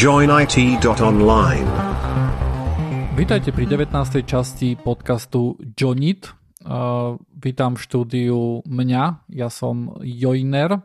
[0.00, 1.68] joinit.online.
[3.12, 4.24] Vítajte pri 19.
[4.24, 6.32] časti podcastu Joinit.
[6.64, 10.80] Uh, vítam v štúdiu mňa, ja som Joiner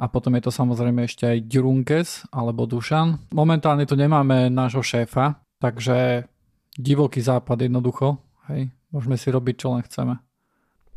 [0.00, 3.36] a potom je to samozrejme ešte aj Durunkes alebo Dušan.
[3.36, 6.24] Momentálne tu nemáme nášho šéfa, takže
[6.72, 8.16] divoký západ jednoducho.
[8.48, 10.24] Hej, môžeme si robiť, čo len chceme.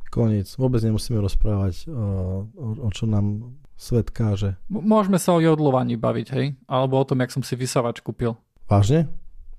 [0.08, 0.56] Koniec.
[0.56, 4.58] Vôbec nemusíme rozprávať, uh, o, o čo nám svet káže.
[4.68, 6.58] Môžeme sa o jodlovaní baviť, hej?
[6.66, 8.34] Alebo o tom, jak som si vysavač kúpil.
[8.66, 9.08] Vážne?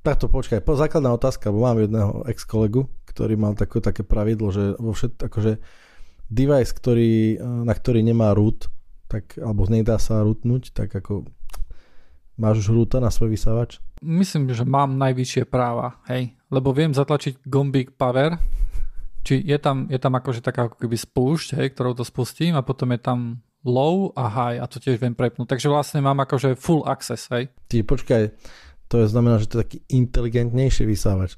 [0.02, 4.74] Takto počkaj, po, základná otázka, bo mám jedného ex-kolegu, ktorý mal také, také pravidlo, že
[4.78, 5.52] vo všet, akože
[6.28, 8.66] device, ktorý, na ktorý nemá root,
[9.08, 11.24] tak, alebo nedá sa rootnúť, tak ako
[12.36, 13.80] máš už roota na svoj vysavač?
[14.04, 16.36] Myslím, že mám najvyššie práva, hej?
[16.52, 18.38] Lebo viem zatlačiť gombík power,
[19.26, 22.62] či je tam, je tam akože taká ako keby spúšť, hej, ktorou to spustím a
[22.62, 23.18] potom je tam
[23.66, 25.48] low a high a to tiež viem prepnúť.
[25.50, 27.50] Takže vlastne mám akože full access, hej.
[27.66, 28.22] Ty počkaj,
[28.86, 31.34] to je znamená, že to je taký inteligentnejší vysávač.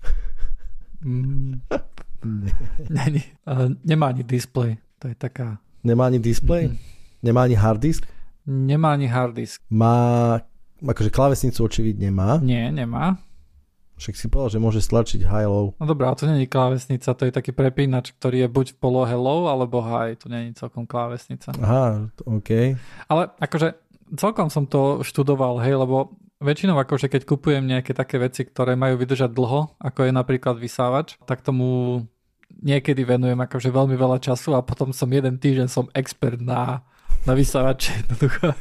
[1.00, 1.64] Mm,
[2.96, 5.58] ne, ne, uh, nemá ani display, to je taká...
[5.80, 6.68] Nemá ani display?
[6.68, 7.24] Mm-hmm.
[7.24, 8.04] Nemá ani hard disk?
[8.44, 9.64] Nemá ani hard disk.
[9.72, 10.40] Má,
[10.80, 12.36] akože klávesnicu očividne má.
[12.40, 13.16] Nie, nemá.
[14.00, 15.76] Však si povedal, že môže stlačiť high low.
[15.76, 19.12] No dobré, ale to není klávesnica, to je taký prepínač, ktorý je buď v polohe
[19.12, 21.52] low alebo high, to není celkom klávesnica.
[21.60, 22.80] Aha, OK.
[23.12, 23.76] Ale akože
[24.16, 28.96] celkom som to študoval, hej, lebo väčšinou akože keď kupujem nejaké také veci, ktoré majú
[28.96, 32.00] vydržať dlho, ako je napríklad vysávač, tak tomu
[32.64, 36.82] niekedy venujem akože veľmi veľa času a potom som jeden týždeň som expert na,
[37.28, 38.56] na vysávače jednoducho.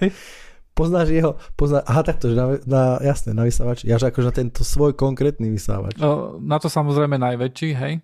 [0.80, 4.36] Poznáš jeho, pozná, aha takto, že na, na, jasné, na vysávač, ja že akože na
[4.36, 6.00] tento svoj konkrétny vysávač.
[6.00, 8.00] No, na to samozrejme najväčší, hej,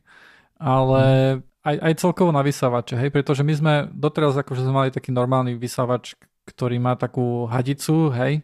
[0.60, 1.02] ale
[1.40, 1.40] hmm.
[1.64, 5.56] aj, aj celkovo na vysávače, hej, pretože my sme doteraz akože sme mali taký normálny
[5.56, 8.44] vysávač, ktorý má takú hadicu, hej,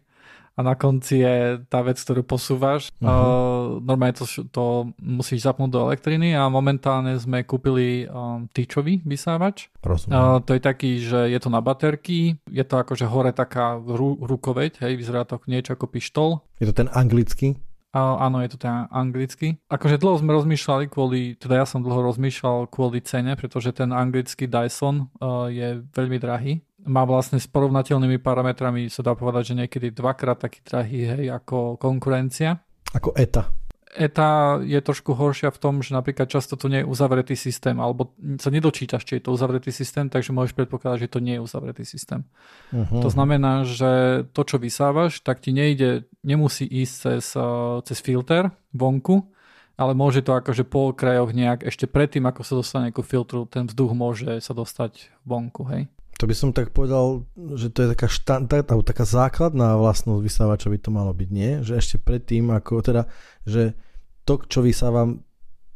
[0.56, 1.36] a na konci je
[1.72, 2.92] tá vec, ktorú posúvaš.
[3.00, 3.08] Uh-huh.
[3.08, 9.72] Uh, normálne to, to musíš zapnúť do elektriny a momentálne sme kúpili um, tyčový vysávač.
[9.82, 14.20] Uh, to je taký, že je to na baterky, je to akože hore taká ru,
[14.20, 16.30] rukoveď, hej, vyzerá to niečo ako pištol.
[16.60, 17.56] Je to ten anglický?
[17.92, 19.60] Uh, áno, je to ten anglický.
[19.68, 24.48] Akože dlho sme rozmýšľali kvôli, teda ja som dlho rozmýšľal kvôli cene, pretože ten anglický
[24.48, 29.88] Dyson uh, je veľmi drahý má vlastne s porovnateľnými parametrami sa dá povedať, že niekedy
[29.94, 32.62] dvakrát taký drahý hej, ako konkurencia.
[32.92, 33.62] Ako ETA.
[33.92, 38.16] ETA je trošku horšia v tom, že napríklad často to nie je uzavretý systém, alebo
[38.40, 41.84] sa nedočítaš, či je to uzavretý systém, takže môžeš predpokladať, že to nie je uzavretý
[41.84, 42.24] systém.
[42.72, 43.04] Uh-huh.
[43.04, 47.36] To znamená, že to, čo vysávaš, tak ti nejde, nemusí ísť cez,
[47.84, 49.28] cez filter vonku,
[49.76, 53.68] ale môže to akože po krajoch nejak ešte predtým, ako sa dostane ku filtru, ten
[53.68, 55.92] vzduch môže sa dostať vonku, hej.
[56.22, 57.26] To by som tak povedal,
[57.58, 61.66] že to je taká, štandard, taká základná vlastnosť vysávača by to malo byť, nie?
[61.66, 63.10] Že ešte predtým, ako teda,
[63.42, 63.74] že
[64.22, 65.26] to, čo vysávam,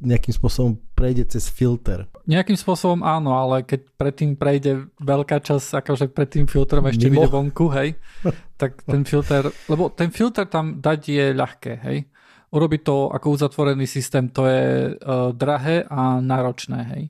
[0.05, 2.05] nejakým spôsobom prejde cez filter.
[2.29, 7.25] Nejakým spôsobom áno, ale keď predtým prejde veľká časť, akože pred tým filtrom ešte vyjde
[7.31, 7.97] vonku, hej,
[8.61, 12.05] tak ten filter, lebo ten filter tam dať je ľahké, hej.
[12.53, 17.03] Urobiť to ako uzatvorený systém, to je uh, drahé a náročné, hej,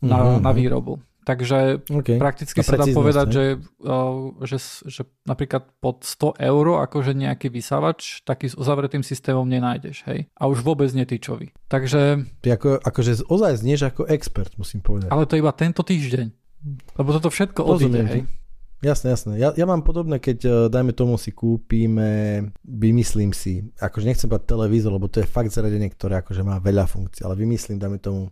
[0.00, 0.40] na, uh-huh.
[0.40, 1.04] na výrobu.
[1.28, 2.16] Takže okay.
[2.16, 3.44] prakticky sa dá povedať, že,
[4.48, 4.56] že,
[4.88, 10.32] že napríklad pod 100 eur akože nejaký vysávač taký s uzavretým systémom nenájdeš, hej?
[10.40, 11.52] A už vôbec netýčový.
[11.68, 12.24] Takže...
[12.40, 15.12] Ty ako, akože ozaj znieš ako expert, musím povedať.
[15.12, 16.32] Ale to iba tento týždeň.
[16.96, 18.22] Lebo toto všetko odíde, hej?
[18.80, 19.32] Jasné, jasné.
[19.36, 24.54] Ja, ja mám podobné, keď e, dajme tomu si kúpime, vymyslím si, akože nechcem povedať
[24.54, 28.30] televízor, lebo to je fakt zariadenie, ktoré akože má veľa funkcií, ale vymyslím, dajme tomu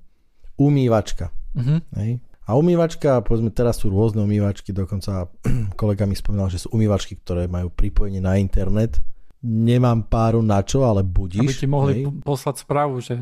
[0.54, 1.34] umývačka.
[1.56, 1.82] Uh-huh.
[1.98, 2.22] Hej?
[2.46, 5.26] A umývačka, povedzme teraz sú rôzne umývačky, dokonca
[5.80, 9.02] kolega mi spomínal, že sú umývačky, ktoré majú pripojenie na internet.
[9.42, 11.42] Nemám páru na čo, ale budíš.
[11.42, 12.04] Aby ti mohli hej.
[12.22, 13.18] poslať správu, že,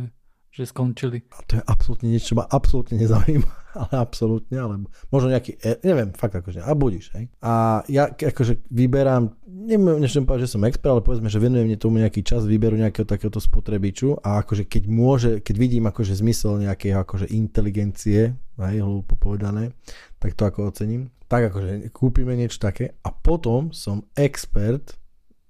[0.52, 1.24] že skončili.
[1.32, 4.74] A to je absolútne niečo, čo ma absolútne nezaujíma, ale absolútne, ale
[5.10, 7.26] možno nejaký, e, neviem, fakt akože, a budíš, hej.
[7.42, 11.98] A ja akože vyberám, neviem, nechcem povedať, že som expert, ale povedzme, že venujem tomu
[11.98, 17.02] nejaký čas výberu nejakého takéhoto spotrebiču a akože keď môže, keď vidím akože zmysel nejakého
[17.02, 19.74] akože inteligencie hej, hlúpo povedané,
[20.22, 21.10] tak to ako ocením.
[21.26, 24.94] Tak akože kúpime niečo také a potom som expert,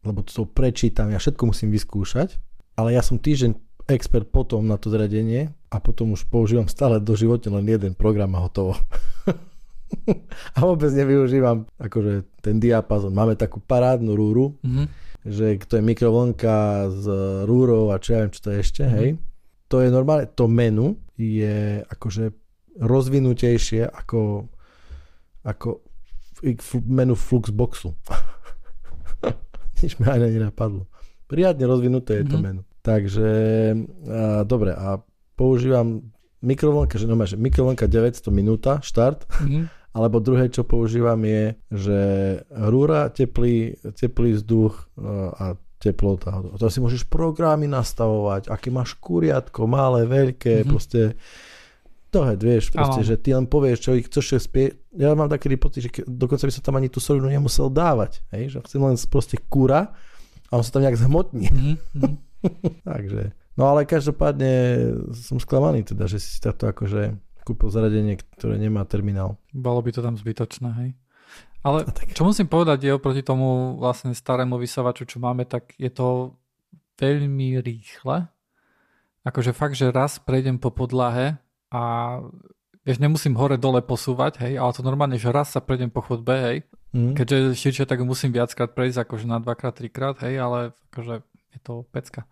[0.05, 2.37] lebo to prečítam, ja všetko musím vyskúšať,
[2.77, 3.57] ale ja som týždeň
[3.89, 8.31] expert potom na to zradenie a potom už používam stále do života len jeden program
[8.39, 8.79] a hotovo.
[10.55, 13.11] a vôbec nevyužívam akože ten diapazon.
[13.11, 14.87] Máme takú parádnu rúru, mm-hmm.
[15.27, 17.05] že to je mikrovlnka s
[17.43, 18.99] rúrou a čo ja viem, čo to je ešte, mm-hmm.
[19.03, 19.11] hej.
[19.67, 22.31] To je normálne, to menu je akože
[22.79, 24.47] rozvinutejšie ako,
[25.43, 25.83] ako
[26.87, 27.99] menu Fluxboxu.
[29.83, 30.87] Nič mi ani nenapadlo.
[31.27, 32.47] Riadne rozvinuté je to mm-hmm.
[32.47, 32.63] menu.
[32.85, 33.29] Takže,
[34.07, 35.03] a, dobre, a
[35.35, 36.15] používam
[36.45, 39.65] mikrovlnka, že, no, že mikrovlnka 900 minúta, štart, mm-hmm.
[39.97, 41.99] alebo druhé, čo používam je, že
[42.51, 44.75] rúra, teplý, teplý vzduch
[45.39, 46.43] a teplota.
[46.59, 50.71] To si môžeš programy nastavovať, aké máš kuriatko, malé, veľké, mm-hmm.
[50.71, 51.15] proste
[52.15, 54.79] dohead, vieš, proste, že ty len povieš, čo ich chceš spie...
[54.95, 58.55] Ja mám taký pocit, že dokonca by som tam ani tú solinu nemusel dávať, hej,
[58.55, 59.91] že chcem len proste kúra
[60.49, 61.51] a on sa tam nejak zhmotní.
[61.51, 62.15] Mm-hmm.
[62.91, 63.23] Takže,
[63.55, 64.53] no ale každopádne
[65.15, 69.37] som sklamaný teda, že si takto akože kúpil zariadenie, ktoré nemá terminál.
[69.53, 70.91] Bolo by to tam zbytočné, hej?
[71.65, 76.37] Ale čo musím povedať je oproti tomu vlastne starému vysavaču, čo máme, tak je to
[77.01, 78.29] veľmi rýchle.
[79.25, 81.41] Akože fakt, že raz prejdem po podlahe
[81.73, 81.83] a
[82.85, 86.57] vieš, nemusím hore-dole posúvať, hej, ale to normálne, že raz sa prejdem po chodbe, hej,
[86.93, 87.17] mm.
[87.17, 91.89] keďže širšie, tak musím viackrát prejsť, akože na dvakrát, trikrát, hej, ale akože je to
[91.89, 92.29] pecka.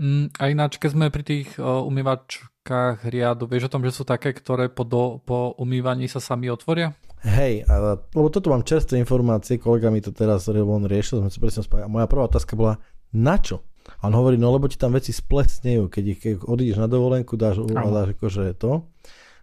[0.00, 4.08] Mm, a ináč, keď sme pri tých uh, umývačkách riadu, vieš o tom, že sú
[4.08, 6.96] také, ktoré po, do, po umývaní sa sami otvoria?
[7.20, 11.36] Hej, ale, lebo toto mám čerstvé informácie, kolega mi to teraz on riešil, sme sa
[11.36, 11.84] presne spali.
[11.84, 12.80] A moja prvá otázka bola,
[13.12, 13.60] na čo?
[14.00, 17.36] A on hovorí, no lebo ti tam veci splesnejú, keď ich keď odídeš na dovolenku,
[17.36, 18.88] dáš, dáš akože to,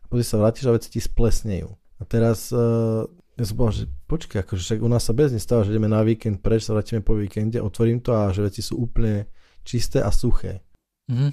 [0.01, 1.69] a potom sa vrátiš a veci ti splesnejú.
[2.01, 3.06] A teraz uh,
[3.38, 6.01] ja som povedal, že počkaj, akože však u nás sa bez nestáva, že ideme na
[6.01, 9.30] víkend preč, sa vrátime po víkende, otvorím to a že veci sú úplne
[9.68, 10.64] čisté a suché.
[11.12, 11.31] Mm-hmm.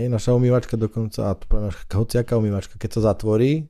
[0.00, 3.68] Je naša umývačka dokonca, a to práve hociaká umývačka, keď sa zatvorí,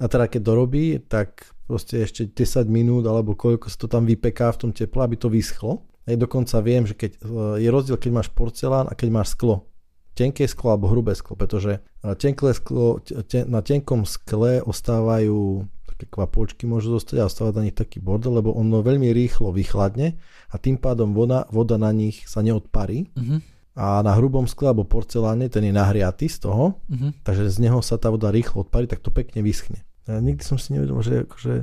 [0.00, 4.50] a teda keď dorobí, tak proste ešte 10 minút alebo koľko sa to tam vypeká
[4.54, 5.84] v tom teple, aby to vyschlo.
[6.08, 7.22] A dokonca viem, že keď,
[7.62, 9.70] je rozdiel, keď máš porcelán a keď máš sklo.
[10.18, 11.78] Tenké sklo alebo hrubé sklo, pretože
[12.18, 12.98] tenké sklo,
[13.30, 15.62] ten, na tenkom skle ostávajú
[16.02, 20.18] také kvapôčky môžu zostať a ostáva na nich taký bordel, lebo ono veľmi rýchlo vychladne
[20.50, 23.06] a tým pádom voda, voda na nich sa neodparí.
[23.14, 23.38] Mm-hmm.
[23.72, 27.24] A na hrubom skle alebo porceláne ten je nahriatý z toho, mm-hmm.
[27.24, 29.86] takže z neho sa tá voda rýchlo odparí, tak to pekne vyschne.
[30.10, 31.54] Ja nikdy som si nevedel, že akože,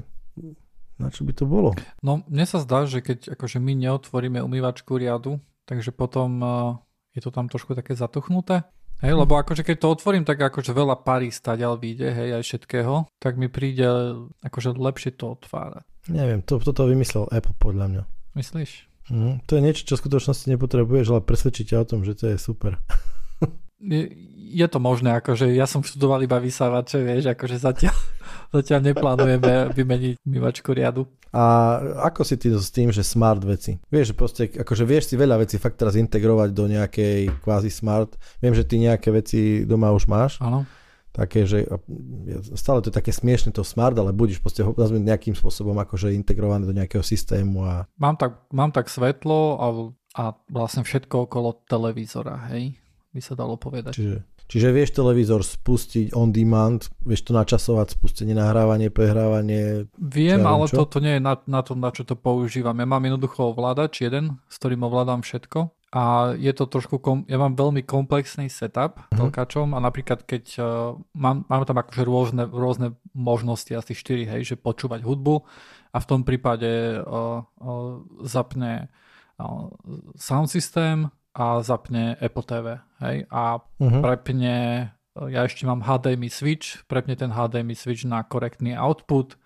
[0.97, 1.75] na čo by to bolo.
[2.01, 6.81] No, mne sa zdá, že keď akože my neotvoríme umývačku riadu, takže potom uh,
[7.13, 8.63] je to tam trošku také zatuchnuté.
[9.00, 13.07] Hej, lebo akože keď to otvorím, tak akože veľa parí staďal vyjde, hej, aj všetkého,
[13.16, 13.88] tak mi príde
[14.44, 15.88] akože lepšie to otvárať.
[16.12, 18.04] Neviem, to, toto vymyslel Apple podľa mňa.
[18.36, 18.90] Myslíš?
[19.07, 22.38] Mm, to je niečo, čo v skutočnosti nepotrebuješ, ale presvedčíte o tom, že to je
[22.38, 22.75] super.
[23.80, 27.96] Je, to možné, akože ja som študoval iba vysávače, vieš, akože zatiaľ,
[28.56, 31.08] zatiaľ neplánujeme vymeniť myvačku riadu.
[31.30, 31.78] A
[32.10, 33.78] ako si ty s tým, že smart veci?
[33.94, 38.18] Vieš, že proste, akože vieš si veľa vecí fakt teraz integrovať do nejakej kvázi smart.
[38.42, 40.42] Viem, že ty nejaké veci doma už máš.
[40.42, 40.66] Áno.
[41.14, 41.70] Také, že
[42.58, 46.74] stále to je také smiešne to smart, ale budeš proste nejakým spôsobom akože integrované do
[46.74, 47.62] nejakého systému.
[47.62, 47.86] A...
[48.02, 49.68] Mám, tak, mám tak svetlo a,
[50.18, 52.74] a vlastne všetko okolo televízora, hej?
[53.09, 53.97] By sa dalo povedať.
[53.97, 59.89] Čiže, čiže vieš televízor spustiť on demand, vieš to načasovať, spustenie, nahrávanie, prehrávanie.
[59.97, 60.85] Viem, ale čo?
[60.85, 62.77] toto nie je na, na to, na čo to používam.
[62.77, 67.41] Ja mám jednoducho ovládač jeden, s ktorým ovládam všetko a je to trošku, kom, ja
[67.41, 69.17] mám veľmi komplexný setup uh-huh.
[69.17, 74.41] telkačom a napríklad keď uh, mám, máme tam akože rôzne, rôzne možnosti, asi 4, hej,
[74.53, 75.41] že počúvať hudbu
[75.89, 78.94] a v tom prípade uh, uh, zapne
[80.19, 81.07] sound systém,
[81.40, 82.66] a zapne Apple TV.
[83.00, 83.24] Hej?
[83.31, 84.02] A uh-huh.
[84.04, 84.56] prepne,
[85.16, 89.40] ja ešte mám HDMI switch, prepne ten HDMI switch na korektný output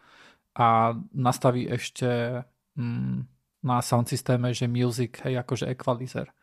[0.58, 2.42] a nastaví ešte
[2.74, 3.30] mm,
[3.62, 6.34] na sound systéme, že music, hej, akože equalizer.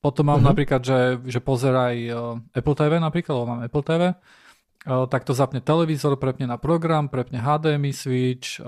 [0.00, 0.56] Potom mám uh-huh.
[0.56, 4.02] napríklad, že, že pozeraj uh, Apple TV napríklad, lebo mám Apple TV,
[4.80, 8.64] tak to zapne televízor, prepne na program, prepne HDMI switch,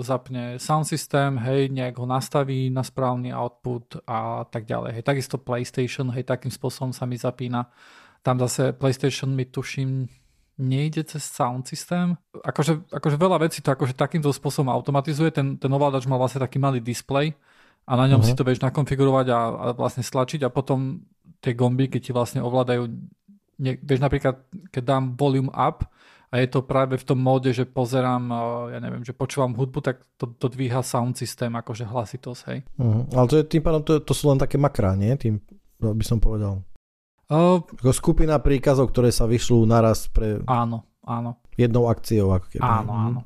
[0.00, 5.00] zapne sound system, hej, nejak ho nastaví na správny output a tak ďalej.
[5.00, 7.68] Hej, takisto PlayStation, hej, takým spôsobom sa mi zapína.
[8.24, 10.08] Tam zase PlayStation mi tuším
[10.56, 12.16] nejde cez sound systém.
[12.32, 15.28] Akože, akože veľa vecí to akože takýmto spôsobom automatizuje.
[15.28, 17.34] Ten, ten ovládač má vlastne taký malý display
[17.84, 18.32] a na ňom uh-huh.
[18.32, 21.04] si to vieš nakonfigurovať a, a vlastne stlačiť a potom
[21.44, 22.88] tie gombíky ti vlastne ovládajú
[23.58, 24.44] nie, vieš napríklad,
[24.74, 25.86] keď dám volume up
[26.34, 28.26] a je to práve v tom móde, že pozerám,
[28.74, 32.58] ja neviem, že počúvam hudbu, tak to, to dvíha sound systém, akože hlasitosť, hej.
[32.74, 35.14] Uh, ale to je tým pádom, to, to sú len také makrá, nie?
[35.14, 35.38] Tým
[35.78, 36.66] by som povedal.
[37.30, 40.42] Uh, Ako skupina príkazov, ktoré sa vyšľú naraz pre...
[40.50, 41.38] Áno, áno.
[41.54, 42.34] Jednou akciou.
[42.34, 42.66] Ako keby.
[42.66, 43.20] Áno, áno.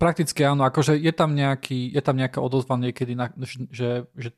[0.00, 3.30] Prakticky áno, akože je tam, nejaký, je tam nejaká odozva niekedy, na,
[3.70, 4.34] že, že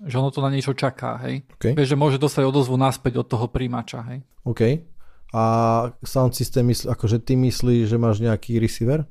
[0.00, 1.44] že ono to na niečo čaká, hej.
[1.60, 1.76] Okay.
[1.76, 4.18] Vieš, že môže dostať odozvu naspäť od toho príjimača, hej.
[4.48, 4.80] OK.
[5.30, 5.42] A
[6.02, 9.04] sound system, mysl, akože ty myslíš, že máš nejaký receiver?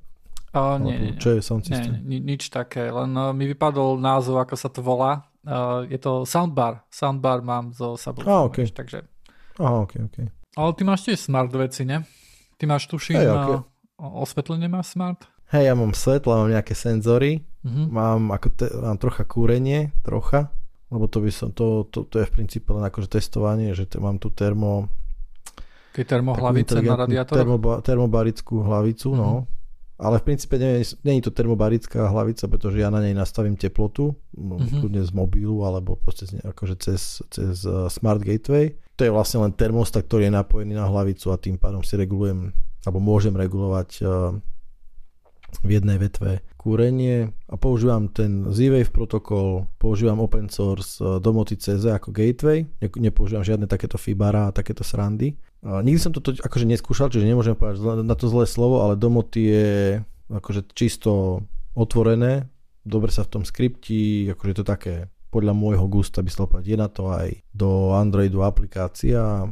[0.50, 2.02] Uh, nie, nie, Čo je sound system?
[2.04, 5.30] Nie, nič také, len uh, mi vypadol názov, ako sa to volá.
[5.46, 6.84] Uh, je to soundbar.
[6.90, 8.34] Soundbar mám zo subwooferom.
[8.34, 8.66] Ah, okay.
[8.68, 9.06] takže...
[9.62, 10.18] Aha, ok, ok.
[10.58, 12.04] Ale ty máš tiež smart veci, ne?
[12.60, 13.62] Ty máš tuším, hey, okay.
[13.96, 15.30] osvetlenie máš smart?
[15.54, 17.92] Hej, ja mám svetla, mám nejaké senzory, Uh-huh.
[17.92, 20.48] mám, ako te, mám trocha kúrenie, trocha,
[20.90, 23.98] lebo to by som, to, to, to je v princípe len akože testovanie, že te,
[23.98, 24.90] mám tu termo,
[25.92, 27.38] Keď termohlavice na radiátoroch?
[27.38, 29.18] termoba, termobarickú hlavicu, Mhm.
[29.18, 29.46] no.
[30.00, 34.16] Ale v princípe nie, nie je to termobarická hlavica, pretože ja na nej nastavím teplotu,
[34.32, 34.80] Mhm.
[34.80, 38.80] kľudne z mobilu alebo proste z, akože cez, cez uh, Smart Gateway.
[38.96, 42.52] To je vlastne len termostat, ktorý je napojený na hlavicu a tým pádom si regulujem,
[42.82, 44.36] alebo môžem regulovať uh,
[45.60, 51.96] v jednej vetve kúrenie a používam ten Z-Wave protokol, používam open source uh, Domoty CZ
[51.96, 55.40] ako gateway, ne, nepoužívam žiadne takéto Fibara a takéto srandy.
[55.64, 59.42] Uh, nikdy som to akože neskúšal, čiže nemôžem povedať na to zlé slovo, ale Domoty
[59.48, 59.72] je
[60.28, 61.42] akože čisto
[61.80, 62.52] otvorené,
[62.84, 66.90] dobre sa v tom skripti, akože to také podľa môjho gusta by povedať, je na
[66.90, 69.46] to aj do Androidu aplikácia,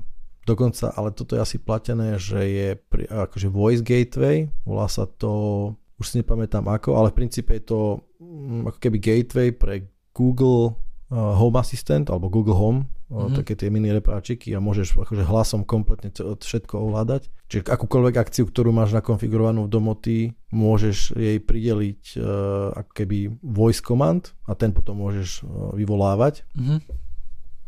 [0.47, 5.75] dokonca, ale toto je asi platené, že je pri, akože voice gateway, volá sa to
[5.97, 7.79] už si nepamätám ako, ale v princípe je to
[8.21, 10.77] mm, ako keby gateway pre Google
[11.09, 13.39] uh, Home Assistant alebo Google Home, Mhm.
[13.39, 17.31] také tie mini repráčiky a môžeš akože hlasom kompletne všetko ovládať.
[17.47, 20.17] Čiže akúkoľvek akciu, ktorú máš nakonfigurovanú v domoty,
[20.51, 25.47] môžeš jej prideliť uh, ako keby voice command a ten potom môžeš
[25.79, 26.43] vyvolávať.
[26.51, 26.83] Uh-huh.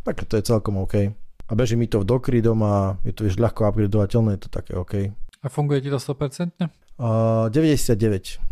[0.04, 1.08] Tak to je celkom OK.
[1.48, 4.76] A beží mi to v Dockry doma, je to vieš ľahko upgradovateľné, je to také
[4.76, 4.94] OK.
[5.40, 6.52] A funguje ti to 100%?
[7.00, 7.96] Uh, 99.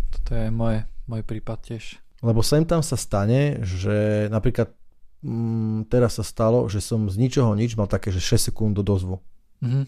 [0.08, 2.00] Toto je moje, môj prípad tiež.
[2.24, 4.72] Lebo sem tam sa stane, že napríklad
[5.20, 8.88] mm, teraz sa stalo, že som z ničoho nič mal také, že 6 sekúnd do
[8.88, 9.20] dozvu.
[9.60, 9.84] Uh-huh.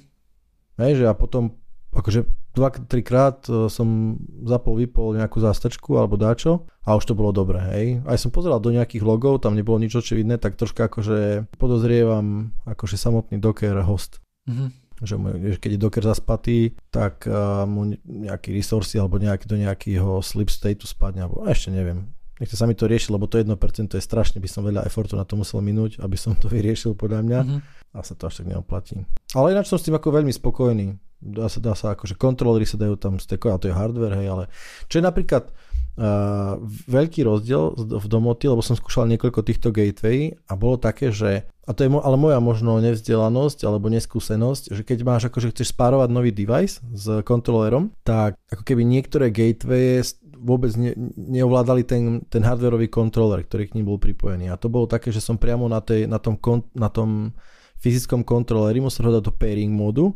[0.76, 1.56] Hej, že a potom
[1.96, 7.34] akože 2-3 krát e, som zapol, vypol nejakú zástačku alebo dáčo a už to bolo
[7.34, 7.86] dobré, hej.
[8.06, 13.00] Aj som pozeral do nejakých logov, tam nebolo nič očividné, tak troška akože podozrievam akože
[13.00, 14.22] samotný Docker host.
[14.46, 14.70] Uh-huh.
[15.00, 15.16] Že
[15.60, 20.52] keď je Docker zaspatý, tak uh, mu ne- nejaký resursy alebo nejaký do nejakého sleep
[20.52, 22.12] stateu spadne, alebo ešte neviem.
[22.40, 23.52] Nechce sa mi to riešiť, lebo to 1%
[23.92, 27.22] je strašne, by som veľa effortu na to musel minúť, aby som to vyriešil podľa
[27.24, 27.62] mňa Uh-huh.
[27.96, 29.04] a sa to až tak neoplatí.
[29.36, 31.00] Ale ináč som s tým ako veľmi spokojný.
[31.20, 34.28] Dá sa, dá sa akože kontrolery sa dajú tam stekovať, a to je hardware, hej,
[34.32, 34.44] ale
[34.88, 35.52] čo je napríklad
[36.00, 36.56] uh,
[36.88, 41.72] veľký rozdiel v domoty, lebo som skúšal niekoľko týchto gateway a bolo také, že a
[41.76, 46.10] to je mo- ale moja možno nevzdelanosť alebo neskúsenosť, že keď máš akože chceš spárovať
[46.10, 50.02] nový device s kontrolerom, tak ako keby niektoré gateway
[50.40, 54.50] vôbec ne, neovládali ten, ten hardwareový kontroler, ktorý k ním bol pripojený.
[54.50, 57.36] A to bolo také, že som priamo na, tej, na, tom, kon, na tom
[57.84, 60.16] fyzickom kontroleri musel ho dať do pairing modu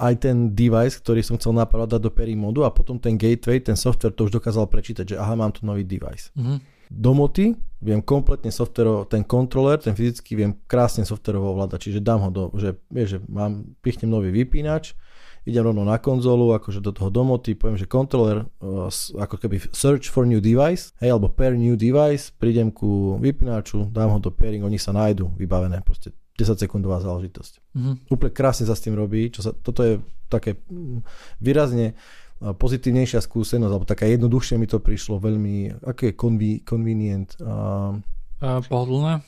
[0.00, 3.60] aj ten device, ktorý som chcel napadať dať do pairing modu a potom ten gateway,
[3.60, 6.32] ten software to už dokázal prečítať, že aha, mám tu nový device.
[6.32, 6.56] Uh-huh.
[6.90, 7.54] Domoty
[7.84, 12.42] viem kompletne software, ten kontroler, ten fyzický viem krásne softwareovo ovládať, čiže dám ho do,
[12.58, 14.98] že, vieš, že mám, pichnem nový vypínač,
[15.48, 19.56] idem rovno na konzolu, akože do toho domoty, poviem, že kontroler, uh, s- ako keby
[19.72, 24.28] search for new device, hej, alebo pair new device, prídem ku vypínaču, dám ho do
[24.34, 27.52] pairing, oni sa nájdu, vybavené, proste 10 sekundová záležitosť.
[27.76, 27.94] Uh-huh.
[28.08, 30.00] Úplne krásne sa s tým robí, čo sa, toto je
[30.32, 30.56] také
[31.36, 37.36] výrazne uh, pozitívnejšia skúsenosť, alebo taká jednoduchšie mi to prišlo, veľmi, aké je convi, convenient,
[37.44, 38.00] uh,
[38.40, 39.20] Uh, pohodlné?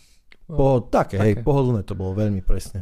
[0.49, 1.45] po, také, hej, Také.
[1.45, 2.81] pohodlné to bolo veľmi presne.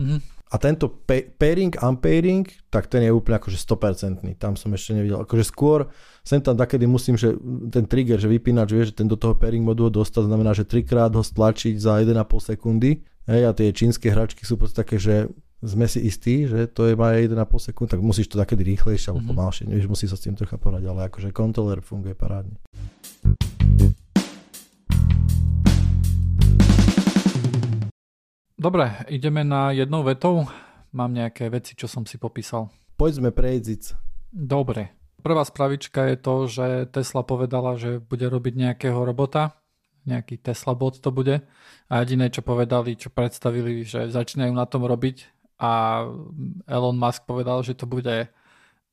[0.00, 0.24] Uh-huh.
[0.46, 4.22] A tento pa- pairing, unpairing, tak ten je úplne akože 100%.
[4.36, 5.18] Tam som ešte nevidel.
[5.18, 5.90] Akože skôr
[6.22, 7.34] sem tam takedy musím, že
[7.68, 10.62] ten trigger, že vypínač vie, že ten do toho pairing modu ho dostať, znamená, že
[10.62, 12.14] trikrát ho stlačiť za 1,5
[12.46, 13.02] sekundy.
[13.26, 15.26] Hej, a tie čínske hračky sú proste také, že
[15.58, 19.26] sme si istí, že to je má 1,5 sekúnd, tak musíš to takedy rýchlejšie alebo
[19.26, 19.30] Mhm.
[19.32, 19.62] pomalšie.
[19.66, 22.54] Nevieš, musí sa s tým trocha porať, ale akože kontroler funguje parádne.
[28.56, 30.48] Dobre, ideme na jednou vetou.
[30.96, 32.72] Mám nejaké veci, čo som si popísal.
[32.96, 33.92] Poďme prejdziť.
[34.32, 34.96] Dobre.
[35.20, 39.60] Prvá spravička je to, že Tesla povedala, že bude robiť nejakého robota.
[40.08, 41.44] Nejaký Tesla bot to bude.
[41.92, 45.28] A jediné, čo povedali, čo predstavili, že začínajú na tom robiť.
[45.60, 46.04] A
[46.64, 48.32] Elon Musk povedal, že to bude...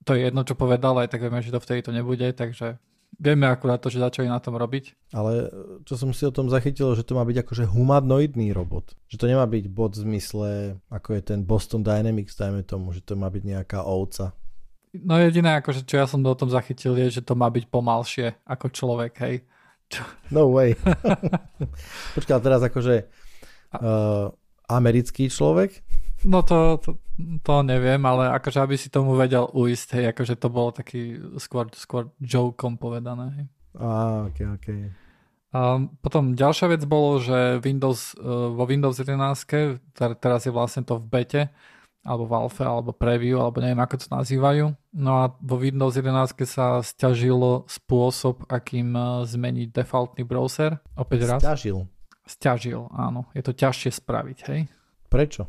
[0.04, 2.76] To je jedno, čo povedal, aj tak vieme, že to vtedy to nebude, takže
[3.20, 5.14] vieme akurát to, že začali na tom robiť.
[5.14, 5.50] Ale
[5.86, 8.94] čo som si o tom zachytil, že to má byť akože humanoidný robot.
[9.10, 10.50] Že to nemá byť bot v zmysle,
[10.90, 14.34] ako je ten Boston Dynamics, dajme tomu, že to má byť nejaká ovca.
[14.94, 18.38] No jediné, akože, čo ja som o tom zachytil, je, že to má byť pomalšie
[18.46, 19.36] ako človek, hej.
[20.30, 20.74] No way.
[22.18, 23.10] Počkaj, teraz akože
[23.78, 24.30] uh,
[24.70, 25.82] americký človek?
[26.24, 26.96] No to, to,
[27.44, 31.68] to neviem, ale akože aby si tomu vedel uísť, hej, akože to bolo taký skôr,
[31.76, 33.26] skôr jokom povedané.
[33.36, 33.46] Hej.
[33.76, 33.88] Á,
[34.32, 34.68] ok, ok.
[35.54, 41.06] A potom ďalšia vec bolo, že Windows, vo Windows 11, teraz je vlastne to v
[41.06, 41.42] bete,
[42.02, 44.74] alebo v alfe, alebo preview, alebo neviem, ako to nazývajú.
[44.98, 48.98] No a vo Windows 11 sa stiažilo spôsob, akým
[49.30, 50.82] zmeniť defaultný browser.
[50.98, 51.40] Opäť raz.
[51.46, 51.86] Stiažil.
[52.26, 53.30] Stiažil, áno.
[53.38, 54.66] Je to ťažšie spraviť, hej?
[55.08, 55.46] Prečo?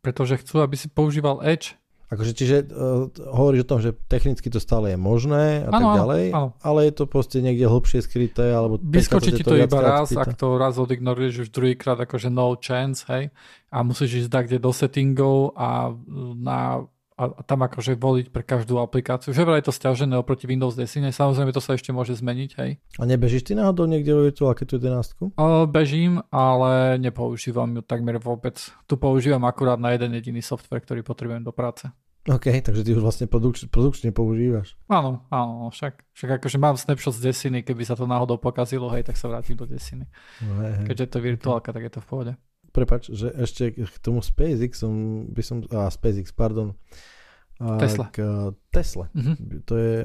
[0.00, 1.74] Pretože chcú, aby si používal Edge
[2.06, 5.86] Akože, čiže uh, hovoríš o tom, že technicky to stále je možné a ano, tak
[5.98, 6.48] ďalej, ano.
[6.62, 8.78] ale je to proste niekde hlbšie skryté, alebo...
[8.78, 10.22] Vyskočí ti to, to iba raz, spýta.
[10.22, 13.34] ak to raz odignoruješ už druhýkrát, akože no chance, hej,
[13.74, 15.98] a musíš ísť kde do settingov a
[16.38, 19.32] na a tam akože voliť pre každú aplikáciu.
[19.32, 22.76] Že je to stiažené oproti Windows 10, samozrejme to sa ešte môže zmeniť, hej.
[23.00, 25.16] A nebežíš ty náhodou niekde vo virtuálke tú 11?
[25.32, 28.60] Uh, bežím, ale nepoužívam ju takmer vôbec.
[28.84, 31.88] Tu používam akurát na jeden jediný software, ktorý potrebujem do práce.
[32.26, 34.74] OK, takže ty už vlastne produk- produkčne používaš.
[34.90, 39.06] Áno, áno, však, však akože mám snapshot z desiny, keby sa to náhodou pokazilo, hej,
[39.06, 40.10] tak sa vrátim do desiny.
[40.42, 42.32] No, hej, Keďže je to virtuálka, tak je to v pohode
[42.76, 46.76] prepač, že ešte k tomu SpaceX som, by som, a SpaceX, pardon,
[47.56, 48.12] a Tesla.
[48.12, 49.08] K Tesla.
[49.16, 49.36] Uh-huh.
[49.64, 50.04] To je,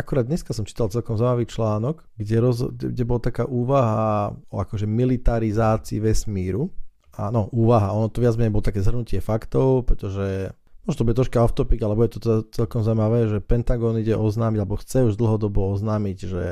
[0.00, 4.88] akurát dneska som čítal celkom zaujímavý článok, kde, roz, kde bola taká úvaha o akože
[4.88, 6.72] militarizácii vesmíru.
[7.20, 10.56] Áno, úvaha, ono to viac menej bolo také zhrnutie faktov, pretože
[10.86, 14.58] Možno to bude troška off topic, ale bude to celkom zaujímavé, že Pentagon ide oznámiť,
[14.62, 16.44] alebo chce už dlhodobo oznámiť, že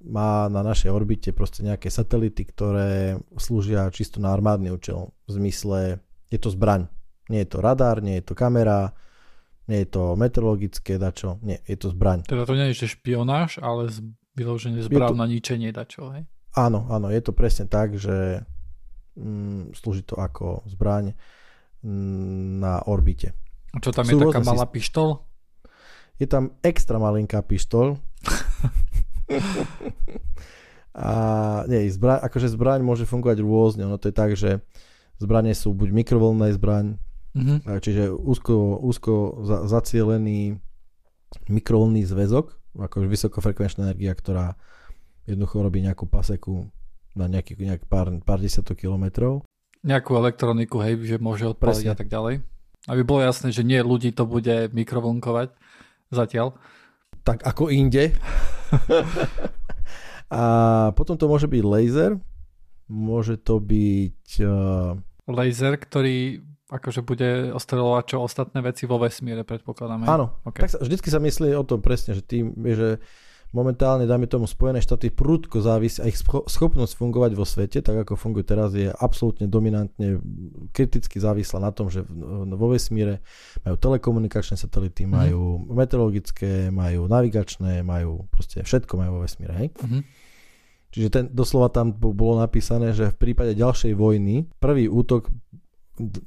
[0.00, 5.12] má na našej orbite proste nejaké satelity, ktoré slúžia čisto na armádny účel.
[5.28, 6.00] V zmysle,
[6.32, 6.88] je to zbraň.
[7.28, 8.96] Nie je to radar, nie je to kamera,
[9.68, 12.24] nie je to meteorologické dačo, nie, je to zbraň.
[12.24, 13.92] Teda to nie je špionáž, ale
[14.34, 15.20] vyloženie zbraň to...
[15.20, 16.24] na ničenie dačo, hej?
[16.56, 18.40] Áno, áno, je to presne tak, že
[19.20, 21.12] mm, slúži to ako zbraň
[21.84, 23.36] mm, na orbite.
[23.80, 25.24] Čo tam Sú je taká malá pištol?
[26.20, 27.96] Je tam extra malinká pištol.
[30.92, 31.10] a
[31.72, 33.88] nie, zbraň, akože zbraň môže fungovať rôzne.
[33.88, 34.60] Ono to je tak, že
[35.16, 37.00] zbranie sú buď mikrovlnné zbraň,
[37.32, 37.80] mm-hmm.
[37.80, 40.60] čiže úzko, úzko za, zacielený
[41.48, 44.60] mikrovlnný zväzok, akože vysokofrekvenčná energia, ktorá
[45.24, 46.68] jednoducho robí nejakú paseku
[47.16, 49.44] na nejaký, nejak pár, pár desiatok kilometrov.
[49.80, 51.92] Nejakú elektroniku, hej, že môže odpaliť Presne.
[51.92, 52.44] a tak ďalej.
[52.90, 55.54] Aby bolo jasné, že nie ľudí to bude mikrovlnkovať
[56.10, 56.58] zatiaľ.
[57.22, 58.10] Tak ako inde.
[60.34, 60.42] a
[60.98, 62.18] potom to môže byť laser.
[62.90, 64.42] Môže to byť...
[64.42, 64.98] Uh...
[65.30, 66.42] Laser, ktorý
[66.72, 70.08] akože bude ostreľovať čo ostatné veci vo vesmíre, predpokladáme.
[70.08, 70.64] Áno, okay.
[70.64, 72.96] tak sa, vždycky sa myslí o tom presne, že tým, že
[73.52, 78.16] momentálne, dáme tomu, Spojené štáty prudko závisí a ich schopnosť fungovať vo svete, tak ako
[78.16, 80.18] funguje teraz, je absolútne dominantne
[80.72, 82.02] kriticky závislá na tom, že
[82.48, 83.20] vo vesmíre
[83.62, 85.16] majú telekomunikačné satelity, mm-hmm.
[85.16, 89.68] majú meteorologické, majú navigačné, majú proste všetko majú vo vesmíre, hej?
[89.76, 90.02] Mm-hmm.
[90.92, 95.32] Čiže ten, doslova tam bolo napísané, že v prípade ďalšej vojny prvý útok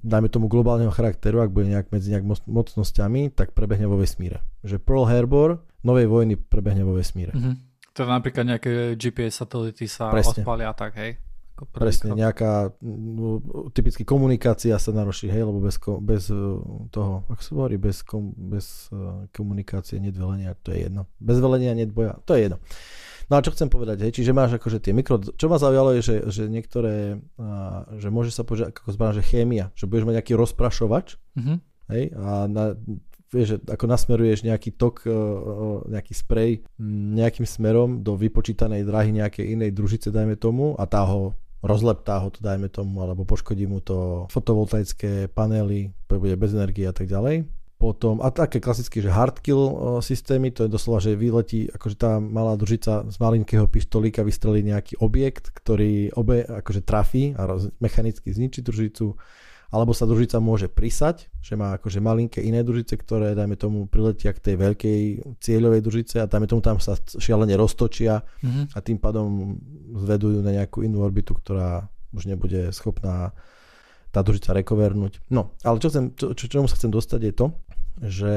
[0.06, 4.46] dajme tomu globálneho charakteru, ak bude nejak medzi nejak mocnosťami, tak prebehne vo vesmíre.
[4.62, 7.34] Že Pearl Harbor novej vojny prebehne vo vesmíre.
[7.34, 7.56] Mm-hmm.
[7.96, 10.44] Teda napríklad nejaké GPS satelity sa Presne.
[10.44, 11.16] odpalia tak, hej?
[11.72, 13.40] Presne, nejaká no,
[13.72, 16.36] typicky komunikácia sa naruší, hej, lebo bez, bez e,
[16.92, 21.08] toho, ako sa hovorí, bez, kom, bez uh, komunikácie, nedvelenia, to je jedno.
[21.16, 22.60] Bez velenia, nedboja, to je jedno.
[23.26, 25.18] No a čo chcem povedať, hej, čiže máš akože tie mikro...
[25.18, 29.24] Čo ma zaujalo je, že, že niektoré, uh, že môže sa povedať ako zbraň, že
[29.26, 31.58] chémia, že budeš mať nejaký rozprašovač, mm-hmm.
[31.90, 32.78] hej, a na,
[33.36, 35.18] vieš, že ako nasmeruješ nejaký tok, e, e,
[35.92, 36.52] nejaký sprej
[37.18, 41.36] nejakým smerom do vypočítanej dráhy nejakej inej družice, dajme tomu, a tá ho
[41.66, 46.94] rozleptá ho to, dajme tomu, alebo poškodí mu to fotovoltaické panely, bude bez energie a
[46.94, 47.50] tak ďalej.
[47.76, 49.60] Potom, a také klasické, že hardkill
[50.00, 55.04] systémy, to je doslova, že vyletí, akože tá malá družica z malinkého pištolíka vystrelí nejaký
[55.04, 59.20] objekt, ktorý obe akože trafí a roz, mechanicky zničí družicu
[59.76, 64.32] alebo sa družica môže prisať, že má akože malinké iné družice, ktoré, dajme tomu, priletia
[64.32, 65.00] k tej veľkej
[65.44, 68.72] cieľovej družice a dajme tomu tam sa šialene roztočia mm-hmm.
[68.72, 69.60] a tým pádom
[70.06, 73.36] zvedujú na nejakú inú orbitu, ktorá už nebude schopná
[74.16, 75.20] tá družica rekovernúť.
[75.28, 77.48] No, ale čo chcem, čo, čo, čomu sa chcem dostať je to,
[78.00, 78.34] že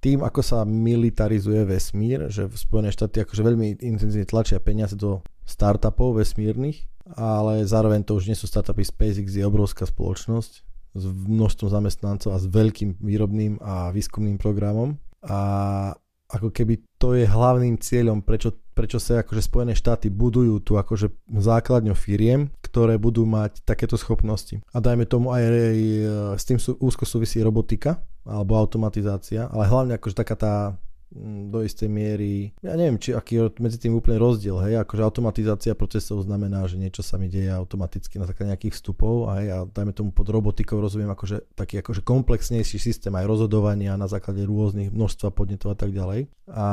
[0.00, 5.20] tým, ako sa militarizuje vesmír, že v Spojené štáty akože veľmi intenzívne tlačia peniaze do
[5.44, 6.88] startupov vesmírnych,
[7.20, 10.52] ale zároveň to už nie sú startupy, SpaceX je obrovská spoločnosť,
[10.90, 14.98] s množstvom zamestnancov a s veľkým výrobným a výskumným programom.
[15.22, 15.38] A
[16.30, 21.10] ako keby to je hlavným cieľom, prečo, prečo sa akože Spojené štáty budujú tu akože
[21.30, 24.62] základňou firiem, ktoré budú mať takéto schopnosti.
[24.70, 25.42] A dajme tomu aj,
[26.38, 30.54] s tým sú, úzko súvisí robotika alebo automatizácia, ale hlavne akože taká tá
[31.10, 35.02] mm, do istej miery, ja neviem, či aký je medzi tým úplne rozdiel, hej, akože
[35.02, 39.58] automatizácia procesov znamená, že niečo sa mi deje automaticky na základe nejakých vstupov, hej, a
[39.66, 44.94] dajme tomu pod robotikou rozumiem akože taký akože komplexnejší systém aj rozhodovania na základe rôznych
[44.94, 46.28] množstva podnetov a tak ďalej.
[46.46, 46.68] A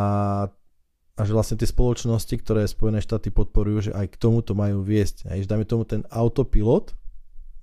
[1.17, 5.25] a že vlastne tie spoločnosti, ktoré Spojené štáty podporujú, že aj k tomuto majú viesť.
[5.33, 6.93] Aj, že dajme tomu ten autopilot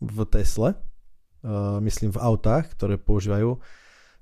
[0.03, 3.55] v Tesle, uh, myslím v autách, ktoré používajú,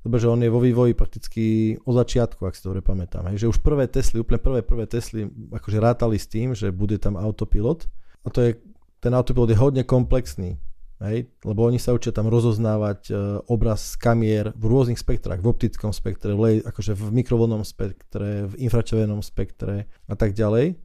[0.04, 1.44] lebo že on je vo vývoji prakticky
[1.88, 3.24] od začiatku, ak si dobre pamätám.
[3.32, 7.00] Hej, že už prvé Tesly, úplne prvé prvé Tesly akože rátali s tým, že bude
[7.00, 7.88] tam autopilot
[8.22, 8.50] a to je,
[9.00, 10.60] ten autopilot je hodne komplexný.
[11.02, 11.28] Hej?
[11.42, 13.12] Lebo oni sa učia tam rozoznávať e,
[13.50, 18.54] obraz z kamier v rôznych spektrách, v optickom spektre, v, akože v mikrovlnom spektre, v
[18.62, 20.78] infračervenom spektre a tak ďalej.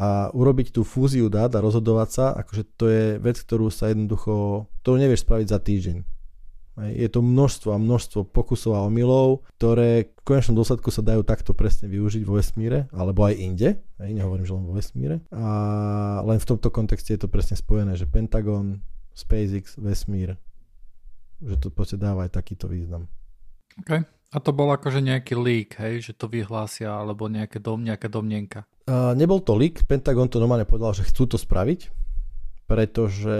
[0.00, 4.64] A urobiť tú fúziu dát a rozhodovať sa, akože to je vec, ktorú sa jednoducho,
[4.80, 5.98] ktorú nevieš spraviť za týždeň.
[6.72, 11.52] Je to množstvo a množstvo pokusov a omylov, ktoré v konečnom dôsledku sa dajú takto
[11.52, 13.68] presne využiť vo vesmíre, alebo aj inde.
[14.00, 14.10] Hej?
[14.16, 15.20] Nehovorím, že len vo vesmíre.
[15.28, 15.44] A
[16.24, 18.80] len v tomto kontexte je to presne spojené, že Pentagon
[19.12, 20.36] SpaceX, vesmír,
[21.42, 23.08] že to proste dáva aj takýto význam.
[23.80, 24.04] OK.
[24.32, 28.64] A to bol akože nejaký leak, hej, že to vyhlásia, alebo nejaké dom, nejaká domnenka?
[28.88, 31.92] Uh, nebol to leak, Pentagon to normálne povedal, že chcú to spraviť,
[32.64, 33.36] pretože...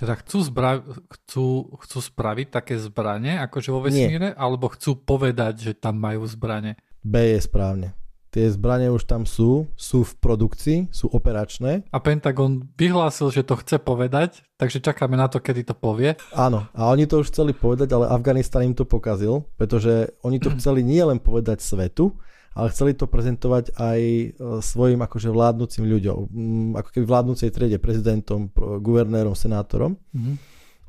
[0.00, 4.38] Teda chcú, zbra- chcú, chcú spraviť také zbranie, akože vo vesmíre, Nie.
[4.40, 6.80] alebo chcú povedať, že tam majú zbranie?
[7.04, 7.92] B je správne.
[8.32, 11.84] Tie zbranie už tam sú, sú v produkcii, sú operačné.
[11.92, 16.16] A Pentagon vyhlásil, že to chce povedať, takže čakáme na to, kedy to povie.
[16.32, 20.48] Áno, a oni to už chceli povedať, ale Afganistan im to pokazil, pretože oni to
[20.56, 22.16] chceli nie len povedať svetu,
[22.56, 24.26] ale chceli to prezentovať aj e,
[24.64, 28.48] svojim akože vládnúcim ľuďom, mm, ako keby vládnúcej triede, prezidentom,
[28.80, 30.00] guvernérom, senátorom.
[30.16, 30.36] Mm-hmm.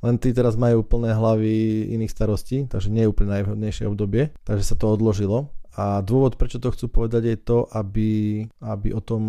[0.04, 4.64] Len tí teraz majú plné hlavy iných starostí, takže nie je úplne najvhodnejšie obdobie, takže
[4.64, 5.52] sa to odložilo.
[5.74, 9.24] A dôvod, prečo to chcú povedať, je to, aby, aby o tom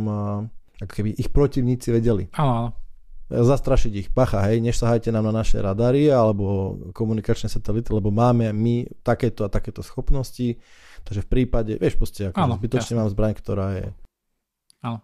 [0.77, 2.29] ako keby ich protivníci vedeli.
[2.37, 2.77] Áno,
[3.31, 4.09] zastrašiť ich.
[4.13, 9.49] Pacha, hej, nesahajte nám na naše radary alebo komunikačné satelity, lebo máme my takéto a
[9.49, 10.61] takéto schopnosti.
[11.05, 13.01] Takže v prípade, vieš, proste, ako áno, zbytočne jasne.
[13.01, 13.87] mám zbraň, ktorá je...
[14.85, 14.99] Áno.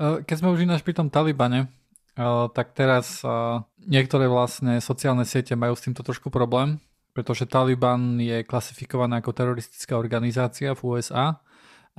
[0.00, 1.68] E, keď sme už ináč pri tom Talibane,
[2.16, 3.28] e, tak teraz e,
[3.84, 9.98] niektoré vlastne sociálne siete majú s týmto trošku problém, pretože Taliban je klasifikovaná ako teroristická
[9.98, 11.42] organizácia v USA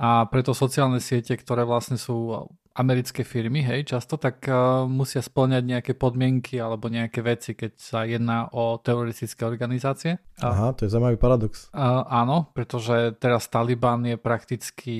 [0.00, 5.62] a preto sociálne siete, ktoré vlastne sú americké firmy, hej, často, tak uh, musia splňať
[5.62, 10.16] nejaké podmienky alebo nejaké veci, keď sa jedná o teroristické organizácie.
[10.40, 11.68] Aha, to je zaujímavý paradox.
[11.76, 14.96] Uh, áno, pretože teraz Taliban je prakticky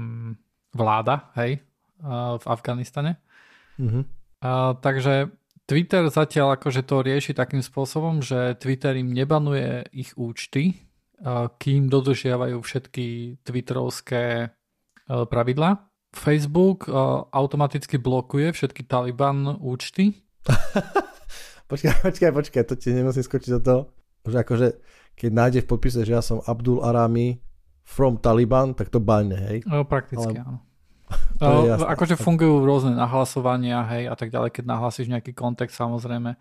[0.00, 0.32] um,
[0.72, 1.60] vláda, hej,
[2.00, 3.20] uh, v Afganistane.
[3.76, 4.08] Uh-huh.
[4.40, 5.28] Uh, takže
[5.68, 10.88] Twitter zatiaľ akože to rieši takým spôsobom, že Twitter im nebanuje ich účty,
[11.60, 14.48] kým dodržiavajú všetky twitterovské
[15.06, 15.84] pravidlá.
[16.16, 16.88] Facebook
[17.36, 20.24] automaticky blokuje všetky Taliban účty.
[21.70, 23.80] počkaj, počkaj, počkaj, to ti nemusím skočiť do toho.
[24.24, 24.68] Že akože,
[25.20, 27.44] keď nájde v podpise, že ja som Abdul Arami
[27.84, 29.58] from Taliban, tak to baľne, hej?
[29.68, 30.48] No, prakticky, Ale...
[30.48, 30.67] áno.
[31.38, 36.34] Uh, akože fungujú rôzne nahlasovania, hej, a tak ďalej, keď nahlasíš nejaký kontext samozrejme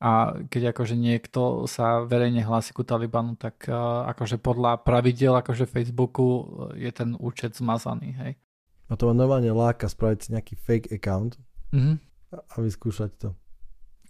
[0.00, 0.10] a
[0.48, 6.44] keď akože niekto sa verejne hlási ku Talibanu, tak uh, akože podľa pravidel akože Facebooku
[6.78, 8.32] je ten účet zmazaný, hej.
[8.88, 11.40] A to ma normálne láka spraviť si nejaký fake account
[11.72, 11.96] mm-hmm.
[12.36, 13.28] a vyskúšať to.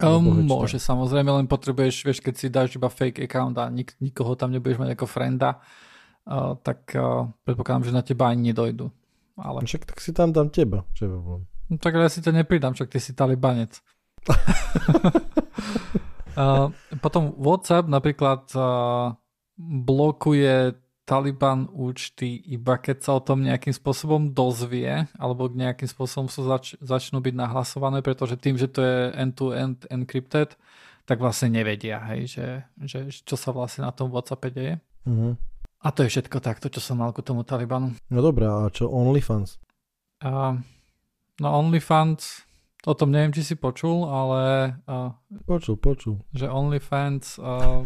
[0.03, 4.35] Um, môže, samozrejme, len potrebuješ, vieš, keď si dáš iba fake account a nik- nikoho
[4.35, 5.63] tam nebudeš mať ako frenda,
[6.27, 8.91] uh, tak uh, predpokladám, že na teba ani nedojdu.
[9.39, 9.67] Ale...
[9.67, 11.43] Však tak si tam dám teba, čo je problém.
[11.71, 13.81] No, tak ja si to nepridám, však ty si talibanec.
[16.39, 16.71] uh,
[17.05, 19.17] potom WhatsApp napríklad uh,
[19.59, 26.49] blokuje Taliban účty iba keď sa o tom nejakým spôsobom dozvie alebo nejakým spôsobom sú
[26.49, 30.57] zač- začnú byť nahlasované, pretože tým, že to je end-to-end encrypted,
[31.05, 32.47] tak vlastne nevedia, hej, že,
[32.89, 34.81] že čo sa vlastne na tom WhatsAppe deje.
[35.05, 35.37] Uh-huh.
[35.85, 37.93] A to je všetko takto, čo som mal ku tomu Talibanu.
[38.09, 39.61] No dobré, a čo OnlyFans?
[40.25, 40.57] Uh,
[41.45, 42.49] no OnlyFans,
[42.89, 44.75] o tom neviem, či si počul, ale...
[44.89, 45.13] Uh,
[45.45, 46.25] počul, počul.
[46.33, 47.85] Že OnlyFans uh,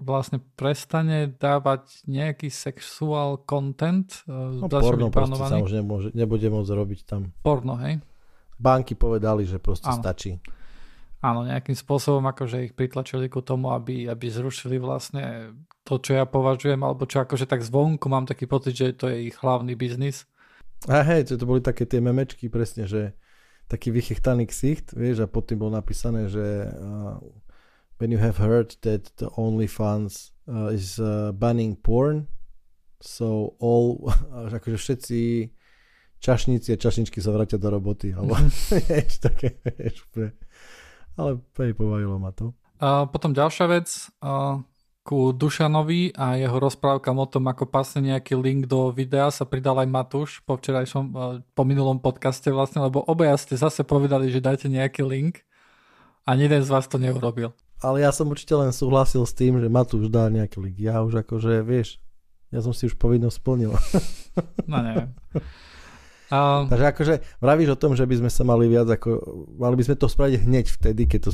[0.00, 4.24] vlastne prestane dávať nejaký sexual content.
[4.24, 7.36] Uh, no porno proste sa už nemôže, nebude môcť robiť tam.
[7.44, 8.00] Porno, hej?
[8.56, 10.00] Banky povedali, že proste Áno.
[10.00, 10.40] stačí
[11.20, 15.54] áno, nejakým spôsobom akože ich pritlačili ku tomu, aby, aby zrušili vlastne
[15.84, 19.32] to, čo ja považujem, alebo čo akože tak zvonku mám taký pocit, že to je
[19.32, 20.24] ich hlavný biznis.
[20.88, 23.12] A hej, to, to boli také tie memečky presne, že
[23.68, 27.20] taký vychechtaný ksicht, vieš, a pod tým bolo napísané, že uh,
[28.00, 32.26] when you have heard that the OnlyFans uh, is uh, banning porn,
[32.98, 34.08] so all,
[34.56, 35.20] akože všetci
[36.20, 38.36] čašníci a čašničky sa vrátia do roboty, alebo
[38.72, 40.32] vieš, také, vieš, pre...
[41.16, 42.52] ale pej, pobavilo ma to.
[42.80, 43.88] A potom ďalšia vec,
[44.24, 44.62] a
[45.00, 49.80] ku Dušanovi a jeho rozprávkam o tom, ako pasne nejaký link do videa sa pridal
[49.80, 51.04] aj Matúš po včerajšom,
[51.56, 55.42] po minulom podcaste vlastne, lebo obaja ste zase povedali, že dajte nejaký link
[56.28, 57.56] a jeden z vás to neurobil.
[57.80, 60.76] Ale ja som určite len súhlasil s tým, že Matúš dá nejaký link.
[60.76, 61.96] Ja už akože, vieš,
[62.52, 63.72] ja som si už povinnosť splnil.
[64.68, 65.16] No neviem.
[66.30, 69.10] Um, Takže akože vravíš o tom, že by sme sa mali viac ako,
[69.58, 71.30] mali by sme to spraviť hneď vtedy, keď to,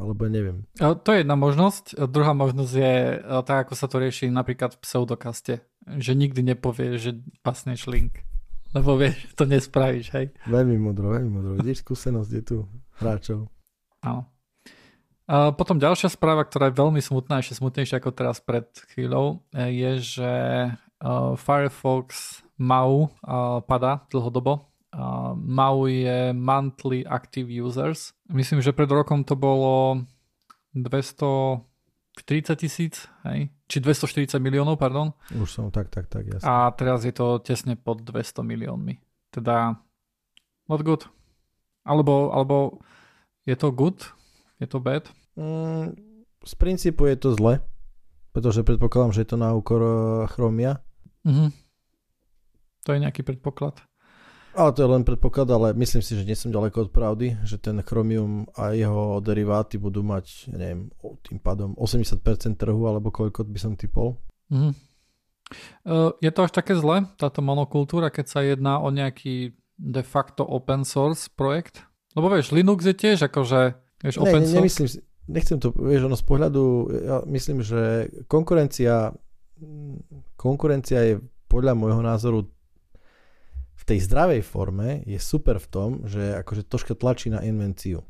[0.00, 0.64] alebo neviem.
[0.80, 2.08] To je jedna možnosť.
[2.08, 2.94] Druhá možnosť je
[3.44, 5.60] tak, ako sa to rieši napríklad v pseudokaste,
[6.00, 8.24] že nikdy nepovie, že pasneš link.
[8.72, 10.32] Lebo vieš, to nespravíš, hej.
[10.50, 11.50] Veľmi mudro, veľmi mudro.
[11.60, 12.56] Vidíš skúsenosť je tu
[12.98, 13.52] hráčov.
[14.02, 14.28] Áno.
[15.24, 19.92] A potom ďalšia správa, ktorá je veľmi smutná, ešte smutnejšia ako teraz pred chvíľou, je,
[20.04, 20.32] že
[21.40, 24.70] Firefox MAU uh, pada dlhodobo.
[24.94, 28.14] Uh, MAU je Monthly Active Users.
[28.30, 30.06] Myslím, že pred rokom to bolo
[30.74, 31.66] 240
[32.54, 33.50] tisíc, hej?
[33.66, 35.10] či 240 miliónov, pardon.
[35.34, 36.46] Už som, tak, tak, tak, jasne.
[36.46, 39.02] A teraz je to tesne pod 200 miliónmi.
[39.34, 39.82] Teda
[40.70, 41.10] not good.
[41.82, 42.78] Alebo, alebo
[43.44, 43.98] je to good?
[44.62, 45.10] Je to bad?
[45.34, 45.98] Mm,
[46.44, 47.60] z princípu je to zle,
[48.30, 49.96] pretože predpokladám, že je to na úkor eh,
[50.30, 50.80] Chromia.
[51.26, 51.63] Mm-hmm.
[52.84, 53.80] To je nejaký predpoklad.
[54.54, 57.58] Ale to je len predpoklad, ale myslím si, že nie som ďaleko od pravdy, že
[57.58, 60.94] ten Chromium a jeho deriváty budú mať, ja neviem,
[61.26, 62.22] tým pádom 80%
[62.54, 64.14] trhu, alebo koľko by som typol.
[64.54, 64.78] Mm.
[66.22, 70.86] Je to až také zle, táto monokultúra, keď sa jedná o nejaký de facto open
[70.86, 71.82] source projekt?
[72.14, 73.74] Lebo vieš, Linux je tiež akože
[74.06, 74.58] vieš, open ne, source.
[74.62, 76.62] Nemyslím si, nechcem to, vieš, ono z pohľadu,
[76.94, 79.10] ja myslím, že konkurencia
[80.36, 81.14] konkurencia je
[81.46, 82.50] podľa môjho názoru
[83.84, 88.00] v tej zdravej forme je super v tom, že akože troška tlačí na invenciu.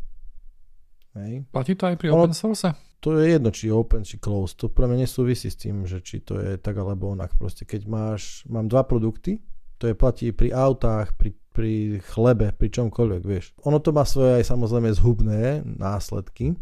[1.19, 1.51] Hej.
[1.51, 2.71] Platí to aj pri ono, open source?
[3.03, 4.55] To je jedno, či open, či closed.
[4.63, 7.35] To pre mňa nesúvisí s tým, že či to je tak alebo onak.
[7.35, 9.43] Proste keď máš, mám dva produkty,
[9.83, 13.51] to je platí pri autách, pri, pri chlebe, pri čomkoľvek, vieš.
[13.67, 16.55] Ono to má svoje aj samozrejme zhubné následky,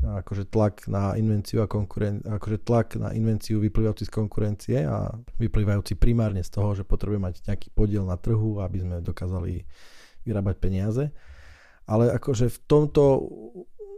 [0.00, 6.00] akože tlak na invenciu a konkuren- akože tlak na invenciu vyplývajúci z konkurencie a vyplývajúci
[6.00, 9.68] primárne z toho, že potrebujeme mať nejaký podiel na trhu, aby sme dokázali
[10.24, 11.04] vyrábať peniaze.
[11.84, 13.02] Ale akože v tomto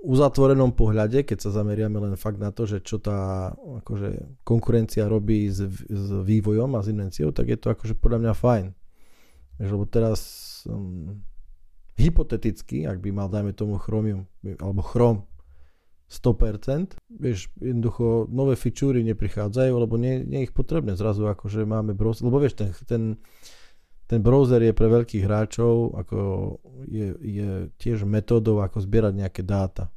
[0.03, 5.47] uzatvorenom pohľade, keď sa zameriame len fakt na to, že čo tá akože, konkurencia robí
[5.47, 8.67] s, s vývojom a s invenciou, tak je to akože podľa mňa fajn.
[9.63, 10.21] Lebo teraz
[10.67, 11.23] um,
[11.95, 14.27] hypoteticky, ak by mal, dajme tomu Chromium,
[14.59, 15.31] alebo Chrome
[16.13, 21.97] 100%, vieš, jednoducho nové fičúry neprichádzajú, lebo nie, nie je ich potrebné zrazu, akože máme
[21.97, 23.03] browser, lebo vieš, ten, ten,
[24.05, 26.19] ten browser je pre veľkých hráčov, ako
[26.85, 29.89] je, je tiež metódou, ako zbierať nejaké dáta.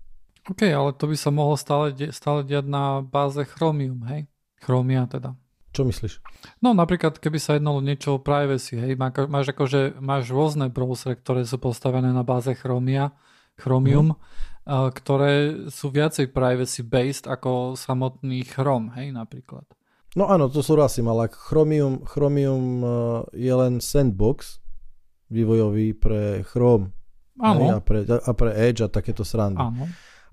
[0.47, 4.32] OK, ale to by sa mohlo stále, stále diať na báze Chromium, hej?
[4.63, 5.36] Chromia teda.
[5.75, 6.23] Čo myslíš?
[6.63, 8.95] No napríklad, keby sa jednalo niečo o privacy, hej,
[9.28, 13.12] máš akože, máš rôzne browsery, ktoré sú postavené na báze Chromia,
[13.60, 19.65] Chromium, mm ktoré sú viacej privacy based ako samotný Chrome, hej, napríklad.
[20.15, 22.88] No áno, to súhlasím, ale Chromium, Chromium e,
[23.36, 24.63] je len sandbox
[25.28, 26.95] vývojový pre Chrome
[27.38, 27.78] áno.
[27.78, 29.60] a, pre, a pre Edge a takéto srandy.
[29.60, 29.86] Áno.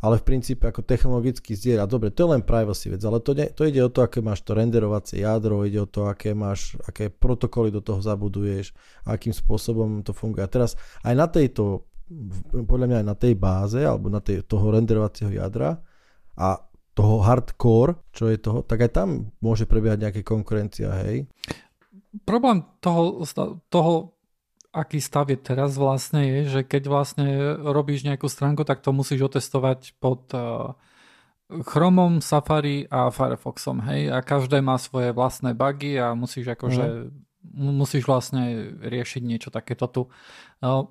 [0.03, 3.47] Ale v princípe ako technologický zdieľa, dobre, to je len privacy vec, ale to, ne,
[3.55, 7.07] to ide o to, aké máš to renderovacie jadro, ide o to, aké máš, aké
[7.07, 8.75] protokoly do toho zabuduješ,
[9.07, 10.43] akým spôsobom to funguje.
[10.43, 10.75] A teraz
[11.07, 11.87] aj na tejto
[12.67, 15.81] podľa mňa aj na tej báze alebo na tej, toho renderovacieho jadra
[16.37, 16.61] a
[16.93, 21.25] toho hardcore, čo je toho, tak aj tam môže prebiehať nejaké konkurencia, hej?
[22.29, 23.25] Problém toho,
[23.73, 24.13] toho
[24.73, 27.29] aký stav je teraz vlastne je, že keď vlastne
[27.61, 30.77] robíš nejakú stránku, tak to musíš otestovať pod uh,
[31.53, 34.09] Chromom, Safari a Firefoxom, hej?
[34.09, 37.73] A každé má svoje vlastné bugy a musíš akože mm.
[37.77, 40.03] musíš vlastne riešiť niečo takéto tu.
[40.65, 40.89] Uh,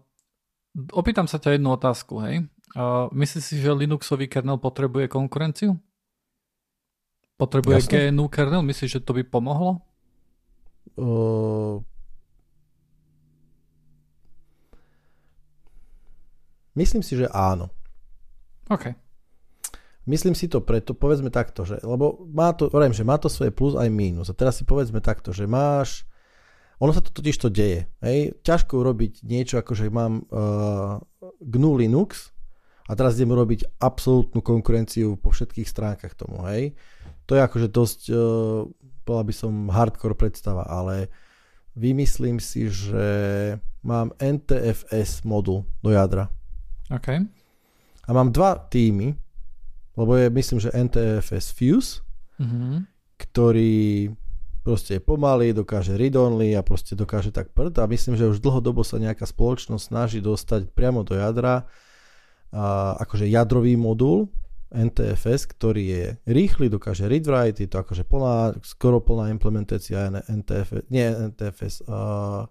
[0.72, 2.48] Opýtam sa ťa jednu otázku, hej.
[2.72, 5.76] Uh, myslíš si, že Linuxový kernel potrebuje konkurenciu?
[7.36, 8.16] Potrebuje Jasne.
[8.16, 8.64] GNU kernel?
[8.64, 9.84] Myslíš, že to by pomohlo?
[10.96, 11.84] Uh,
[16.80, 17.68] myslím si, že áno.
[18.72, 18.96] OK.
[20.08, 23.52] Myslím si to preto, povedzme takto, že, lebo má to, hovorím, že má to svoje
[23.52, 24.32] plus aj mínus.
[24.32, 26.08] A teraz si povedzme takto, že máš
[26.82, 27.86] ono sa to totiž to deje.
[28.02, 28.42] Hej.
[28.42, 30.98] Ťažko urobiť niečo, ako že mám uh,
[31.38, 32.34] GNU Linux
[32.90, 36.42] a teraz idem urobiť absolútnu konkurenciu po všetkých stránkach tomu.
[36.50, 36.74] Hej.
[37.30, 38.66] to je akože dosť, uh,
[39.06, 41.14] bola by som hardcore predstava, ale
[41.78, 43.06] vymyslím si, že
[43.86, 46.34] mám NTFS modul do jadra.
[46.90, 47.08] OK.
[48.02, 49.14] A mám dva týmy,
[49.96, 52.02] lebo je, myslím, že NTFS Fuse,
[52.42, 52.90] mm-hmm.
[53.22, 54.10] ktorý
[54.62, 58.86] proste je pomalý, dokáže read-only a proste dokáže tak prd a myslím, že už dlhodobo
[58.86, 61.66] sa nejaká spoločnosť snaží dostať priamo do jadra
[62.54, 64.30] a, akože jadrový modul
[64.72, 71.04] NTFS, ktorý je rýchly, dokáže read-write, je to akože plná, skoro plná implementácia NTFS, nie
[71.04, 72.48] NTFS, uh,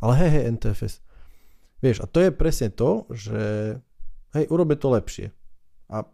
[0.00, 0.94] ale hej, hej, NTFS.
[1.84, 3.40] Vieš, a to je presne to, že
[4.32, 5.28] hej, urobe to lepšie.
[5.92, 6.08] A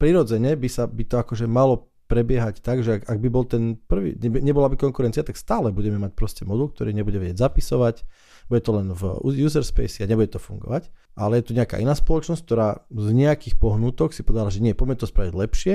[0.00, 3.76] prirodzene by sa by to akože malo prebiehať tak, že ak, ak by bol ten
[3.76, 8.06] prvý, nebola by konkurencia, tak stále budeme mať proste modul, ktorý nebude vedieť zapisovať,
[8.46, 10.88] bude to len v user space a nebude to fungovať,
[11.18, 15.02] ale je tu nejaká iná spoločnosť, ktorá z nejakých pohnutok si povedala, že nie, poďme
[15.02, 15.74] to spraviť lepšie,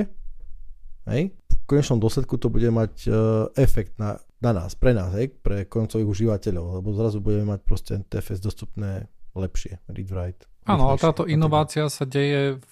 [1.12, 3.14] hej, v konečnom dôsledku to bude mať uh,
[3.60, 7.92] efekt na, na nás, pre nás, hej, pre koncových užívateľov, lebo zrazu budeme mať proste
[8.08, 10.42] TFS dostupné lepšie, read write.
[10.62, 12.71] Áno, ale táto inovácia sa deje v,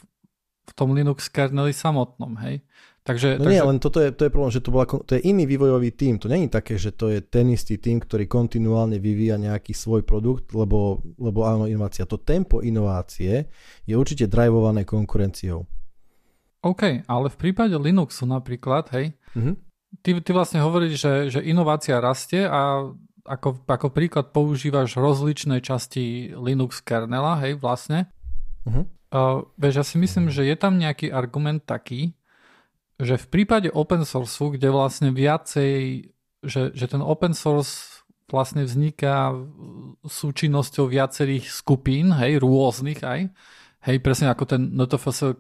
[0.71, 2.63] v tom Linux kerneli samotnom, hej.
[3.01, 3.55] Takže, no takže...
[3.57, 6.21] nie, len toto je, to je problém, že to, bola, to je iný vývojový tím.
[6.21, 10.53] To není také, že to je ten istý tím, ktorý kontinuálne vyvíja nejaký svoj produkt,
[10.53, 12.05] lebo, lebo áno, inovácia.
[12.05, 13.49] To tempo inovácie
[13.89, 15.65] je určite drivované konkurenciou.
[16.61, 19.55] OK, ale v prípade Linuxu napríklad, hej, mm-hmm.
[20.05, 22.85] ty, ty vlastne hovoríš, že, že inovácia rastie a
[23.25, 28.13] ako, ako príklad používaš rozličné časti Linux kernela, hej, vlastne.
[28.69, 28.85] Uh-huh.
[29.11, 32.15] Uh, vieš, ja si myslím, že je tam nejaký argument taký,
[33.01, 36.07] že v prípade open source, kde vlastne viacej,
[36.47, 39.35] že, že ten open source vlastne vzniká
[40.07, 43.35] súčinnosťou viacerých skupín, hej, rôznych aj,
[43.91, 45.33] hej, presne ako ten NTFS uh,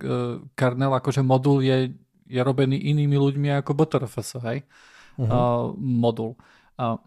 [0.59, 1.94] kernel, akože modul je,
[2.26, 4.66] je robený inými ľuďmi ako BTRFS, hej,
[5.14, 5.30] uh-huh.
[5.30, 6.35] uh, modul.
[6.74, 6.98] Uh,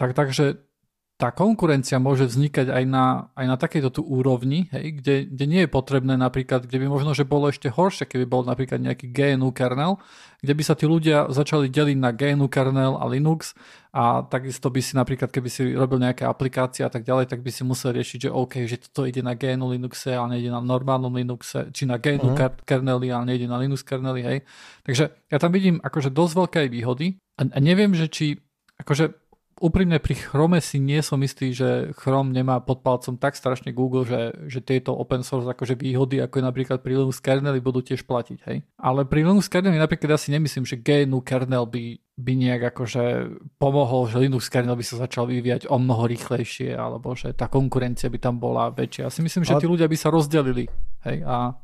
[0.00, 0.67] tak, takže
[1.18, 5.60] tá konkurencia môže vznikať aj na, aj na takejto tu úrovni, hej, kde, kde nie
[5.66, 9.50] je potrebné napríklad, kde by možno, že bolo ešte horšie, keby bol napríklad nejaký GNU
[9.50, 9.98] kernel,
[10.38, 13.58] kde by sa tí ľudia začali deliť na GNU kernel a Linux
[13.90, 17.50] a takisto by si napríklad, keby si robil nejaké aplikácie a tak ďalej, tak by
[17.50, 21.10] si musel riešiť, že OK, že toto ide na GNU Linuxe a nejde na normálnom
[21.10, 22.62] Linuxe, či na GNU uh-huh.
[22.62, 24.38] kerneli a nejde na Linux kerneli, hej.
[24.86, 28.38] Takže ja tam vidím akože dosť veľké výhody a, a neviem, že či
[28.78, 29.27] akože
[29.58, 34.06] úprimne pri Chrome si nie som istý, že Chrome nemá pod palcom tak strašne Google,
[34.06, 38.06] že, že tieto open source akože výhody, ako je napríklad pri Linux kerneli, budú tiež
[38.06, 38.64] platiť, hej.
[38.78, 43.04] Ale pri Linux kerneli napríklad ja si nemyslím, že GNU kernel by, by nejak akože
[43.60, 48.08] pomohol, že Linux kernel by sa začal vyvíjať o mnoho rýchlejšie, alebo že tá konkurencia
[48.08, 49.06] by tam bola väčšia.
[49.06, 50.66] Ja si myslím, že tí ľudia by sa rozdelili,
[51.04, 51.54] hej, a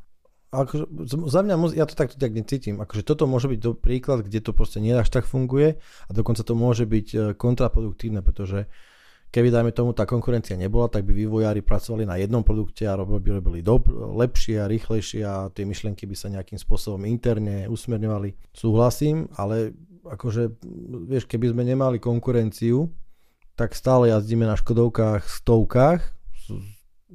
[0.63, 2.79] akože, za mňa, ja to takto tak necítim.
[2.79, 6.47] Akože toto môže byť do príklad, kde to proste nie až tak funguje a dokonca
[6.47, 8.71] to môže byť e, kontraproduktívne, pretože
[9.35, 13.35] keby, dajme tomu, tá konkurencia nebola, tak by vývojári pracovali na jednom produkte a robili,
[13.35, 18.55] robili dob- lepšie a rýchlejšie a tie myšlienky by sa nejakým spôsobom interne usmerňovali.
[18.55, 19.75] Súhlasím, ale
[20.07, 20.63] akože,
[21.11, 22.95] vieš, keby sme nemali konkurenciu,
[23.59, 26.15] tak stále jazdíme na Škodovkách, stovkách,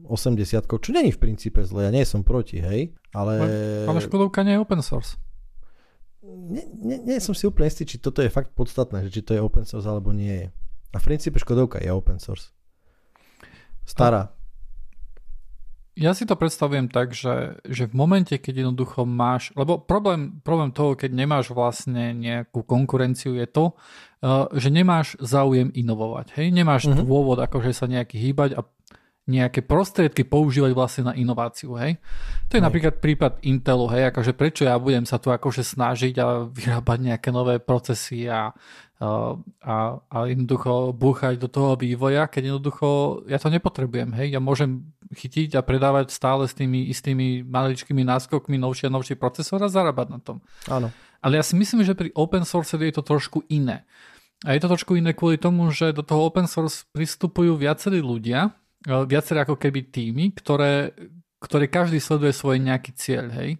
[0.06, 3.34] 80, čo není v princípe zle, ja nie som proti, hej, ale...
[3.90, 5.18] Ale Škodovka nie je open source.
[6.24, 9.34] Nie, nie, nie som si úplne istý, či toto je fakt podstatné, že či to
[9.34, 10.48] je open source alebo nie je.
[10.94, 12.54] A v princípe Škodovka je open source.
[13.86, 14.34] Stará.
[16.00, 20.72] Ja si to predstavujem tak, že, že v momente, keď jednoducho máš, lebo problém, problém
[20.72, 23.76] toho, keď nemáš vlastne nejakú konkurenciu je to,
[24.24, 26.40] uh, že nemáš záujem inovovať.
[26.40, 26.56] Hej?
[26.56, 27.04] Nemáš uh-huh.
[27.04, 28.64] dôvod akože sa nejaký hýbať a
[29.30, 32.02] nejaké prostriedky používať vlastne na inováciu, hej.
[32.50, 32.65] To je hej.
[32.65, 37.30] napríklad prípad Intelu, hej, akože prečo ja budem sa tu akože snažiť a vyrábať nejaké
[37.30, 38.50] nové procesy a,
[39.00, 44.89] a, a jednoducho búchať do toho vývoja, keď jednoducho ja to nepotrebujem, hej, ja môžem
[45.13, 50.08] chytiť a predávať stále s tými istými maličkými náskokmi novšie a novšie procesor a zarábať
[50.10, 50.42] na tom.
[50.65, 50.89] Áno.
[51.22, 53.86] Ale ja si myslím, že pri open source je to trošku iné.
[54.47, 58.56] A je to trošku iné kvôli tomu, že do toho open source pristupujú viacerí ľudia,
[58.86, 60.95] viaceré ako keby týmy, ktoré,
[61.43, 63.59] ktoré každý sleduje svoj nejaký cieľ, hej.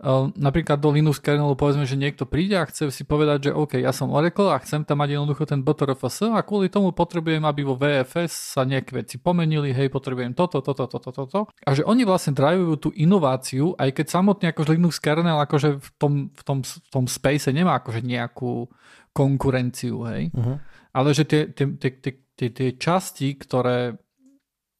[0.00, 3.76] Uh, napríklad do Linux kernelu povedzme, že niekto príde a chce si povedať, že OK,
[3.76, 7.60] ja som Oracle a chcem tam mať jednoducho ten BTRFS a kvôli tomu potrebujem, aby
[7.68, 11.40] vo VFS sa nejaké veci pomenili, hej, potrebujem toto, toto, toto, toto.
[11.52, 15.88] A že oni vlastne drivujú tú inováciu, aj keď samotný akože Linux kernel akože v
[16.00, 18.72] tom, v tom, v tom space nemá akože nejakú
[19.12, 20.32] konkurenciu, hej.
[20.32, 20.56] Uh-huh.
[20.96, 21.92] Ale že tie, tie, tie,
[22.40, 24.00] tie, tie časti, ktoré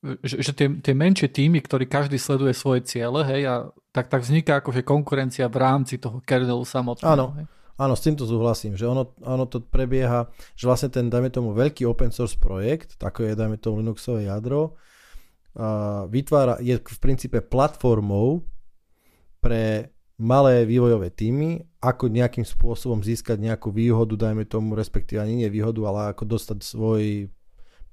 [0.00, 3.54] že, že tie, tie menšie týmy, ktorí každý sleduje svoje ciele, hej, a
[3.92, 7.12] tak, tak vzniká akože konkurencia v rámci toho kernelu samotného.
[7.12, 7.26] Áno.
[7.80, 11.88] Áno, s týmto súhlasím, že ono, ono to prebieha, že vlastne ten, dajme tomu, veľký
[11.88, 14.76] open source projekt, tako je, dajme tomu, Linuxové jadro,
[15.56, 18.44] uh, vytvára, je v princípe platformou
[19.40, 25.48] pre malé vývojové týmy, ako nejakým spôsobom získať nejakú výhodu, dajme tomu, respektíve ani nie
[25.48, 27.32] výhodu, ale ako dostať svoj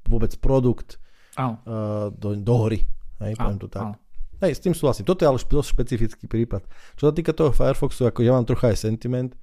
[0.03, 0.99] vôbec produkt
[1.37, 2.81] uh, do, do hory.
[3.21, 3.97] Hej, poviem to tak.
[4.37, 5.05] Hej, s tým súhlasím.
[5.05, 6.65] Toto je ale dosť špecifický prípad.
[6.93, 9.33] Čo sa týka toho Firefoxu, ako ja mám trocha aj sentiment,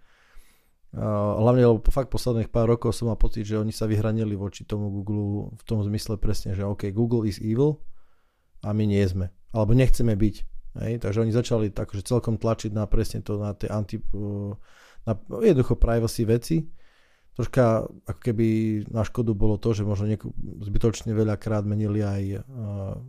[0.94, 4.62] uh, hlavne lebo fakt posledných pár rokov som mal pocit, že oni sa vyhranili voči
[4.62, 7.82] tomu Google v tom zmysle presne, že OK, Google is evil
[8.62, 9.34] a my nie sme.
[9.50, 10.36] Alebo nechceme byť.
[10.74, 14.02] Hej, takže oni začali tak, že celkom tlačiť na presne to, na tie anti,
[15.06, 16.56] na jednoducho privacy veci.
[17.34, 18.46] Troška ako keby
[18.94, 22.42] na škodu bolo to, že možno nieku, zbytočne veľakrát menili aj uh,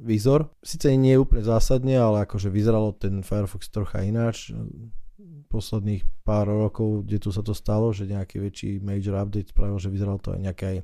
[0.02, 0.50] výzor.
[0.66, 4.50] Sice nie je úplne zásadne, ale akože vyzeralo ten Firefox trocha ináč.
[5.54, 9.94] Posledných pár rokov, kde tu sa to stalo, že nejaký väčší major update spravil, že
[9.94, 10.78] vyzeralo to aj nejaké aj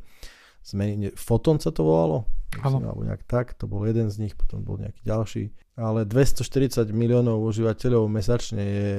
[0.62, 1.10] zmeny.
[1.18, 2.30] Foton sa to volalo?
[2.52, 5.44] Myslím, alebo nejak tak, to bol jeden z nich, potom bol nejaký ďalší.
[5.80, 8.92] Ale 240 miliónov užívateľov mesačne je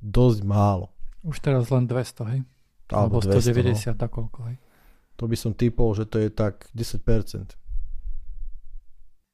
[0.00, 0.88] dosť málo.
[1.26, 2.40] Už teraz len 200, hej?
[2.90, 4.08] Alebo, alebo 190, no.
[4.10, 4.56] koľko, hej?
[5.18, 7.56] To by som typol, že to je tak 10%.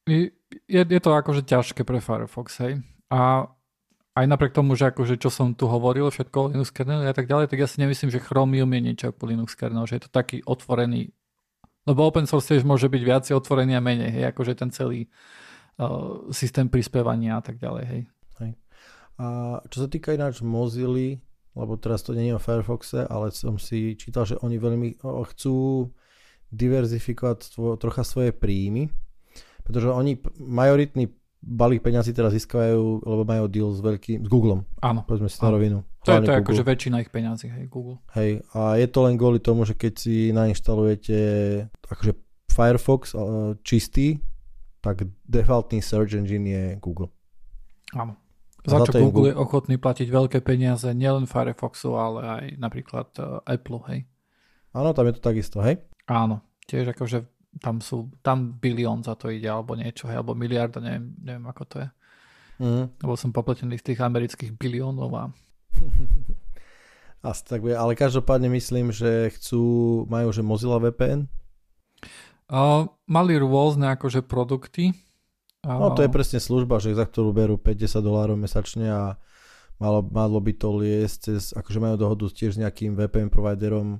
[0.07, 0.31] Je,
[0.67, 2.79] je to akože ťažké pre Firefox, hej?
[3.11, 3.47] A
[4.17, 7.51] aj napriek tomu, že akože čo som tu hovoril, všetko Linux kernel a tak ďalej,
[7.53, 10.41] tak ja si nemyslím, že Chromium je niečo ako Linux kernel, že je to taký
[10.43, 11.13] otvorený
[11.87, 15.07] lebo open source tiež môže byť viacej otvorený a menej, hej, akože ten celý
[15.79, 18.01] uh, systém prispievania a tak ďalej, hej.
[18.43, 18.51] hej.
[19.23, 19.25] A
[19.71, 21.15] čo sa týka ináč Mozilla,
[21.57, 25.89] lebo teraz to nie je o Firefoxe, ale som si čítal, že oni veľmi chcú
[26.53, 28.93] diverzifikovať svo, trocha svoje príjmy,
[29.65, 34.63] pretože oni majoritný balík peňazí teraz získajú, lebo majú deal s veľkým, s Googlem.
[34.79, 35.03] Áno.
[35.03, 35.77] Povedzme si na rovinu.
[36.07, 37.99] To je to je akože väčšina ich peňazí, hej, Google.
[38.15, 41.17] Hej, a je to len kvôli tomu, že keď si nainštalujete
[41.83, 42.13] akože
[42.47, 43.13] Firefox
[43.61, 44.23] čistý,
[44.79, 47.11] tak defaultný search engine je Google.
[47.91, 48.15] Áno.
[48.67, 53.79] Za čo Google je ochotný platiť veľké peniaze nielen Firefoxu, ale aj napríklad uh, Apple,
[53.87, 53.99] hej.
[54.75, 55.79] Áno, tam je to takisto, hej?
[56.11, 57.23] Áno, tiež akože
[57.63, 61.63] tam sú, tam bilión za to ide, alebo niečo, hej, alebo miliarda, neviem, neviem ako
[61.63, 61.87] to je.
[62.57, 62.85] Mm.
[62.91, 65.23] Lebo som popletený z tých amerických biliónov a...
[67.27, 71.25] Asi tak bude, ale každopádne myslím, že chcú, majú, že Mozilla VPN?
[72.47, 74.91] Uh, mali rôzne akože produkty.
[75.67, 79.03] No to je presne služba, že za ktorú berú 50 dolárov mesačne a
[79.75, 83.99] malo, malo by to liesť cez, akože majú dohodu tiež s nejakým VPN providerom,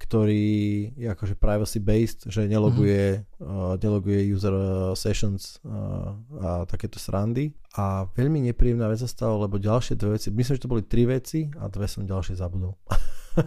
[0.00, 3.46] ktorý je akože privacy based, že neloguje, mm-hmm.
[3.46, 4.64] uh, neloguje user uh,
[4.98, 7.54] sessions uh, a takéto srandy.
[7.78, 11.06] A veľmi nepríjemná vec sa stala, lebo ďalšie dve veci, myslím, že to boli tri
[11.06, 12.74] veci a dve som ďalšie zabudol.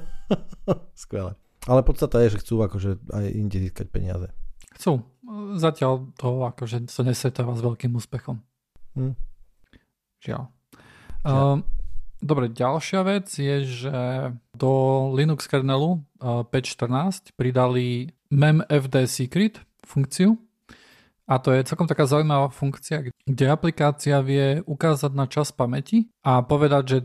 [0.96, 1.36] Skvelé.
[1.66, 4.32] Ale podstata je, že chcú akože aj inde získať peniaze.
[4.80, 5.04] Chcú.
[5.58, 8.42] Zatiaľ to akože sa nesetáva s veľkým úspechom.
[8.98, 9.14] Hm.
[10.22, 10.44] Žiaľ.
[11.26, 11.56] Žiaľ.
[11.56, 11.66] Uh,
[12.26, 13.98] Dobre, ďalšia vec je, že
[14.58, 14.72] do
[15.14, 20.34] Linux kernelu 5.14 pridali memfd secret funkciu
[21.30, 26.42] a to je celkom taká zaujímavá funkcia, kde aplikácia vie ukázať na čas pamäti a
[26.42, 27.00] povedať, že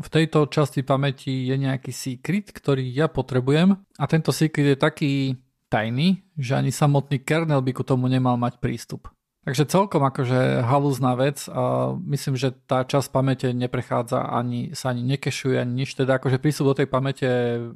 [0.00, 5.12] v tejto časti pamäti je nejaký secret, ktorý ja potrebujem a tento secret je taký
[5.70, 9.08] tajný, že ani samotný kernel by ku tomu nemal mať prístup.
[9.40, 15.00] Takže celkom akože halúzná vec a myslím, že tá časť pamäte neprechádza ani, sa ani
[15.16, 17.72] nekešuje ani nič, teda akože prístup do tej pamäte je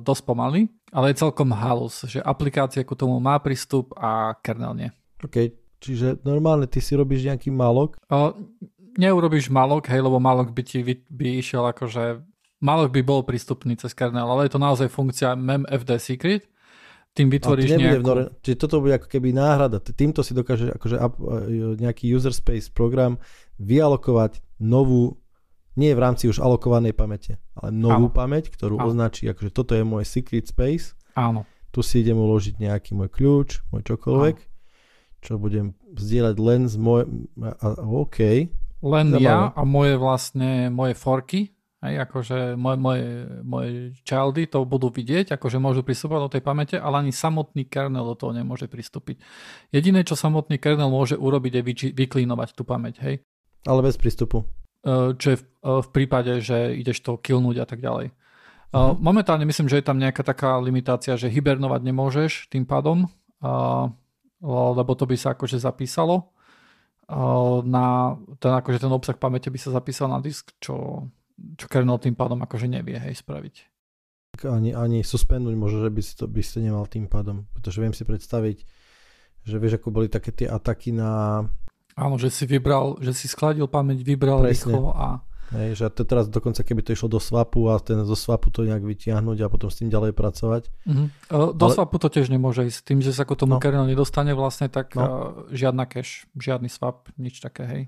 [0.00, 4.88] dosť pomalý, ale je celkom halúz, že aplikácia ku tomu má prístup a kernel nie.
[5.20, 5.52] OK,
[5.84, 8.00] čiže normálne ty si robíš nejaký malok?
[8.08, 8.32] O,
[8.96, 12.24] neurobíš malok, hej, lebo malok by ti by, by išiel akože
[12.64, 16.48] malok by bol prístupný cez kernel, ale je to naozaj funkcia memfd secret,
[17.12, 18.04] tým vytvoríš nejakú...
[18.04, 19.84] Vnore, čiže toto bude ako keby náhrada.
[19.84, 21.08] Týmto si dokáže akože e,
[21.76, 23.20] nejaký user space program
[23.60, 25.20] vyalokovať novú,
[25.76, 28.16] nie v rámci už alokovanej pamäte, ale novú Áno.
[28.16, 28.88] pamäť, ktorú Áno.
[28.92, 30.96] označí, akože toto je môj secret space.
[31.12, 31.44] Áno.
[31.72, 34.48] Tu si idem uložiť nejaký môj kľúč, môj čokoľvek, Áno.
[35.20, 37.02] čo budem zdieľať len z môj...
[37.84, 38.48] OK.
[38.82, 39.20] Len Zabavé.
[39.20, 41.52] ja a moje vlastne, moje forky,
[41.82, 43.06] Hej, akože moje, moje,
[43.42, 43.72] moje
[44.06, 48.14] childy to budú vidieť, akože môžu pristúpať do tej pamäte, ale ani samotný kernel do
[48.14, 49.18] toho nemôže pristúpiť.
[49.74, 53.26] Jediné, čo samotný kernel môže urobiť, je vyklínovať tú pamäť, hej.
[53.66, 54.46] Ale bez prístupu.
[55.18, 58.14] Čo je v, v prípade, že ideš to killnúť a tak ďalej.
[58.14, 58.94] Uh-huh.
[59.02, 63.10] Momentálne myslím, že je tam nejaká taká limitácia, že hibernovať nemôžeš tým pádom,
[64.42, 66.30] lebo to by sa akože zapísalo
[67.66, 71.06] na ten, akože ten obsah pamäte by sa zapísal na disk, čo
[71.56, 73.54] čo kernel tým pádom akože nevie hej, spraviť.
[74.48, 77.84] Ani, ani suspendnúť možno, že by si to by si to nemal tým pádom, pretože
[77.84, 78.64] viem si predstaviť,
[79.44, 81.44] že vieš, ako boli také tie ataky na...
[81.92, 84.72] Áno, že si vybral, že si skladil pamäť, vybral Presne.
[84.72, 85.20] rýchlo a
[85.52, 88.64] Hej, že to teraz dokonca keby to išlo do swapu a ten zo swapu to
[88.64, 90.72] nejak vytiahnuť a potom s tým ďalej pracovať.
[90.88, 91.52] Uh-huh.
[91.52, 91.74] Do Ale...
[91.76, 92.80] swapu to tiež nemôže ísť.
[92.88, 93.60] Tým, že sa ako tomu no.
[93.60, 95.04] kernel nedostane vlastne, tak no.
[95.04, 95.08] uh,
[95.52, 97.82] žiadna cache, žiadny swap, nič také, hej.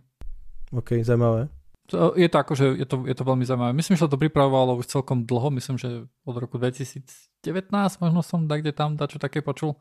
[0.76, 1.49] OK, zaujímavé.
[1.93, 3.76] Je to akože, je to, je to veľmi zaujímavé.
[3.76, 7.05] Myslím, že sa to pripravovalo už celkom dlho, myslím, že od roku 2019
[8.01, 9.76] možno som kde tam dačo také počul.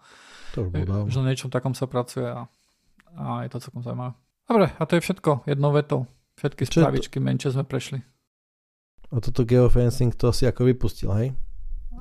[0.51, 2.51] To už že na niečom takom sa pracuje a,
[3.16, 4.20] a je to celkom zaujímavé.
[4.43, 6.04] Dobre, a to je všetko, jednou vetou.
[6.36, 7.24] Všetky správičky to...
[7.24, 8.04] menšie sme prešli.
[9.14, 11.32] A toto geofencing to si ako vypustil, hej?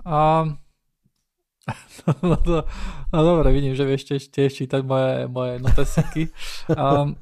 [0.02, 0.50] A...
[2.26, 2.66] no, to,
[3.14, 6.22] no dobre, vidím, že vieš tiež, tiež čítať moje, moje notesiky.
[6.74, 7.14] um,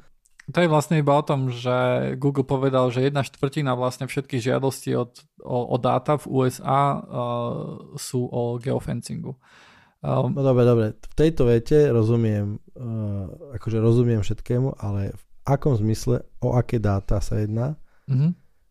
[0.51, 1.73] to je vlastne iba o tom, že
[2.17, 7.03] Google povedal, že jedna štvrtina vlastne všetkých žiadostí od, o, o dáta v USA uh,
[7.95, 9.37] sú o geofencingu.
[10.01, 10.87] Um, no dobre, dobre.
[10.97, 17.21] V tejto vete rozumiem, uh, akože rozumiem všetkému, ale v akom zmysle, o aké dáta
[17.21, 17.77] sa jedná
[18.09, 18.31] mm-hmm.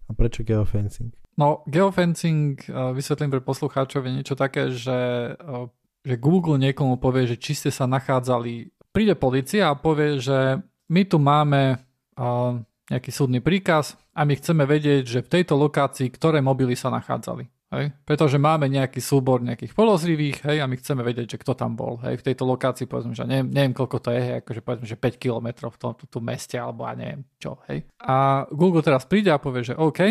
[0.10, 1.14] a prečo geofencing?
[1.38, 5.70] No, geofencing, uh, vysvetlím pre poslucháčov, je niečo také, že, uh,
[6.02, 11.02] že Google niekomu povie, že či ste sa nachádzali, príde policia a povie, že my
[11.06, 11.80] tu máme
[12.90, 17.48] nejaký súdny príkaz a my chceme vedieť, že v tejto lokácii ktoré mobily sa nachádzali.
[17.70, 17.94] Hej?
[18.02, 22.02] Pretože máme nejaký súbor nejakých podozrivých hej, a my chceme vedieť, že kto tam bol.
[22.02, 22.18] Hej?
[22.18, 25.22] V tejto lokácii povedzme, že neviem, neviem koľko to je, hej, akože povedzme, že 5
[25.22, 27.62] km v tom, v tom meste alebo ja neviem čo.
[27.70, 27.86] Hej?
[28.02, 30.02] A Google teraz príde a povie, že OK,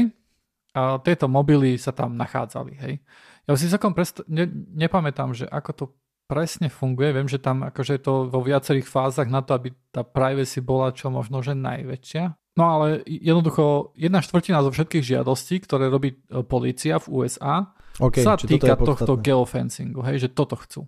[0.78, 2.72] a tieto mobily sa tam nachádzali.
[2.78, 3.02] Hej?
[3.50, 4.46] Ja si celkom prest- ne,
[4.78, 5.84] nepamätám, že ako to
[6.28, 7.16] presne funguje.
[7.16, 10.92] Viem, že tam akože je to vo viacerých fázach na to, aby tá privacy bola
[10.92, 12.36] čo možno, že najväčšia.
[12.60, 18.26] No ale jednoducho jedna štvrtina zo všetkých žiadostí, ktoré robí e, policia v USA, okay,
[18.26, 20.84] sa týka tohto geofencingu, hej, že toto chcú.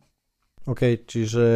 [0.66, 1.46] OK, čiže...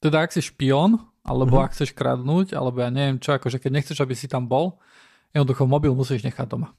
[0.00, 1.68] Teda ak si špion, alebo uh-huh.
[1.68, 4.80] ak chceš kradnúť, alebo ja neviem čo, akože keď nechceš, aby si tam bol,
[5.36, 6.72] jednoducho mobil musíš nechať doma.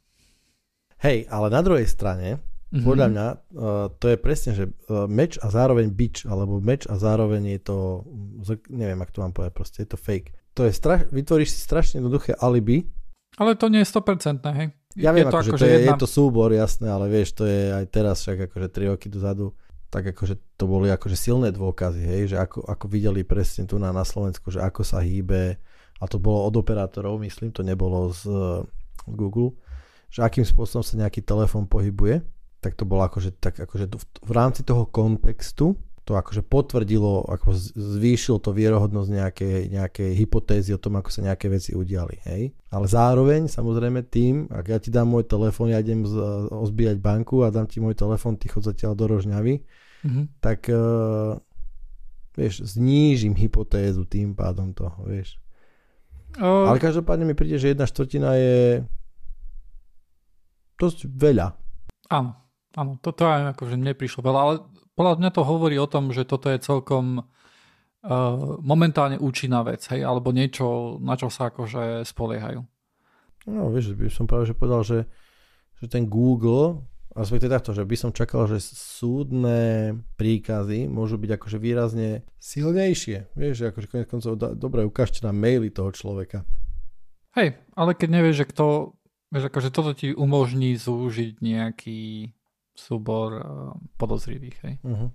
[0.99, 2.85] Hej, ale na druhej strane, mm-hmm.
[2.85, 3.37] podľa mňa, uh,
[3.97, 7.77] to je presne, že uh, meč a zároveň bič, alebo meč a zároveň je to,
[8.69, 12.03] neviem, ak to mám povedať, proste je to fake to je straš, vytvoríš si strašne
[12.03, 12.83] jednoduché alibi.
[13.39, 14.67] Ale to nie je 100%, hej.
[14.99, 15.95] Ja viem, je to, akože to je, jedna...
[15.95, 19.55] je to súbor, jasné, ale vieš, to je aj teraz však akože 3 roky dozadu,
[19.87, 23.95] tak akože to boli akože silné dôkazy, hej, že ako, ako videli presne tu na,
[23.95, 25.55] na Slovensku, že ako sa hýbe,
[25.99, 28.65] a to bolo od operátorov, myslím, to nebolo z uh,
[29.07, 29.55] Google,
[30.11, 32.19] že akým spôsobom sa nejaký telefón pohybuje,
[32.59, 35.79] tak to bolo akože, tak akože v, v rámci toho kontextu
[36.09, 41.53] to akože potvrdilo, ako zvýšil to vierohodnosť nejakej, nejakej hypotézy o tom, ako sa nejaké
[41.53, 42.17] veci udiali.
[42.25, 42.49] Hej?
[42.73, 46.17] Ale zároveň, samozrejme tým, ak ja ti dám môj telefón, ja idem z,
[46.49, 50.25] ozbíjať banku a dám ti môj telefón, ty chod zatiaľ do Rožňavy, mm-hmm.
[50.41, 51.37] tak uh,
[52.33, 55.37] vieš, znížim hypotézu tým pádom toho, vieš.
[56.41, 56.73] Uh...
[56.73, 58.81] Ale každopádne mi príde, že jedna štvrtina je
[60.81, 61.53] dosť veľa.
[62.09, 62.33] Áno,
[62.75, 64.53] áno, toto aj akože mne prišlo veľa, ale
[64.93, 67.25] podľa mňa to hovorí o tom, že toto je celkom uh,
[68.59, 72.61] momentálne účinná vec, hej, alebo niečo, na čo sa akože spoliehajú.
[73.47, 74.99] No, vieš, by som práve že povedal, že,
[75.79, 76.83] že ten Google,
[77.17, 83.33] a teda takto, že by som čakal, že súdne príkazy môžu byť akože výrazne silnejšie.
[83.33, 86.45] Vieš, že akože konec koncov, dobre, ukážte nám maily toho človeka.
[87.33, 88.65] Hej, ale keď nevieš, že kto,
[89.33, 92.31] vieš, akože toto ti umožní zúžiť nejaký
[92.79, 93.43] súbor eh,
[93.99, 94.57] podozrivých.
[94.63, 94.75] Hej.
[94.87, 95.11] Uh-huh.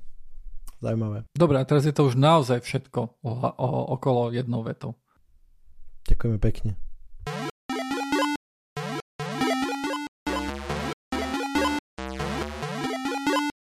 [0.85, 1.25] Zajímavé.
[1.33, 5.01] Dobre, a teraz je to už naozaj všetko o, o, okolo jednou vetou.
[6.05, 6.77] Ďakujeme pekne.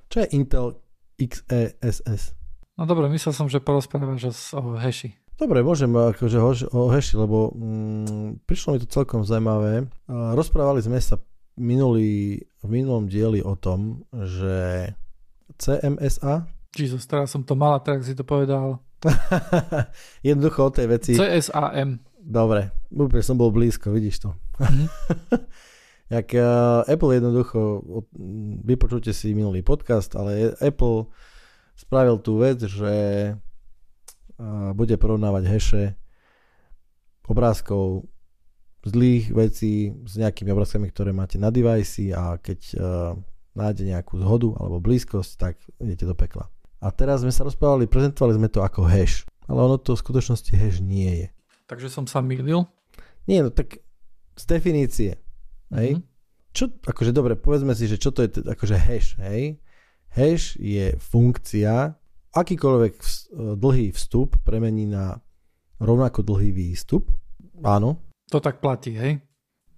[0.09, 0.67] Čo je Intel
[1.19, 2.33] XESS?
[2.79, 5.19] No dobre, myslel som, že porozprávaš o hashi.
[5.35, 9.87] Dobre, môžem akože o, o hashi, lebo mm, prišlo mi to celkom zaujímavé.
[10.07, 11.19] Rozprávali sme sa
[11.59, 14.89] minulý, v minulom dieli o tom, že
[15.59, 16.47] CMSA...
[16.73, 18.79] Jesus, teraz som to mal a teraz si to povedal.
[20.27, 21.11] Jednoducho o tej veci...
[21.19, 21.99] CSAM.
[22.19, 24.29] Dobre, úplne som bol blízko, vidíš to.
[24.59, 24.87] Mm-hmm.
[26.15, 27.85] Jak uh, Apple jednoducho,
[28.65, 31.05] vypočujte si minulý podcast, ale Apple
[31.77, 32.93] spravil tú vec, že
[33.29, 35.83] uh, bude porovnávať heše
[37.29, 38.09] obrázkov
[38.85, 43.11] zlých vecí s nejakými obrázkami, ktoré máte na device a keď uh,
[43.51, 46.47] nájde nejakú zhodu alebo blízkosť, tak idete do pekla.
[46.79, 50.51] A teraz sme sa rozprávali, prezentovali sme to ako hash, ale ono to v skutočnosti
[50.55, 51.27] hash nie je.
[51.67, 52.63] Takže som sa mýlil?
[53.27, 53.83] Nie, no tak
[54.39, 55.19] z definície.
[55.75, 55.99] Mm-hmm.
[56.55, 59.59] Čo, akože dobre, povedzme si, že čo to je akože hash, hej?
[60.09, 61.93] Hash je funkcia,
[62.33, 62.93] akýkoľvek
[63.59, 65.21] dlhý vstup premení na
[65.77, 67.11] rovnako dlhý výstup.
[67.61, 68.01] Áno.
[68.29, 69.21] To tak platí, hej?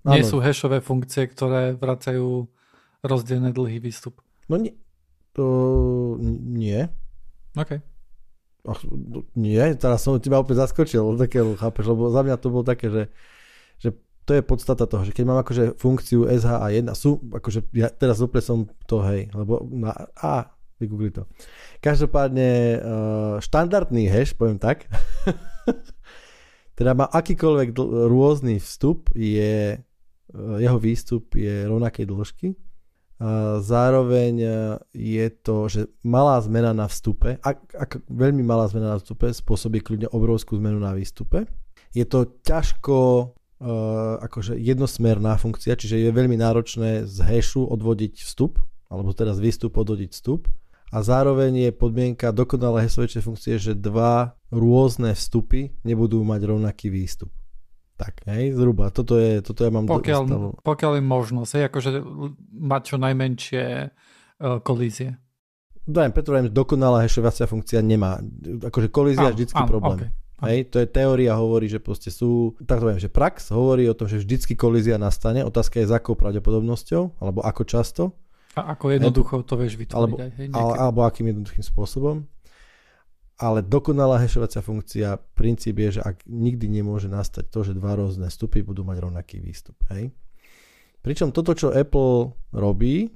[0.03, 0.17] Áno.
[0.17, 2.49] Nie sú hashové funkcie, ktoré vracajú
[3.05, 4.19] rozdielne dlhý výstup.
[4.49, 4.73] No nie.
[5.37, 6.89] To nie.
[7.55, 7.79] OK.
[8.61, 12.61] Ach, no, nie, teraz som teba úplne zaskočil, také, chápeš, lebo za mňa to bolo
[12.61, 13.03] také, že,
[13.81, 13.89] že
[14.21, 18.43] to je podstata toho, že keď mám akože funkciu SHA1, sú, akože ja teraz úplne
[18.45, 21.25] som to, hej, lebo na A, vygoogli to.
[21.81, 24.85] Každopádne uh, štandardný hash, poviem tak,
[26.81, 32.57] teda má akýkoľvek dl- rôzny vstup, je, uh, jeho výstup je rovnakej dĺžky,
[33.61, 34.49] Zároveň e,
[34.97, 39.85] je to, že malá zmena na vstupe, ak, ak veľmi malá zmena na vstupe spôsobí
[39.85, 41.45] kľudne obrovskú zmenu na výstupe.
[41.93, 48.63] Je to ťažko uh, akože jednosmerná funkcia, čiže je veľmi náročné z hashu odvodiť vstup,
[48.87, 50.47] alebo teraz výstup odvodiť vstup.
[50.91, 57.31] A zároveň je podmienka dokonalé heslovečnej funkcie, že dva rôzne vstupy nebudú mať rovnaký výstup.
[57.95, 58.91] Tak, hej, zhruba.
[58.91, 61.89] Toto je, toto ja mám pokiaľ, do, pokiaľ je možnosť, hej, akože
[62.59, 65.15] mať čo najmenšie uh, kolízie.
[65.87, 68.19] Dajem, preto že dokonalá hashovacia funkcia nemá.
[68.67, 69.97] Akože kolízia je vždycky áno, problém.
[69.97, 70.09] Okay.
[70.41, 73.93] Hej, to je teória, hovorí, že proste sú, tak to poviem, že prax hovorí o
[73.93, 78.03] tom, že vždycky kolízia nastane, otázka je za akou pravdepodobnosťou, alebo ako často.
[78.59, 82.27] A ako jednoducho to vieš vytvoriť alebo, aj, hej, alebo akým jednoduchým spôsobom
[83.41, 88.29] ale dokonalá hashovacia funkcia, princíp je, že ak nikdy nemôže nastať to, že dva rôzne
[88.29, 89.73] vstupy budú mať rovnaký výstup.
[89.89, 90.13] Hej?
[91.01, 93.09] Pričom toto, čo Apple robí,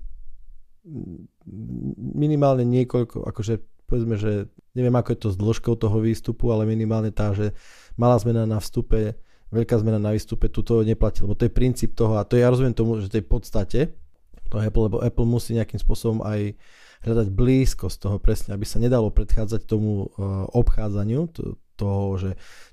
[2.18, 7.14] minimálne niekoľko, akože povedzme, že neviem ako je to s dĺžkou toho výstupu, ale minimálne
[7.14, 7.54] tá, že
[7.94, 9.14] malá zmena na vstupe,
[9.54, 12.50] veľká zmena na výstupe, tu to neplatí, lebo to je princíp toho a to ja
[12.50, 13.94] rozumiem tomu, že to je podstate
[14.56, 16.56] to Apple, lebo Apple musí nejakým spôsobom aj
[17.04, 22.30] hľadať blízkosť toho presne, aby sa nedalo predchádzať tomu uh, obchádzaniu, to, toho, že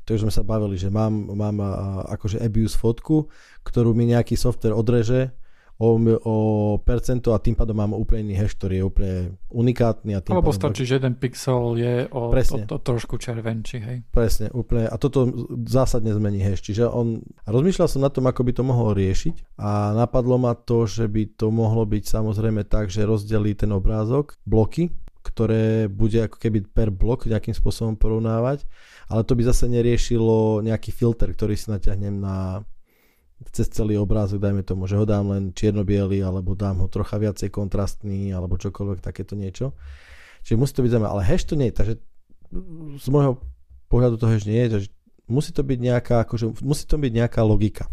[0.06, 3.26] to, sme sa bavili, že mám, mám uh, akože abuse fotku,
[3.66, 5.34] ktorú mi nejaký software odreže
[5.82, 6.36] o, o
[6.78, 9.16] percento a tým pádom mám úplne iný hash, ktorý je úplne
[9.50, 10.14] unikátny.
[10.14, 12.70] A tým Alebo stačí, že jeden pixel je o, Presne.
[12.70, 13.98] o, o trošku červenčí, hej.
[14.14, 14.86] Presne, úplne.
[14.86, 15.26] A toto
[15.66, 16.62] zásadne zmení hash.
[16.62, 20.86] Čiže on, rozmýšľal som na tom, ako by to mohol riešiť a napadlo ma to,
[20.86, 26.36] že by to mohlo byť samozrejme tak, že rozdelí ten obrázok, bloky, ktoré bude ako
[26.38, 28.66] keby per blok nejakým spôsobom porovnávať,
[29.06, 32.66] ale to by zase neriešilo nejaký filter, ktorý si natiahnem na
[33.50, 37.50] cez celý obrázok, dajme tomu, že ho dám len čierno alebo dám ho trocha viacej
[37.50, 39.74] kontrastný, alebo čokoľvek takéto niečo.
[40.46, 41.94] Čiže musí to byť zaujímavé, ale hash to nie je, takže
[43.02, 43.42] z môjho
[43.90, 44.88] pohľadu to hash nie je, takže
[45.30, 47.84] musí to byť nejaká, akože, musí to byť nejaká logika.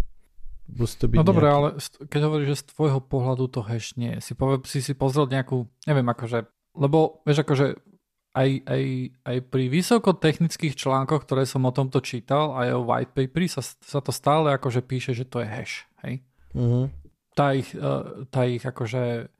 [0.70, 4.18] Musí to byť no dobre, ale keď hovoríš, že z tvojho pohľadu to hash nie
[4.18, 6.46] je, si, povie, si si pozrel nejakú, neviem akože,
[6.78, 7.89] lebo vieš akože
[8.34, 8.84] aj, aj,
[9.26, 14.00] aj pri vysokotechnických článkoch, ktoré som o tomto čítal, aj o white papery, sa, sa
[14.00, 15.90] to stále akože píše, že to je hash.
[16.06, 16.22] Hej?
[16.54, 16.94] Uh-huh.
[17.34, 19.34] Tá, ich, uh, tá ich akože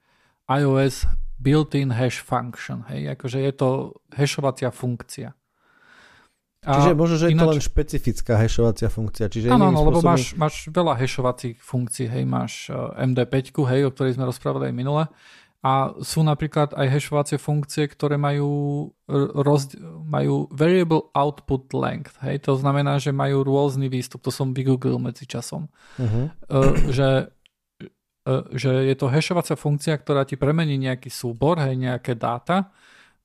[0.50, 1.06] iOS
[1.38, 2.82] built-in hash function.
[2.90, 3.14] Hej?
[3.14, 3.68] Akože je to
[4.10, 5.38] hashovacia funkcia.
[6.60, 7.40] A Čiže možno, že je ináč...
[7.40, 9.32] to len špecifická hashovacia funkcia.
[9.32, 12.04] Čiže áno, áno, lebo máš, máš veľa hashovacích funkcií.
[12.04, 15.08] Hej, máš uh, MD5, hej, o ktorej sme rozprávali aj minule.
[15.60, 18.88] A sú napríklad aj hashovacie funkcie, ktoré majú,
[19.44, 19.76] rozd-
[20.08, 22.16] majú variable output length.
[22.24, 22.48] Hej?
[22.48, 24.24] To znamená, že majú rôzny výstup.
[24.24, 25.68] To som vygooglil medzi časom.
[26.00, 26.32] Uh-huh.
[26.48, 27.28] Uh, že,
[28.24, 32.72] uh, že je to hashovacia funkcia, ktorá ti premení nejaký súbor, hej, nejaké dáta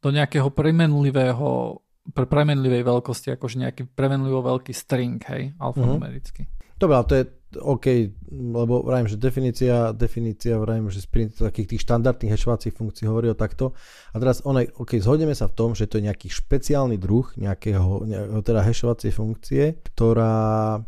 [0.03, 1.79] do nejakého premenlivého
[2.13, 6.45] pre premenlivej veľkosti, akože nejaký premenlivo veľký string, hej, alfanumericky.
[6.45, 6.54] Uh-huh.
[6.75, 7.25] Dobre, ale to je
[7.61, 7.85] OK,
[8.31, 13.37] lebo vrajím, že definícia, definícia vrajím, že z takých tých štandardných hashovacích funkcií hovorí o
[13.37, 13.71] takto.
[14.11, 18.03] A teraz one, OK, zhodneme sa v tom, že to je nejaký špeciálny druh nejakého,
[18.07, 19.63] nejakého teda hashovacej funkcie,
[19.93, 20.83] ktorá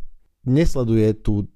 [0.48, 1.52] nesleduje tú,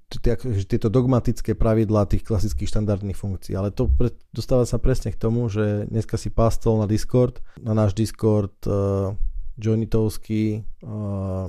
[0.67, 5.47] tieto dogmatické pravidlá tých klasických štandardných funkcií, ale to pre, dostáva sa presne k tomu,
[5.47, 9.15] že dneska si pástol na Discord, na náš Discord uh,
[9.55, 11.47] joinitovský uh,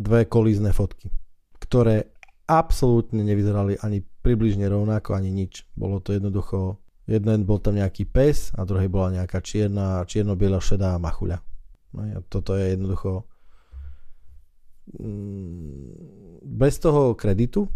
[0.00, 1.12] dve kolízne fotky
[1.66, 2.14] ktoré
[2.46, 5.66] absolútne nevyzerali ani približne rovnako, ani nič.
[5.74, 6.78] Bolo to jednoducho,
[7.10, 11.42] jeden bol tam nejaký pes a druhý bola nejaká čierna, čierno-biela šedá machuľa.
[11.94, 13.26] No a toto je jednoducho
[14.94, 17.66] mm, bez toho kreditu,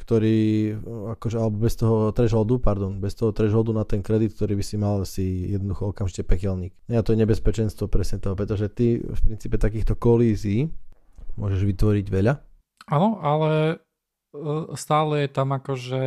[0.00, 0.74] ktorý,
[1.18, 4.76] akože, alebo bez toho thresholdu, pardon, bez toho thresholdu na ten kredit, ktorý by si
[4.80, 6.72] mal si jednoducho okamžite pekelník.
[6.88, 10.72] A to je nebezpečenstvo presne toho, pretože ty v princípe takýchto kolízií
[11.36, 12.34] môžeš vytvoriť veľa
[12.90, 13.78] Áno, ale
[14.34, 16.02] e, stále je tam akože...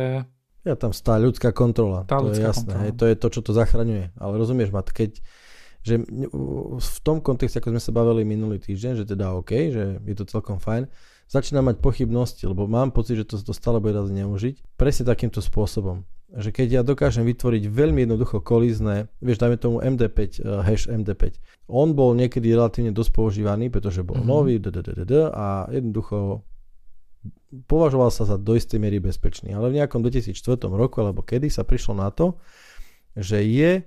[0.64, 3.40] Ja tam stá ľudská kontrola, tá to ľudská je jasné, hej, to je to, čo
[3.44, 4.16] to zachraňuje.
[4.16, 5.20] Ale rozumieš ma, keď
[5.84, 6.00] že
[6.80, 10.24] v tom kontexte, ako sme sa bavili minulý týždeň, že teda OK, že je to
[10.24, 10.88] celkom fajn,
[11.28, 14.80] začínam mať pochybnosti, lebo mám pocit, že to, to stále bude raz zneužiť.
[14.80, 16.08] Presne takýmto spôsobom.
[16.34, 20.88] Že keď ja dokážem vytvoriť veľmi jednoducho kolízne, vieš, dajme tomu MD5, uh, eh, hash
[20.88, 21.36] MD5.
[21.68, 24.32] On bol niekedy relatívne dosť používaný, pretože bol mm-hmm.
[24.32, 24.56] nový
[25.36, 26.42] a jednoducho
[27.66, 29.54] považoval sa za do istej miery bezpečný.
[29.54, 32.36] Ale v nejakom 2004 roku, alebo kedy sa prišlo na to,
[33.14, 33.86] že je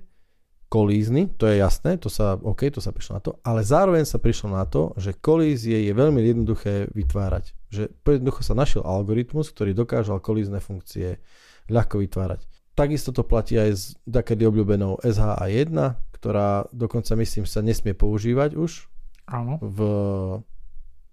[0.68, 4.20] kolízny, to je jasné, to sa, OK, to sa prišlo na to, ale zároveň sa
[4.20, 7.56] prišlo na to, že kolízie je veľmi jednoduché vytvárať.
[7.72, 11.24] Že jednoducho sa našiel algoritmus, ktorý dokážal kolízne funkcie
[11.72, 12.44] ľahko vytvárať.
[12.76, 15.74] Takisto to platí aj s takedy obľúbenou SHA1,
[16.14, 18.86] ktorá dokonca myslím sa nesmie používať už
[19.32, 19.58] Áno.
[19.64, 19.80] v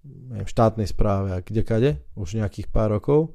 [0.05, 3.35] neviem, štátnej správe a kdekade, už nejakých pár rokov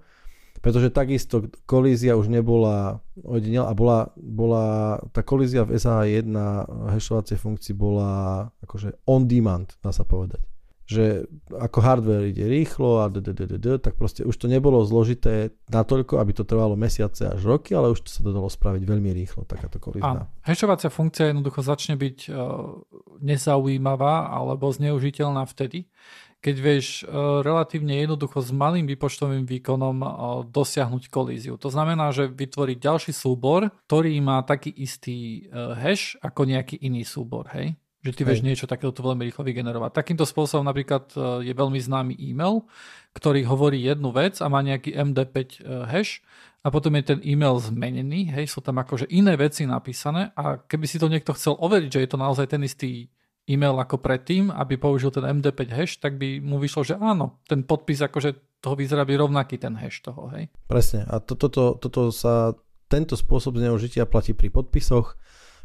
[0.60, 6.36] pretože takisto kolízia už nebola ojedinel a bola, bola tá kolízia v SH1
[6.96, 10.44] hashovacej funkcii bola akože on demand, dá sa povedať.
[10.90, 13.22] Že ako hardware ide rýchlo a d,
[13.78, 18.04] tak proste už to nebolo zložité natoľko, aby to trvalo mesiace až roky, ale už
[18.04, 20.28] to sa to dalo spraviť veľmi rýchlo, takáto kolízna.
[20.42, 22.36] Hashovacia funkcia jednoducho začne byť uh,
[23.22, 25.88] nezaujímavá alebo zneužiteľná vtedy,
[26.40, 27.12] keď vieš e,
[27.44, 30.08] relatívne jednoducho s malým výpočtovým výkonom e,
[30.48, 31.60] dosiahnuť kolíziu.
[31.60, 37.04] To znamená, že vytvoriť ďalší súbor, ktorý má taký istý e, hash ako nejaký iný
[37.04, 37.76] súbor, hej?
[38.00, 39.92] Že ty vieš niečo takéto veľmi rýchlo vygenerovať.
[39.92, 41.12] Takýmto spôsobom napríklad
[41.44, 42.64] je veľmi známy e-mail,
[43.12, 46.24] ktorý hovorí jednu vec a má nejaký MD5 hash
[46.64, 50.88] a potom je ten e-mail zmenený, hej, sú tam akože iné veci napísané a keby
[50.88, 53.12] si to niekto chcel overiť, že je to naozaj ten istý
[53.50, 57.66] e-mail ako predtým, aby použil ten MD5 hash, tak by mu vyšlo, že áno, ten
[57.66, 60.54] podpis akože toho vyzerá by rovnaký ten hash toho, hej.
[60.70, 61.10] Presne.
[61.10, 62.54] A to, toto, toto sa,
[62.92, 65.18] tento spôsob zneužitia platí pri podpisoch,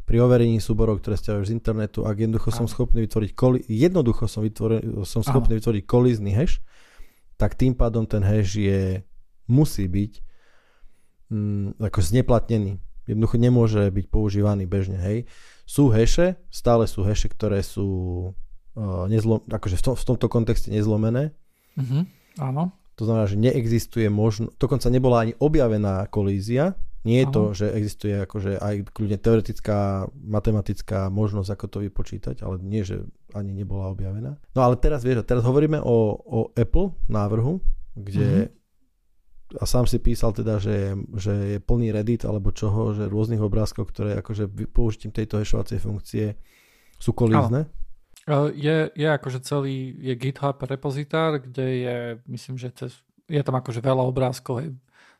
[0.05, 2.57] pri overení súborov, ktoré stiahujú z internetu, ak jednoducho áno.
[2.63, 5.59] som schopný vytvoriť koli, jednoducho som, vytvoril, som schopný áno.
[5.61, 6.61] vytvoriť kolízny hash,
[7.35, 9.01] tak tým pádom ten hash je,
[9.49, 10.11] musí byť
[11.29, 12.79] mm, ako zneplatnený.
[13.05, 15.29] Jednoducho nemôže byť používaný bežne, hej
[15.65, 17.89] sú heše, stále sú heše, ktoré sú
[18.77, 21.33] uh, nezlom, akože v, tom, v tomto kontexte nezlomené.
[21.73, 22.01] Mm-hmm,
[22.39, 22.69] áno.
[22.95, 26.79] To znamená, že neexistuje možno, dokonca nebola ani objavená kolízia.
[27.05, 32.57] Nie je to, že existuje akože aj kľudne teoretická, matematická možnosť, ako to vypočítať, ale
[32.65, 34.41] nie, že ani nebola objavená.
[34.57, 37.61] No ale teraz, vieš, teraz hovoríme o, o Apple návrhu,
[37.93, 38.64] kde mm-hmm
[39.59, 43.91] a sám si písal teda, že, že je plný Reddit alebo čoho, že rôznych obrázkov,
[43.91, 46.25] ktoré akože použitím tejto hashovacej funkcie
[46.95, 47.67] sú kolízne.
[48.57, 52.91] Je, je akože celý, je GitHub repozitár, kde je, myslím, že cez,
[53.29, 54.69] je tam akože veľa obrázkov, hej.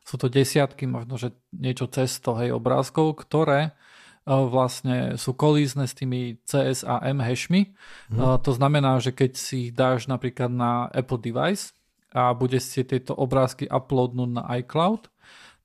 [0.02, 3.78] sú to desiatky, možno, že niečo cez to, hej, obrázkov, ktoré
[4.26, 7.78] vlastne sú kolízne s tými CSAM hashmi.
[8.10, 8.42] Hmm.
[8.42, 11.75] To znamená, že keď si ich dáš napríklad na Apple device,
[12.16, 15.12] a bude si tieto obrázky uploadnúť na iCloud,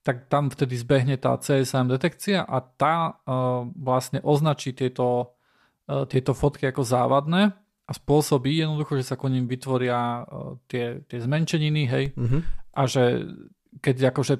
[0.04, 5.38] tak tam vtedy zbehne tá CSM detekcia a tá uh, vlastne označí tieto,
[5.88, 7.56] uh, tieto fotky ako závadné
[7.88, 12.40] a spôsobí jednoducho, že sa ko ním vytvoria uh, tie, tie zmenšeniny, hej, mm-hmm.
[12.76, 13.24] a že
[13.80, 14.34] keď akože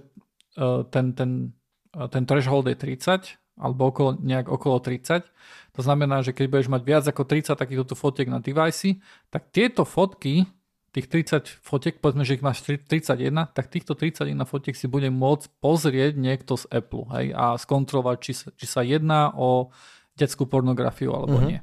[0.60, 1.56] uh, ten, ten,
[1.96, 5.24] uh, ten threshold je 30, alebo okolo, nejak okolo 30,
[5.72, 9.00] to znamená, že keď budeš mať viac ako 30 takýchto fotiek na device,
[9.32, 10.44] tak tieto fotky
[10.92, 15.48] tých 30 fotiek, povedzme, že ich máš 31, tak týchto 31 fotiek si bude môcť
[15.64, 19.72] pozrieť niekto z Apple hej, a skontrolovať, či, či sa jedná o
[20.12, 21.48] detskú pornografiu alebo uh-huh.
[21.48, 21.60] nie.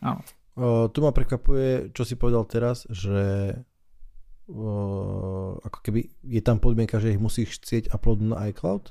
[0.00, 0.24] Áno.
[0.56, 3.52] O, tu ma prekvapuje, čo si povedal teraz, že
[4.48, 8.88] o, ako keby je tam podmienka, že ich musíš chcieť uploadnúť na iCloud?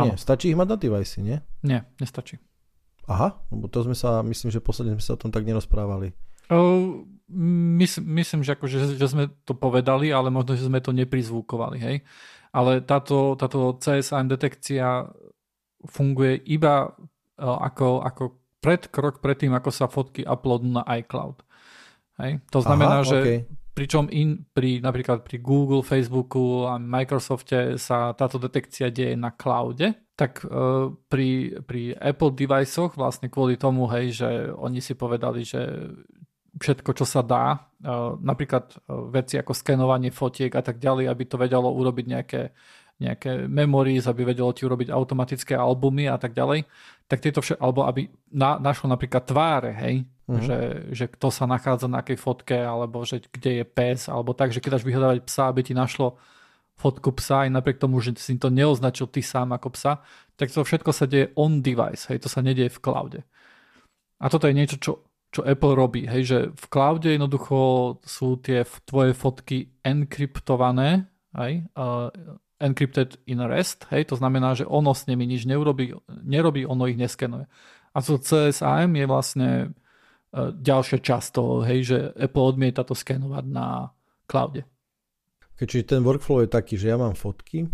[0.00, 0.16] Áno.
[0.16, 1.44] Nie, stačí ich mať na device, nie?
[1.60, 2.40] Nie, nestačí.
[3.04, 6.16] Aha, lebo to sme sa, myslím, že posledne sme sa o tom tak nerozprávali.
[6.48, 11.78] Uh, mys- myslím, že, akože, že sme to povedali, ale možno, že sme to neprizvúkovali,
[11.78, 11.96] hej.
[12.50, 15.06] Ale táto, táto CSAM detekcia
[15.86, 18.22] funguje iba uh, ako, ako
[18.60, 21.40] predkrok pred tým, ako sa fotky uploadnú na iCloud.
[22.20, 22.44] Hej.
[22.52, 23.38] To znamená, Aha, že okay.
[23.72, 29.96] pričom in, pri, napríklad pri Google, Facebooku a Microsofte sa táto detekcia deje na cloude,
[30.18, 35.64] tak uh, pri, pri Apple deviceoch vlastne kvôli tomu, hej, že oni si povedali, že
[36.58, 37.88] všetko, čo sa dá, e,
[38.18, 38.76] napríklad e,
[39.14, 42.42] veci ako skenovanie fotiek a tak ďalej, aby to vedelo urobiť nejaké,
[42.98, 46.66] nejaké memories, aby vedelo ti urobiť automatické albumy a tak ďalej,
[47.06, 50.42] tak tieto všetko, alebo aby na, našlo napríklad tváre, hej, mm-hmm.
[50.42, 50.58] že,
[50.90, 54.58] že kto sa nachádza na akej fotke, alebo že kde je pes, alebo tak, že
[54.58, 56.18] keď dáš vyhľadávať psa, aby ti našlo
[56.80, 60.00] fotku psa, aj napriek tomu, že si to neoznačil ty sám ako psa,
[60.40, 63.20] tak to všetko sa deje on device, hej, to sa nedieje v cloude.
[64.20, 64.92] A toto je niečo, čo,
[65.30, 67.58] čo Apple robí, hej, že v cloude jednoducho
[68.02, 71.06] sú tie tvoje fotky enkryptované,
[71.38, 72.10] hej, uh,
[72.58, 75.94] encrypted in rest, hej, to znamená, že ono s nimi nič neurobí,
[76.26, 77.46] nerobí, ono ich neskenuje.
[77.94, 83.44] A to CSAM je vlastne uh, ďalšia časť toho, hej, že Apple odmieta to skenovať
[83.46, 83.94] na
[84.26, 84.66] cloude.
[85.60, 87.68] Čiže ten workflow je taký, že ja mám fotky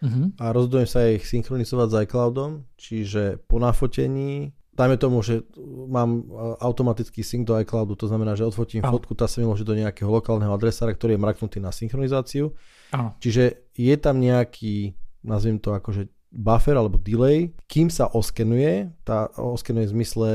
[0.00, 0.26] uh-huh.
[0.40, 5.42] a rozhodujem sa ich synchronizovať s iCloudom, čiže po nafotení, dajme tomu, že
[5.88, 6.22] mám e,
[6.62, 8.94] automatický sync do iCloudu, to znamená, že odfotím uh-huh.
[8.94, 12.54] fotku, tá sa môže do nejakého lokálneho adresára, ktorý je mraknutý na synchronizáciu.
[12.54, 13.10] Uh-huh.
[13.18, 14.94] Čiže je tam nejaký,
[15.26, 20.28] nazviem to akože buffer alebo delay, kým sa oskenuje, tá oskenuje v zmysle,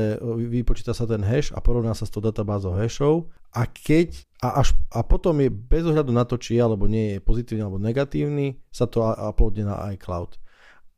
[0.52, 4.76] vypočíta sa ten hash a porovná sa s tou databázou hashov a keď a, až,
[4.92, 8.60] a potom je bez ohľadu na to, či je alebo nie je pozitívny alebo negatívny,
[8.68, 10.36] sa to uploadne na iCloud.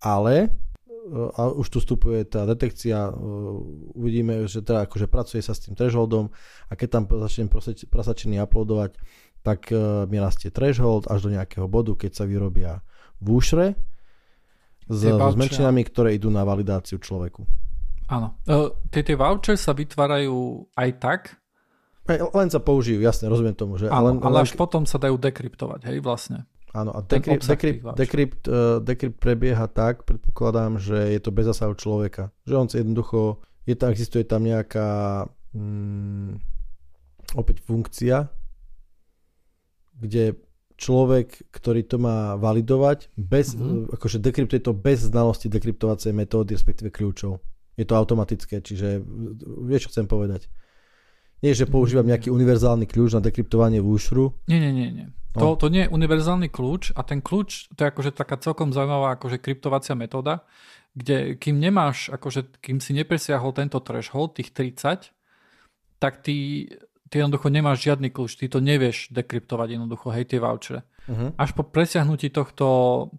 [0.03, 0.51] Ale
[1.37, 3.13] a už tu vstupuje tá detekcia,
[3.97, 6.29] uvidíme, že teda akože pracuje sa s tým thresholdom
[6.69, 7.49] a keď tam začne
[7.89, 8.99] prasačený uploadovať,
[9.43, 9.73] tak
[10.11, 12.83] mi rastie threshold až do nejakého bodu, keď sa vyrobia
[13.19, 13.67] v úšre,
[14.89, 17.45] s, s menšinami, ktoré idú na validáciu človeku.
[18.09, 18.41] Áno.
[18.49, 21.21] Uh, tie, tie voucher sa vytvárajú aj tak?
[22.09, 23.77] Len sa použijú, jasne, rozumiem tomu.
[23.77, 24.61] Že, Áno, len, ale až len...
[24.65, 26.49] potom sa dajú dekryptovať, hej, vlastne.
[26.77, 31.73] Áno, a decrypt, decrypt, decrypt, uh, decrypt prebieha tak, predpokladám, že je to bez zasahu
[31.73, 32.29] človeka.
[32.45, 35.25] Že on si jednoducho, je tam, existuje tam nejaká
[35.57, 36.37] mm,
[37.41, 38.29] opäť funkcia,
[39.99, 40.37] kde
[40.79, 43.99] človek, ktorý to má validovať, bez, mm-hmm.
[43.99, 47.43] akože dekryptuje to bez znalosti dekryptovacej metódy, respektíve kľúčov.
[47.75, 49.03] Je to automatické, čiže
[49.67, 50.47] vieš, čo chcem povedať.
[51.39, 54.35] Nie, že používam nejaký univerzálny kľúč na dekryptovanie v úšru.
[54.51, 54.89] Nie, nie, nie.
[54.91, 55.07] nie.
[55.39, 55.55] No.
[55.55, 59.15] To, to nie je univerzálny kľúč a ten kľúč, to je akože taká celkom zaujímavá
[59.15, 60.43] akože kryptovacia metóda,
[60.99, 65.15] kde kým nemáš, akože kým si nepresiahol tento threshold, tých 30,
[66.03, 66.67] tak ty
[67.09, 70.85] ty jednoducho nemáš žiadny kľúč, ty to nevieš dekryptovať jednoducho, hej, tie vouchere.
[71.09, 71.33] Uh-huh.
[71.41, 72.67] Až po presiahnutí tohto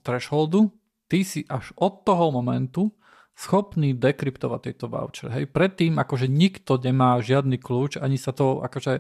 [0.05, 0.70] thresholdu,
[1.09, 2.93] ty si až od toho momentu
[3.40, 5.32] schopný dekryptovať tieto vouchere.
[5.32, 5.46] Hej.
[5.56, 9.00] Predtým akože nikto nemá žiadny kľúč, ani sa to akože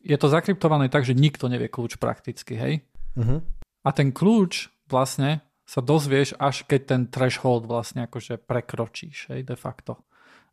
[0.00, 2.74] je to zakryptované tak, že nikto nevie kľúč prakticky, hej.
[3.18, 3.42] Uh-huh.
[3.82, 9.58] A ten kľúč vlastne sa dozvieš, až keď ten threshold vlastne akože prekročíš, hej, de
[9.58, 10.00] facto.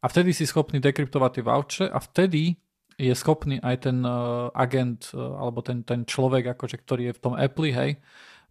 [0.03, 2.59] A vtedy si schopný dekryptovať tie vouchere a vtedy
[2.99, 7.21] je schopný aj ten uh, agent uh, alebo ten, ten človek, akože, ktorý je v
[7.21, 8.01] tom Apple, hej,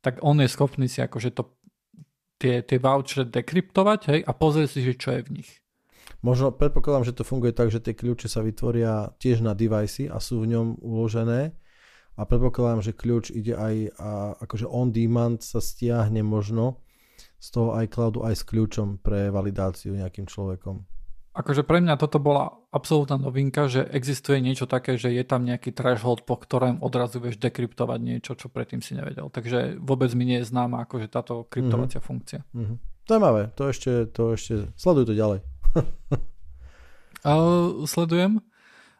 [0.00, 1.52] tak on je schopný si akože to,
[2.44, 5.50] tie, tie vouchere dekryptovať hej, a pozrieť si, že čo je v nich.
[6.20, 10.20] Možno predpokladám, že to funguje tak, že tie kľúče sa vytvoria tiež na device a
[10.20, 11.56] sú v ňom uložené
[12.16, 14.10] a predpokladám, že kľúč ide aj a,
[14.44, 16.84] akože on demand sa stiahne možno
[17.40, 20.84] z toho iCloudu aj s kľúčom pre validáciu nejakým človekom
[21.34, 25.74] akože pre mňa toto bola absolútna novinka, že existuje niečo také, že je tam nejaký
[25.74, 29.26] threshold, po ktorom odrazu vieš dekryptovať niečo, čo predtým si nevedel.
[29.34, 32.08] Takže vôbec mi nie je známa akože táto kryptovacia mm-hmm.
[32.08, 32.40] funkcia.
[32.54, 32.76] Mm-hmm.
[33.04, 35.40] Zaujímavé, to ešte, to ešte, sleduj to ďalej.
[37.28, 38.38] uh, sledujem.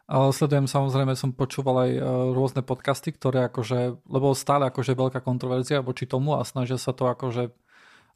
[0.05, 2.03] Uh, sledujem samozrejme, som počúval aj uh,
[2.35, 7.09] rôzne podcasty, ktoré akože, lebo stále akože veľká kontroverzia voči tomu a snažia sa to
[7.09, 7.49] akože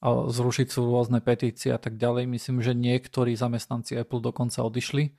[0.06, 2.28] zrušiť sú rôzne petície a tak ďalej.
[2.28, 5.12] Myslím, že niektorí zamestnanci Apple dokonca odišli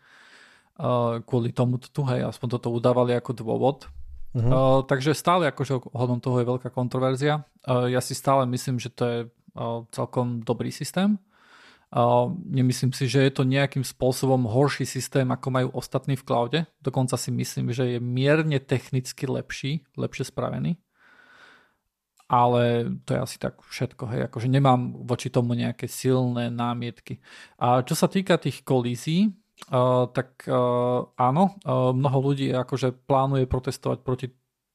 [1.29, 3.85] kvôli tomu tu, hej, aspoň toto udávali ako dôvod.
[4.31, 4.47] Uh-huh.
[4.47, 7.43] Uh, takže stále akože ohľadom toho je veľká kontroverzia.
[7.67, 11.19] Uh, ja si stále myslím, že to je uh, celkom dobrý systém.
[11.91, 16.61] Uh, nemyslím si, že je to nejakým spôsobom horší systém, ako majú ostatní v cloude.
[16.79, 20.79] Dokonca si myslím, že je mierne technicky lepší, lepšie spravený
[22.31, 27.19] ale to je asi tak všetko, hej, akože nemám voči tomu nejaké silné námietky.
[27.59, 29.35] A čo sa týka tých kolízií,
[29.75, 34.29] uh, tak uh, áno, uh, mnoho ľudí akože plánuje protestovať proti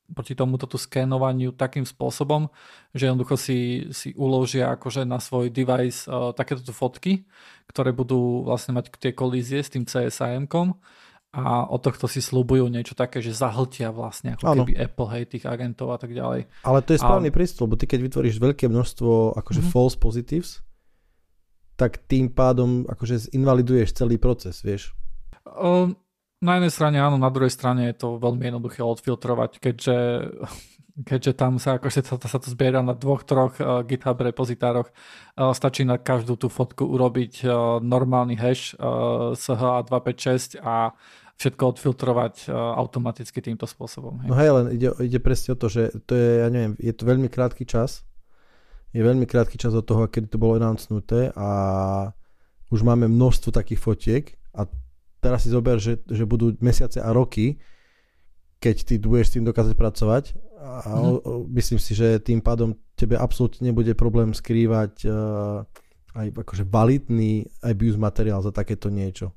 [0.06, 2.54] proti tomuto skénovaniu takým spôsobom,
[2.94, 7.26] že jednoducho si, si uložia akože na svoj device uh, takéto fotky,
[7.66, 10.78] ktoré budú vlastne mať tie kolízie s tým CSIM-kom
[11.36, 14.64] a od tohto si slúbujú niečo také, že zahltia vlastne ako ano.
[14.64, 16.48] keby Apple, hej, tých agentov a tak ďalej.
[16.64, 17.36] Ale to je správny a...
[17.36, 19.76] prístup, lebo ty keď vytvoríš veľké množstvo akože mm-hmm.
[19.76, 20.64] false positives,
[21.76, 24.96] tak tým pádom akože invaliduješ celý proces, vieš?
[25.44, 26.00] Um,
[26.40, 29.98] na jednej strane áno, na druhej strane je to veľmi jednoduché odfiltrovať, keďže
[31.04, 34.88] keďže tam sa, akože sa, sa to zbiera na dvoch, troch uh, GitHub repozitároch.
[35.36, 40.96] Uh, stačí na každú tú fotku urobiť uh, normálny hash uh, SHA256 a
[41.36, 44.24] všetko odfiltrovať uh, automaticky týmto spôsobom.
[44.24, 44.28] Hej.
[44.32, 47.04] No hej, len ide, ide presne o to, že to je, ja neviem, je to
[47.04, 48.08] veľmi krátky čas,
[48.96, 51.48] je veľmi krátky čas od toho, kedy to bolo announcnuté a
[52.72, 54.26] už máme množstvo takých fotiek
[54.56, 54.64] a
[55.20, 57.60] teraz si zober, že, že budú mesiace a roky,
[58.64, 60.24] keď ty budeš s tým dokázať pracovať
[60.58, 61.04] a mm.
[61.04, 65.68] o, o, myslím si, že tým pádom tebe absolútne nebude problém skrývať uh,
[66.16, 69.36] aj akože validný abuse materiál za takéto niečo.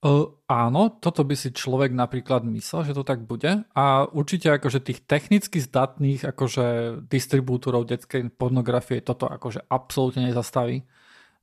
[0.00, 4.80] Uh, áno, toto by si človek napríklad myslel, že to tak bude a určite akože
[4.80, 6.64] tých technicky zdatných akože
[7.04, 10.88] distribútorov detskej pornografie toto akože absolútne nezastaví.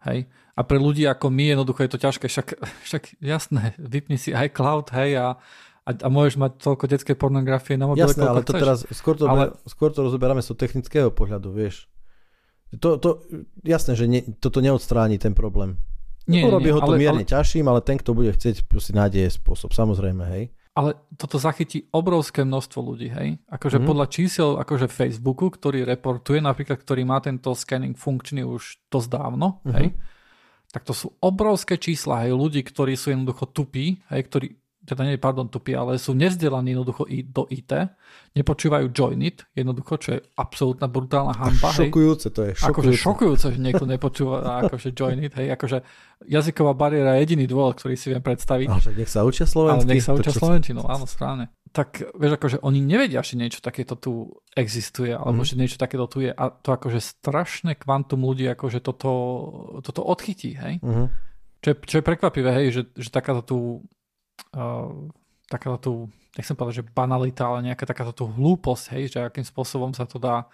[0.09, 0.25] Hej.
[0.57, 2.47] A pre ľudí ako my jednoducho je to ťažké, však,
[2.89, 5.37] však jasné, vypni si aj cloud, hej, a,
[5.85, 8.61] a, a môžeš mať toľko detskej pornografie na mobile, Jasné, ale to chceš.
[8.65, 9.53] teraz, skôr to, ale...
[9.69, 11.85] skôr to rozoberáme z toho technického pohľadu, vieš.
[12.81, 13.21] To, to,
[13.61, 15.77] jasné, že ne, toto neodstráni ten problém.
[16.27, 17.31] Nie, Urobí ho to ale, mierne ale...
[17.31, 20.51] ťažším, ale ten, kto bude chcieť, si nájde spôsob, samozrejme, hej.
[20.77, 23.41] Ale toto zachytí obrovské množstvo ľudí, hej.
[23.49, 23.89] Akože mm-hmm.
[23.89, 29.63] podľa čísel akože Facebooku, ktorý reportuje, napríklad, ktorý má tento scanning funkčný už dosť dávno,
[29.65, 29.73] mm-hmm.
[29.73, 29.87] hej,
[30.69, 34.47] tak to sú obrovské čísla, hej, ľudí, ktorí sú jednoducho tupí, hej, ktorí
[34.87, 37.75] teda nie, pardon, tupí, ale sú nevzdelaní jednoducho i do IT,
[38.39, 41.75] nepočúvajú Join It, jednoducho, čo je absolútna brutálna hamba.
[41.75, 42.51] Šokujúce to je.
[42.55, 42.71] Šokujúce.
[42.71, 45.83] Akože šokujúce, že niekto nepočúva akože Join It, hej, akože
[46.31, 48.67] jazyková bariéra je jediný dôvod, ktorý si viem predstaviť.
[48.71, 49.83] Ale nech sa učia slovensky.
[49.83, 51.51] Ale nech sa učia slovenčinu, áno, správne.
[51.75, 55.47] Tak vieš, akože oni nevedia, že niečo takéto tu existuje, alebo mm.
[55.51, 59.11] že niečo takéto tu je a to akože strašné kvantum ľudí akože toto,
[59.83, 60.79] toto odchytí, hej.
[60.79, 61.11] Mm.
[61.57, 63.57] Čo je, čo je prekvapivé, hej, že, že takáto tu
[64.55, 64.91] uh,
[65.47, 65.93] takáto tu,
[66.35, 70.19] nechcem povedať, že banalita, ale nejaká takáto tu hlúposť, hej, že akým spôsobom sa to
[70.19, 70.45] dá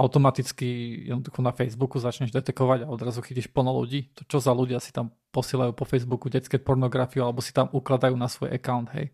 [0.00, 4.08] automaticky jednoducho na Facebooku začneš detekovať a odrazu chytíš plno ľudí.
[4.16, 8.16] To čo za ľudia si tam posielajú po Facebooku detské pornografiu alebo si tam ukladajú
[8.16, 9.12] na svoj account, hej.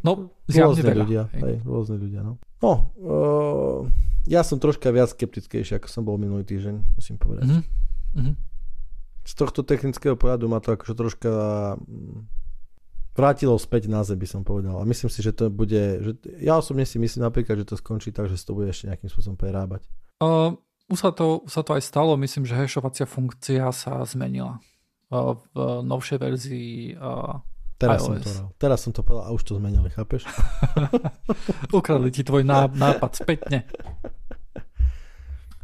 [0.00, 1.42] No, zjavne rôzne veľa, ľudia, hej.
[1.42, 2.40] hej, rôzne ľudia, no.
[2.62, 3.78] No, uh,
[4.24, 7.60] ja som troška viac skeptickejší, ako som bol minulý týždeň, musím povedať.
[8.16, 8.34] Mm-hmm.
[9.26, 11.30] Z tohto technického pohľadu ma to akože troška
[13.12, 14.80] vrátilo späť na zem, by som povedal.
[14.80, 16.10] A myslím si, že to bude, že
[16.40, 19.36] ja osobne si myslím napríklad, že to skončí tak, že to bude ešte nejakým spôsobom
[19.36, 19.84] prerábať.
[20.20, 20.56] Uh,
[20.88, 24.60] už, sa to, už sa to aj stalo, myslím, že hashovacia funkcia sa zmenila
[25.12, 27.40] uh, v novšej verzii uh,
[27.82, 28.06] Teraz iOS.
[28.06, 28.30] som, to,
[28.62, 30.22] teraz som to povedal a už to zmenili, chápeš?
[31.76, 33.66] Ukradli ti tvoj nápad spätne.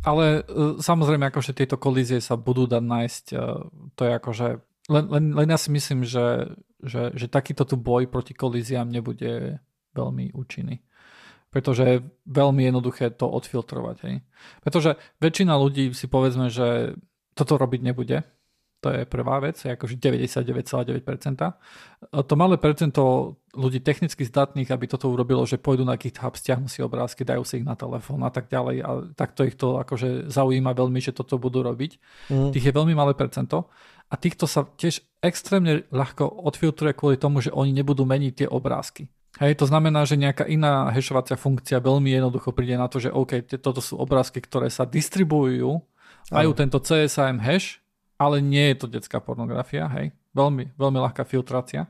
[0.03, 3.25] Ale uh, samozrejme, akože tieto kolízie sa budú dať nájsť.
[3.39, 4.47] Uh, to je akože
[4.89, 6.49] len, len, len ja si myslím, že,
[6.83, 9.59] že, že takýto tu boj proti kolíziám nebude
[9.95, 10.79] veľmi účinný.
[11.49, 13.97] Pretože je veľmi jednoduché to odfiltrovať.
[14.05, 14.17] Hej.
[14.61, 16.99] Pretože väčšina ľudí si povedzme, že
[17.33, 18.21] toto robiť nebude.
[18.79, 21.03] To je prvá vec, je akože 99,9%.
[22.15, 26.79] To malé percento ľudí technicky zdatných, aby toto urobilo, že pôjdu na GitHub, stiahnu si
[26.79, 30.79] obrázky, dajú si ich na telefón a tak ďalej a takto ich to akože zaujíma
[30.79, 31.99] veľmi, že toto budú robiť.
[32.31, 32.55] Mm.
[32.55, 33.67] Tých je veľmi malé percento
[34.09, 39.09] a týchto sa tiež extrémne ľahko odfiltruje kvôli tomu, že oni nebudú meniť tie obrázky.
[39.37, 43.45] Hej, to znamená, že nejaká iná hashovacia funkcia veľmi jednoducho príde na to, že OK,
[43.61, 45.79] toto sú obrázky, ktoré sa distribujú,
[46.33, 47.79] majú tento CSAM hash,
[48.19, 50.11] ale nie je to detská pornografia, hej.
[50.35, 51.87] Veľmi, veľmi ľahká filtrácia.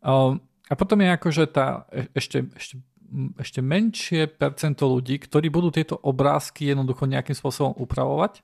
[0.00, 2.80] Um, a potom je akože tá e, ešte, ešte,
[3.36, 8.40] ešte menšie percento ľudí, ktorí budú tieto obrázky jednoducho nejakým spôsobom upravovať.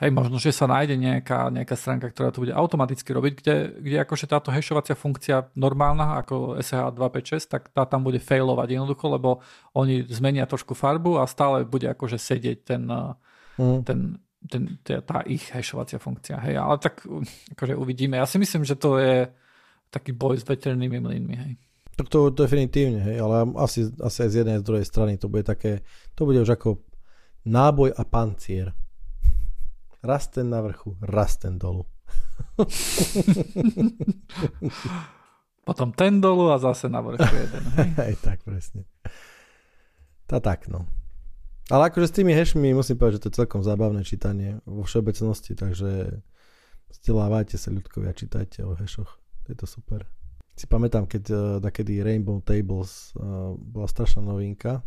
[0.00, 3.96] Hej, možno, že sa nájde nejaká, nejaká stránka, ktorá to bude automaticky robiť, kde, kde
[4.00, 9.44] akože táto hashovacia funkcia normálna, ako SH 256, tak tá tam bude failovať jednoducho, lebo
[9.76, 12.88] oni zmenia trošku farbu a stále bude akože sedieť ten,
[13.60, 13.84] mm.
[13.84, 14.16] ten,
[14.48, 16.40] ten, tá ich hashovacia funkcia.
[16.48, 17.04] Hej, ale tak
[17.52, 18.16] akože uvidíme.
[18.16, 19.28] Ja si myslím, že to je
[19.92, 21.36] taký boj s veternými mlynmi.
[21.36, 21.52] Hej.
[22.00, 25.44] Tak to definitívne, hej, ale asi, asi aj z jednej z druhej strany to bude
[25.44, 25.84] také,
[26.16, 26.80] to bude už ako
[27.44, 28.72] náboj a pancier.
[30.00, 31.84] Raz ten na vrchu, raz ten dolu.
[35.68, 37.62] Potom ten dolu a zase na vrchu jeden.
[37.76, 38.84] Hej, hej tak presne.
[40.24, 40.88] Tá tak, no.
[41.70, 45.54] Ale akože s tými hashmi musím povedať, že to je celkom zábavné čítanie vo všeobecnosti,
[45.54, 46.18] takže
[46.90, 49.22] vzdelávajte sa ľudkovia, čítajte o hashoch.
[49.46, 50.08] Je to super.
[50.58, 54.82] Si pamätám, keď uh, nakedy Rainbow Tables uh, bola strašná novinka,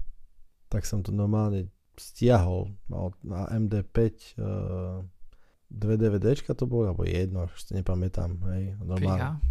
[0.67, 2.73] tak som to normálne stiahol.
[2.89, 3.97] Mal na MD5
[4.37, 5.01] uh,
[5.73, 8.37] dve DVDčka to bolo, alebo jedno, už si nepamätám.
[8.53, 9.41] Hej, normálne.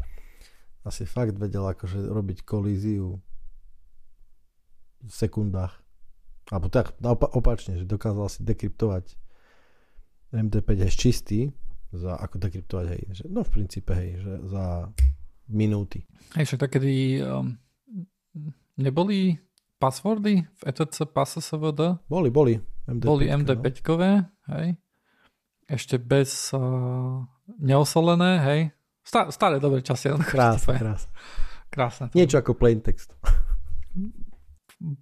[0.83, 3.19] Asi fakt vedel akože robiť kolíziu
[5.03, 5.75] v sekundách.
[6.51, 6.99] Alebo tak,
[7.35, 9.15] opačne, že dokázal si dekryptovať
[10.35, 11.41] MD5 až čistý,
[11.93, 14.89] za, ako dekryptovať, hej, že, no v princípe, hej, že za
[15.53, 16.09] minúty.
[16.35, 17.53] Hej, však takedy um,
[18.81, 19.37] neboli
[19.83, 22.07] passwordy v ETC PASSVD?
[22.07, 22.55] Boli, boli.
[22.87, 24.55] MD5, boli MD5-kové, no.
[24.55, 24.79] hej.
[25.67, 27.27] Ešte bez uh,
[27.59, 28.61] neosolené, hej.
[29.03, 30.15] Staré, staré dobré časy.
[30.31, 31.11] Krásne, krásne.
[31.73, 32.07] Krásne.
[32.15, 33.11] Niečo ako plain text.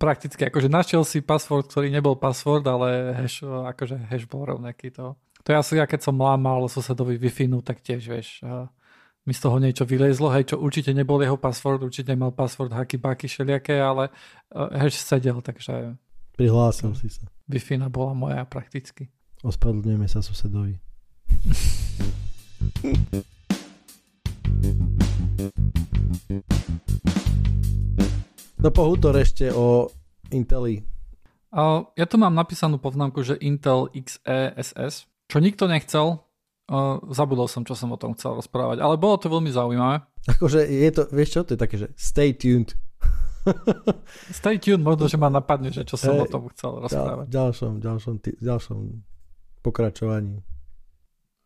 [0.00, 5.16] Prakticky, akože našiel si password, ktorý nebol password, ale hash, akože hash bol rovnaký to.
[5.44, 7.32] To ja, ja keď som lámal susedovi wi
[7.64, 8.68] tak tiež, vieš, uh,
[9.30, 12.98] mi z toho niečo vylezlo, hej, čo určite nebol jeho password, určite mal password haky
[12.98, 14.10] baky všelijaké, ale
[14.50, 15.94] uh, hash sedel, takže...
[16.34, 17.30] Prihlásil si sa.
[17.46, 19.06] wi bola moja prakticky.
[19.46, 20.82] Ospravedlňujeme sa susedovi.
[28.58, 29.94] No pohútor ešte o
[30.34, 30.82] Inteli.
[31.94, 36.18] Ja tu mám napísanú poznámku, že Intel XE SS, čo nikto nechcel,
[36.70, 40.06] Uh, zabudol som, čo som o tom chcel rozprávať, ale bolo to veľmi zaujímavé.
[40.30, 42.78] Akože je to, vieš čo, to je také, že stay tuned.
[44.38, 47.26] stay tuned, možno, že ma napadne, že čo som hey, o tom chcel rozprávať.
[47.26, 48.78] V ďalšom, ďalšom, ďalšom
[49.66, 50.46] pokračovaní.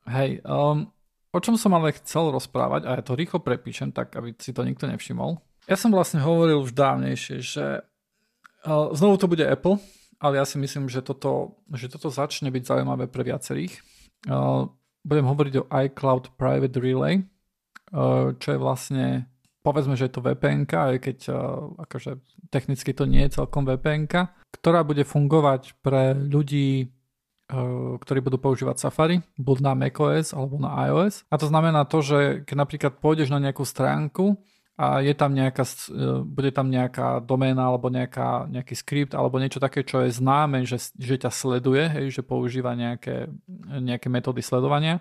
[0.04, 0.92] Hej, um,
[1.32, 4.60] o čom som ale chcel rozprávať, a ja to rýchlo prepíšem, tak aby si to
[4.60, 5.40] nikto nevšimol.
[5.64, 9.80] Ja som vlastne hovoril už dávnejšie, že uh, znovu to bude Apple,
[10.20, 13.80] ale ja si myslím, že toto, že toto začne byť zaujímavé pre viacerých.
[14.28, 14.68] Uh,
[15.04, 19.28] budem hovoriť o iCloud Private Relay, eh, čo je vlastne,
[19.60, 21.36] povedzme, že je to vpn aj keď eh,
[21.84, 24.08] akože technicky to nie je celkom vpn
[24.54, 30.72] ktorá bude fungovať pre ľudí, eh, ktorí budú používať Safari, buď na macOS alebo na
[30.88, 31.28] iOS.
[31.28, 34.40] A to znamená to, že keď napríklad pôjdeš na nejakú stránku,
[34.74, 39.62] a je tam nejaká, e, bude tam nejaká doména alebo nejaká, nejaký skript alebo niečo
[39.62, 43.30] také, čo je známe, že, že ťa sleduje, hej, že používa nejaké,
[43.78, 44.98] nejaké metódy sledovania,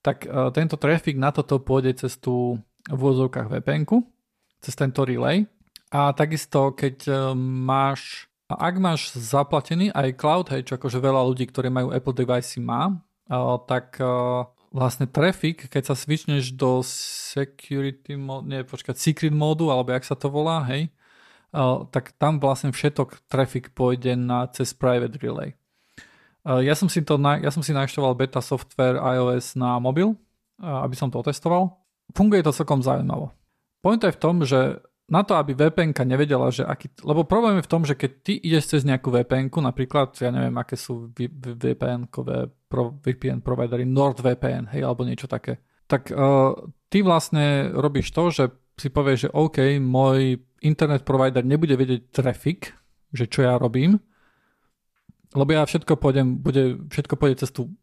[0.00, 2.56] tak uh, tento trafik na toto pôjde cez tú
[2.88, 3.84] v úvodzovkách vpn
[4.64, 5.44] cez tento relay.
[5.92, 11.44] A takisto, keď uh, máš, ak máš zaplatený aj cloud, hej, čo akože veľa ľudí,
[11.44, 12.96] ktorí majú Apple device má,
[13.68, 14.02] tak
[14.70, 20.14] vlastne traffic, keď sa switchneš do security mode, nie, počkať, secret modu, alebo jak sa
[20.14, 20.94] to volá, hej,
[21.54, 25.58] uh, tak tam vlastne všetok traffic pôjde na cez private relay.
[26.46, 30.14] Uh, ja som si to, na, ja som si naštoval beta software iOS na mobil,
[30.62, 31.82] uh, aby som to otestoval.
[32.14, 33.34] Funguje to celkom zaujímavo.
[33.82, 34.80] Point je v tom, že
[35.10, 36.94] na to, aby vpn nevedela, že aký...
[37.02, 40.54] Lebo problém je v tom, že keď ty ideš cez nejakú vpn napríklad, ja neviem,
[40.54, 45.58] aké sú VPN-kové pro, VPN providery, NordVPN, hej, alebo niečo také,
[45.90, 46.54] tak uh,
[46.86, 48.44] ty vlastne robíš to, že
[48.78, 52.70] si povieš, že OK, môj internet provider nebude vedieť traffic,
[53.10, 53.98] že čo ja robím,
[55.34, 57.74] lebo ja všetko pôjdem, bude, všetko pôjde cez tú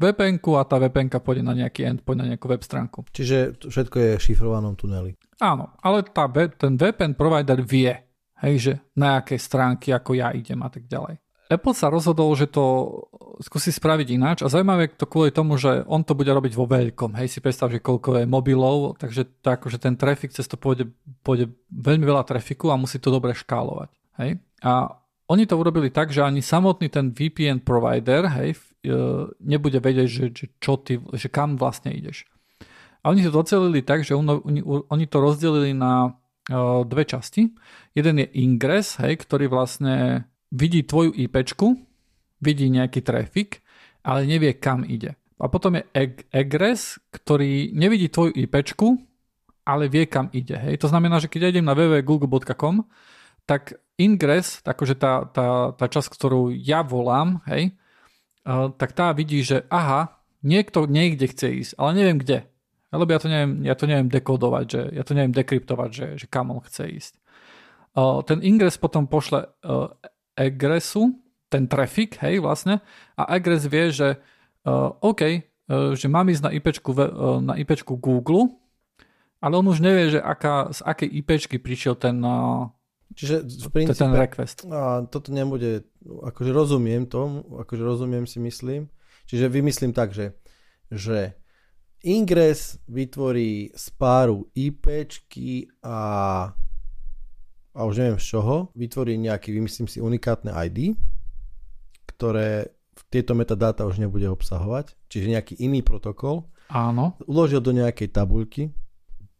[0.00, 3.04] vpn a tá vpn pôjde na nejaký endpoint, na nejakú web stránku.
[3.12, 5.20] Čiže všetko je v šifrovanom tuneli.
[5.40, 7.92] Áno, ale tá, ten VPN provider vie,
[8.44, 11.16] hej, že na aké stránky ako ja idem a tak ďalej.
[11.50, 12.62] Apple sa rozhodol, že to
[13.42, 17.18] skúsi spraviť ináč a zaujímavé to kvôli tomu, že on to bude robiť vo veľkom.
[17.18, 20.86] Hej, si predstav, že koľko je mobilov, takže to, akože ten trafik cez to pôjde,
[21.26, 23.90] pôjde veľmi veľa trafiku a musí to dobre škálovať.
[24.22, 24.38] Hej.
[24.62, 24.94] A
[25.26, 28.54] oni to urobili tak, že ani samotný ten VPN provider hej,
[29.40, 32.24] nebude vedieť, že, že, čo ty, že kam vlastne ideš.
[33.00, 37.48] A oni to docelili tak, že oni, oni to rozdelili na uh, dve časti.
[37.96, 41.36] Jeden je ingress, hej, ktorý vlastne vidí tvoju IP,
[42.44, 43.64] vidí nejaký trafik,
[44.04, 45.16] ale nevie kam ide.
[45.40, 48.60] A potom je eg- egress, ktorý nevidí tvoju IP,
[49.64, 50.60] ale vie kam ide.
[50.60, 50.84] Hej.
[50.84, 52.84] To znamená, že keď ja idem na www.google.com,
[53.48, 57.72] tak ingress, akože tá, tá, tá časť, ktorú ja volám, hej,
[58.48, 62.38] tak tá vidí, že aha, niekto niekde chce ísť, ale neviem kde.
[62.90, 66.26] Lebo ja to neviem, ja to neviem dekodovať, že, ja to neviem dekryptovať, že, že
[66.26, 67.14] kam on chce ísť.
[68.26, 69.90] Ten ingress potom pošle uh,
[70.34, 71.14] egresu,
[71.50, 72.82] ten trafik, hej, vlastne,
[73.14, 76.90] a egress vie, že uh, OK, uh, že mám ísť na IPčku,
[77.46, 78.58] na IPčku Google,
[79.38, 82.18] ale on už nevie, že aká, z akej IPčky prišiel ten,
[83.20, 84.64] Čiže v princípe, ten request.
[84.72, 88.88] A toto nebude, akože rozumiem tomu, akože rozumiem si myslím,
[89.28, 90.40] čiže vymyslím tak, že,
[90.88, 91.36] že
[92.00, 95.98] Ingress vytvorí z páru IPčky a
[97.70, 100.98] a už neviem z čoho, vytvorí nejaký, vymyslím si, unikátne ID,
[102.10, 102.74] ktoré
[103.08, 106.50] tieto metadáta už nebude obsahovať, čiže nejaký iný protokol.
[106.66, 107.14] Áno.
[107.26, 108.74] Uložil do nejakej tabuľky,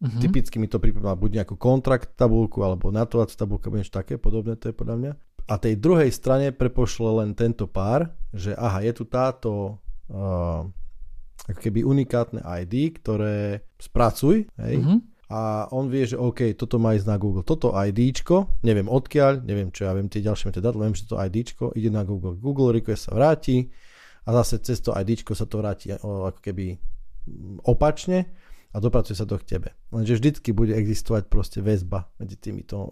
[0.00, 0.20] uh-huh.
[0.20, 4.72] typicky mi to pripomína buď nejakú kontrakt tabulku, alebo natovac tabulku, niečo také, podobné to
[4.72, 5.12] je podľa mňa.
[5.50, 10.62] A tej druhej strane prepošle len tento pár, že aha, je tu táto uh,
[11.50, 14.98] ako keby unikátne ID, ktoré spracuj, hej, uh-huh.
[15.32, 17.42] a on vie, že OK, toto má ísť na Google.
[17.42, 21.74] Toto IDčko, neviem odkiaľ, neviem čo, ja viem tie ďalšie metódy, viem, že to IDčko
[21.74, 22.38] ide na Google.
[22.38, 23.72] Google request sa vráti
[24.22, 26.78] a zase cez to IDčko sa to vráti ako keby
[27.66, 28.30] opačne
[28.70, 29.74] a dopracuje sa to k tebe.
[29.90, 32.90] Lenže vždycky bude existovať proste väzba medzi týmito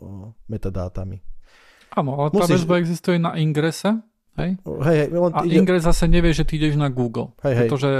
[0.50, 1.22] metadátami.
[1.94, 2.62] Áno, ale tá Musíš...
[2.62, 4.02] väzba existuje na ingrese,
[4.36, 4.58] hej?
[4.62, 5.54] Hej, hej, len a ide...
[5.56, 7.32] ingres zase nevie, že ty ideš na Google.
[7.46, 7.60] Hej, hej.
[7.64, 7.90] Pretože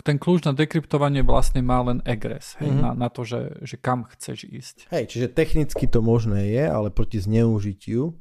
[0.00, 2.96] ten kľúč na dekryptovanie vlastne má len egress, hej, mm-hmm.
[2.96, 4.76] na, na to, že, že kam chceš ísť.
[4.88, 8.16] Hej, čiže technicky to možné je, ale proti zneužitiu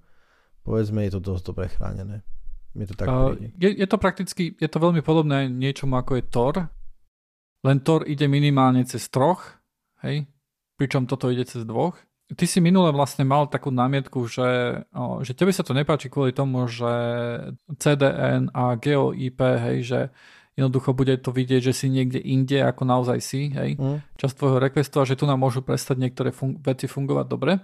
[0.67, 2.21] povedzme je to dosť dobre chránené.
[2.77, 6.23] Je to, tak uh, je, je to prakticky, je to veľmi podobné niečomu ako je
[6.29, 6.55] Tor,
[7.63, 9.59] len Tor ide minimálne cez troch,
[10.03, 10.27] hej,
[10.79, 11.99] pričom toto ide cez dvoch.
[12.29, 16.29] Ty si minule vlastne mal takú námietku, že, o, že tebe sa to nepáči kvôli
[16.29, 16.93] tomu, že
[17.81, 19.99] CDN a GeoIP, hej, že
[20.53, 24.19] jednoducho bude to vidieť, že si niekde inde, ako naozaj si, hej, mm.
[24.19, 27.57] časť tvojho requestu a že tu nám môžu prestať niektoré fun- veci fungovať dobre.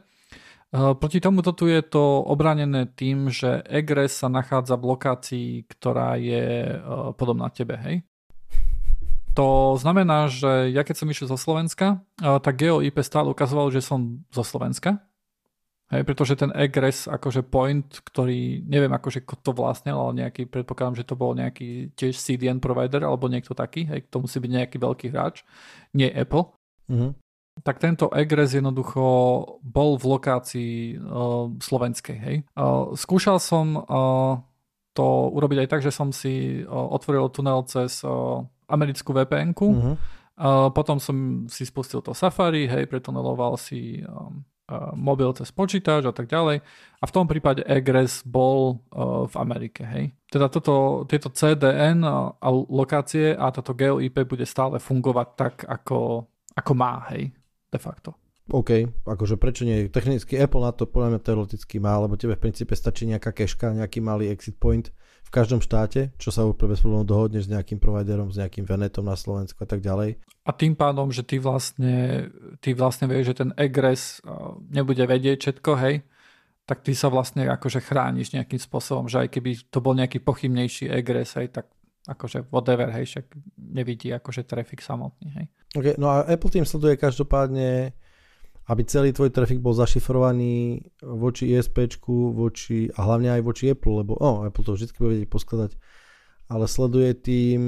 [0.74, 6.18] Uh, proti tomuto tu je to obranené tým, že egress sa nachádza v lokácii, ktorá
[6.18, 8.02] je uh, podobná tebe, hej.
[9.36, 14.24] To znamená, že ja keď som išiel zo Slovenska, tak GeoIP stále ukazovalo, že som
[14.32, 15.04] zo Slovenska,
[15.86, 20.98] Hej, pretože ten egress, akože point, ktorý, neviem akože kto to vlastnil, ale nejaký, predpokladám,
[20.98, 24.78] že to bol nejaký tiež CDN provider, alebo niekto taký, hej, to musí byť nejaký
[24.82, 25.46] veľký hráč,
[25.94, 26.50] nie Apple.
[26.90, 27.12] Mm-hmm.
[27.62, 29.06] Tak tento egress jednoducho
[29.62, 32.38] bol v lokácii uh, slovenskej, hej.
[32.58, 34.42] Uh, skúšal som uh,
[34.98, 35.06] to
[35.38, 39.96] urobiť aj tak, že som si uh, otvoril tunel cez uh, americkú VPN-ku, mm-hmm.
[40.42, 44.44] uh, potom som si spustil to Safari, hej, pretuneloval si um,
[44.98, 46.58] mobil cez počítač a tak ďalej.
[46.98, 49.86] A v tom prípade egress bol uh, v Amerike.
[49.86, 50.18] Hej.
[50.26, 56.26] Teda toto, tieto CDN a, a lokácie a toto GeoIP bude stále fungovať tak, ako,
[56.58, 57.30] ako má, hej,
[57.70, 58.25] de facto.
[58.46, 59.90] OK, akože prečo nie?
[59.90, 63.74] Technicky Apple na to podľa mňa teoreticky má, lebo tebe v princípe stačí nejaká keška,
[63.74, 64.94] nejaký malý exit point
[65.26, 69.02] v každom štáte, čo sa úplne bez problémov dohodneš s nejakým providerom, s nejakým Venetom
[69.02, 70.22] na Slovensku a tak ďalej.
[70.46, 72.30] A tým pádom, že ty vlastne,
[72.62, 74.22] ty vlastne vieš, že ten egress
[74.70, 76.06] nebude vedieť všetko, hej,
[76.70, 80.94] tak ty sa vlastne akože chrániš nejakým spôsobom, že aj keby to bol nejaký pochybnejší
[80.94, 81.74] egress, hej, tak
[82.06, 83.26] akože whatever, hej, však
[83.58, 85.46] nevidí akože trafik samotný, hej.
[85.74, 87.98] Okay, no a Apple tým sleduje každopádne
[88.66, 91.86] aby celý tvoj trafik bol zašifrovaný voči ISP,
[92.34, 95.72] voči, a hlavne aj voči Apple, lebo oh, Apple to vždy bude vedieť poskladať,
[96.50, 97.62] ale sleduje tým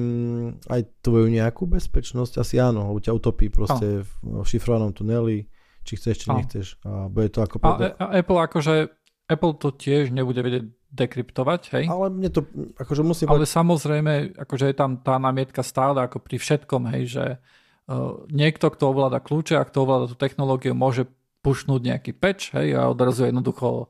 [0.69, 4.41] aj tvoju nejakú bezpečnosť, asi áno, lebo ťa utopí proste oh.
[4.41, 5.45] v šifrovanom tuneli,
[5.85, 6.37] či chceš, či oh.
[6.41, 6.67] nechceš.
[6.81, 7.61] A bude to ako...
[7.61, 8.89] A, a Apple akože,
[9.29, 11.85] Apple to tiež nebude vedieť dekryptovať, hej?
[11.91, 12.41] Ale mne to,
[12.73, 13.27] akože musím...
[13.29, 17.25] Ale samozrejme, akože je tam tá námietka stále ako pri všetkom, hej, že
[18.27, 21.07] niekto, kto ovláda kľúče a kto ovláda tú technológiu, môže
[21.41, 23.87] pušnúť nejaký patch hej, a odrazu jednoducho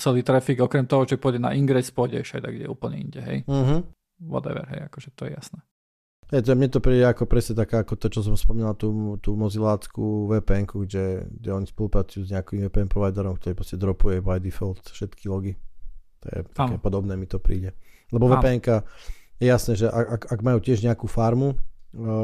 [0.00, 3.38] celý trafik, okrem toho, že pôjde na ingress, pôjde ešte tak, kde úplne inde, hej.
[3.46, 3.84] Uh-huh.
[4.18, 5.60] Whatever, hej, akože to je jasné.
[6.34, 8.90] Je, to, mne to príde ako presne taká, ako to, čo som spomínal, tú,
[9.22, 14.42] tú mozilácku vpn kde, kde oni spolupracujú s nejakým VPN providerom, ktorý proste dropuje by
[14.42, 15.54] default všetky logy.
[16.24, 17.78] To je také podobné mi to príde.
[18.10, 18.58] Lebo vpn
[19.38, 21.54] je jasné, že ak, ak majú tiež nejakú farmu,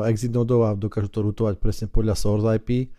[0.06, 2.92] exit nodov a dokážu to rutovať presne podľa source IP,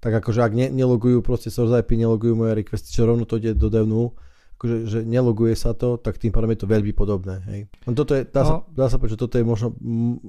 [0.00, 3.52] tak akože ak ne, nelogujú proste source IP, nelogujú moje requesty, čo rovno to ide
[3.52, 4.16] do devnu,
[4.60, 7.40] akože, že neloguje sa to, tak tým pádom je to veľmi podobné.
[7.48, 7.60] Hej.
[7.96, 8.68] Toto je, dá, sa, no.
[8.72, 10.20] dá sa povedať, že toto je možno m,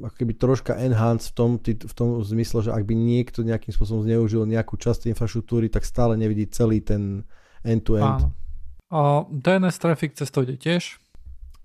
[0.00, 4.04] ako keby troška enhance v tom, v tom zmysle, že ak by niekto nejakým spôsobom
[4.04, 7.28] zneužil nejakú časť infraštruktúry, tak stále nevidí celý ten
[7.64, 8.24] end-to-end.
[8.24, 8.28] Áno.
[8.86, 11.02] A DNS traffic cez to ide tiež.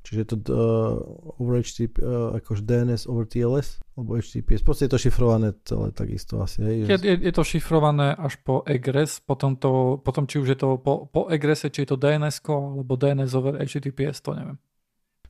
[0.01, 4.65] Čiže to uh, over HTTP, uh, akože DNS over TLS, alebo HTTPS.
[4.65, 6.65] Proste je to šifrované celé takisto asi.
[6.65, 10.57] Hej, je, je, je to šifrované až po egress, potom, to, potom či už je
[10.57, 14.57] to po, po egresse, či je to DNS alebo DNS over HTTPS, to neviem.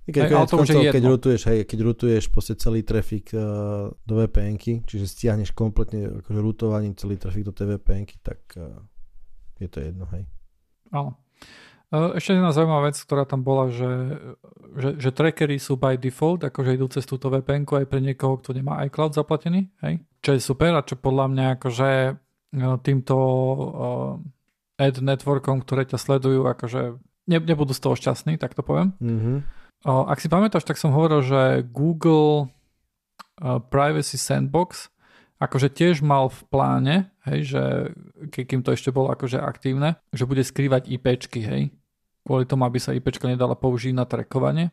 [0.01, 4.57] Keď, hej, to koncov, keď, rutuješ, hej, keď rutuješ proste celý trafik uh, do vpn
[4.81, 8.81] čiže stiahneš kompletne akože rutovaním celý trafik do tej vpn tak uh,
[9.61, 10.25] je to jedno, hej.
[10.89, 11.21] Áno.
[11.91, 14.15] Ešte jedna zaujímavá vec, ktorá tam bola, že,
[14.79, 18.55] že, že trackery sú by default, akože idú cez túto vpn aj pre niekoho, kto
[18.55, 19.99] nemá iCloud zaplatený, hej?
[20.23, 22.13] čo je super a čo podľa mňa akože e,
[22.79, 26.95] týmto uh, ad networkom, ktoré ťa sledujú, akože
[27.27, 28.95] ne, nebudú z toho šťastní, tak to poviem.
[29.03, 29.37] Mm-hmm.
[29.83, 32.47] Uh, ak si pamätáš, tak som hovoril, že Google
[33.43, 34.87] uh, Privacy Sandbox
[35.43, 36.95] akože tiež mal v pláne,
[37.27, 37.63] hej, že
[38.31, 41.63] kým to ešte bolo akože aktívne, že bude skrývať IPčky, hej
[42.21, 44.69] kvôli tomu, aby sa IP nedala použiť na trackovanie.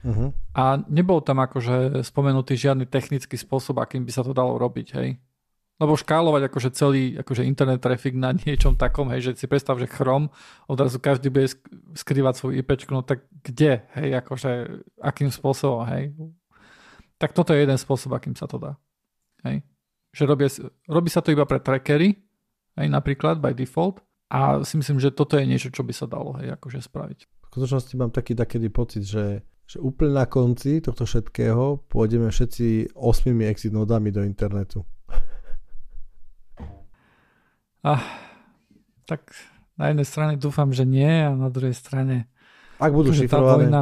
[0.00, 0.32] Uh-huh.
[0.56, 5.20] A nebol tam akože spomenutý žiadny technický spôsob, akým by sa to dalo robiť, hej.
[5.80, 9.88] Lebo škálovať akože celý akože internet traffic na niečom takom, hej, že si predstav, že
[9.88, 10.32] Chrome,
[10.68, 11.52] odrazu každý bude
[11.92, 14.50] skrývať svoju IP, no tak kde, hej, akože
[15.04, 16.16] akým spôsobom, hej.
[17.20, 18.80] Tak toto je jeden spôsob, akým sa to dá.
[19.44, 19.60] Hej.
[20.16, 20.48] Že robí,
[20.88, 22.16] robí sa to iba pre trackery,
[22.80, 24.00] hej, napríklad by default,
[24.30, 27.18] a si myslím, že toto je niečo, čo by sa dalo, hej, akože spraviť.
[27.26, 32.90] V skutočnosti mám taký takedy pocit, že že úplne na konci tohto všetkého pôjdeme všetci
[32.90, 34.82] osmými exit nodami do internetu.
[37.80, 38.04] Ah,
[39.08, 39.32] tak
[39.80, 42.28] na jednej strane dúfam, že nie a na druhej strane
[42.76, 43.72] ak budú šifrované.
[43.72, 43.80] Vojna...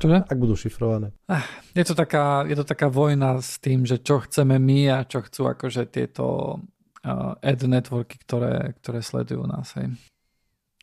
[0.00, 0.18] Čože?
[0.28, 1.16] Ak budú šifrované.
[1.24, 5.08] Ah, je, to taká, je to taká vojna s tým, že čo chceme my a
[5.08, 6.60] čo chcú akože tieto
[7.04, 9.76] ad networky, ktoré, ktoré sledujú nás.
[9.76, 9.92] Hej.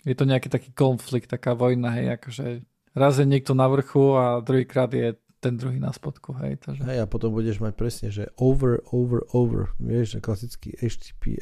[0.05, 4.41] Je to nejaký taký konflikt, taká vojna, hej, akože raz je niekto na vrchu a
[4.41, 6.61] druhýkrát je ten druhý na spodku, hej.
[6.61, 6.85] Takže...
[6.85, 9.73] Hej, a potom budeš mať presne, že over, over, over.
[9.81, 11.41] Vieš, klasický HTTP,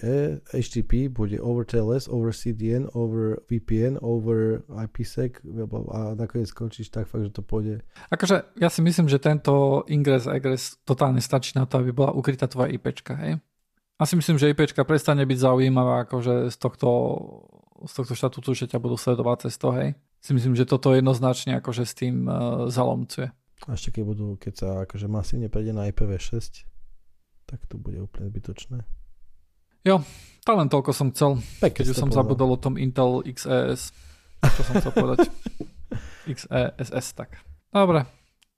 [0.56, 5.44] HTTP bude over TLS, over CDN, over VPN, over IPsec
[5.92, 7.84] a nakoniec skončíš tak fakt, že to pôjde.
[8.08, 12.16] Akože ja si myslím, že tento ingress a egress totálne stačí na to, aby bola
[12.16, 13.44] ukrytá tvoja IPčka, hej.
[14.00, 16.90] A si myslím, že IPčka prestane byť zaujímavá akože z tohto,
[17.84, 21.64] z tohto štatútu, že ťa budú sledovať cez to, hej si myslím, že toto jednoznačne
[21.64, 23.32] akože s tým uh, zalomcuje.
[23.68, 26.64] A ešte keď budú, keď sa akože masívne prejde na IPv6,
[27.48, 28.84] tak to bude úplne zbytočné.
[29.88, 30.04] Jo,
[30.44, 31.40] to len toľko som chcel.
[31.64, 32.28] Pekne keď už som povedal.
[32.28, 33.96] zabudol o tom Intel XES.
[34.44, 35.28] Čo som chcel povedať?
[36.36, 37.40] XESS, tak.
[37.72, 38.04] Dobre,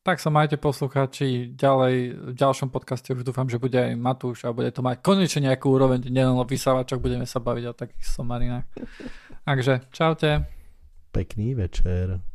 [0.02, 1.96] tak sa majte poslucháči ďalej.
[2.18, 5.70] V ďalšom podcaste už dúfam, že bude aj Matúš a bude to mať konečne nejakú
[5.70, 8.66] úroveň, nielen o vysávačoch, budeme sa baviť o takých somarinách.
[9.46, 10.50] Takže čaute.
[11.14, 12.31] Pekný večer.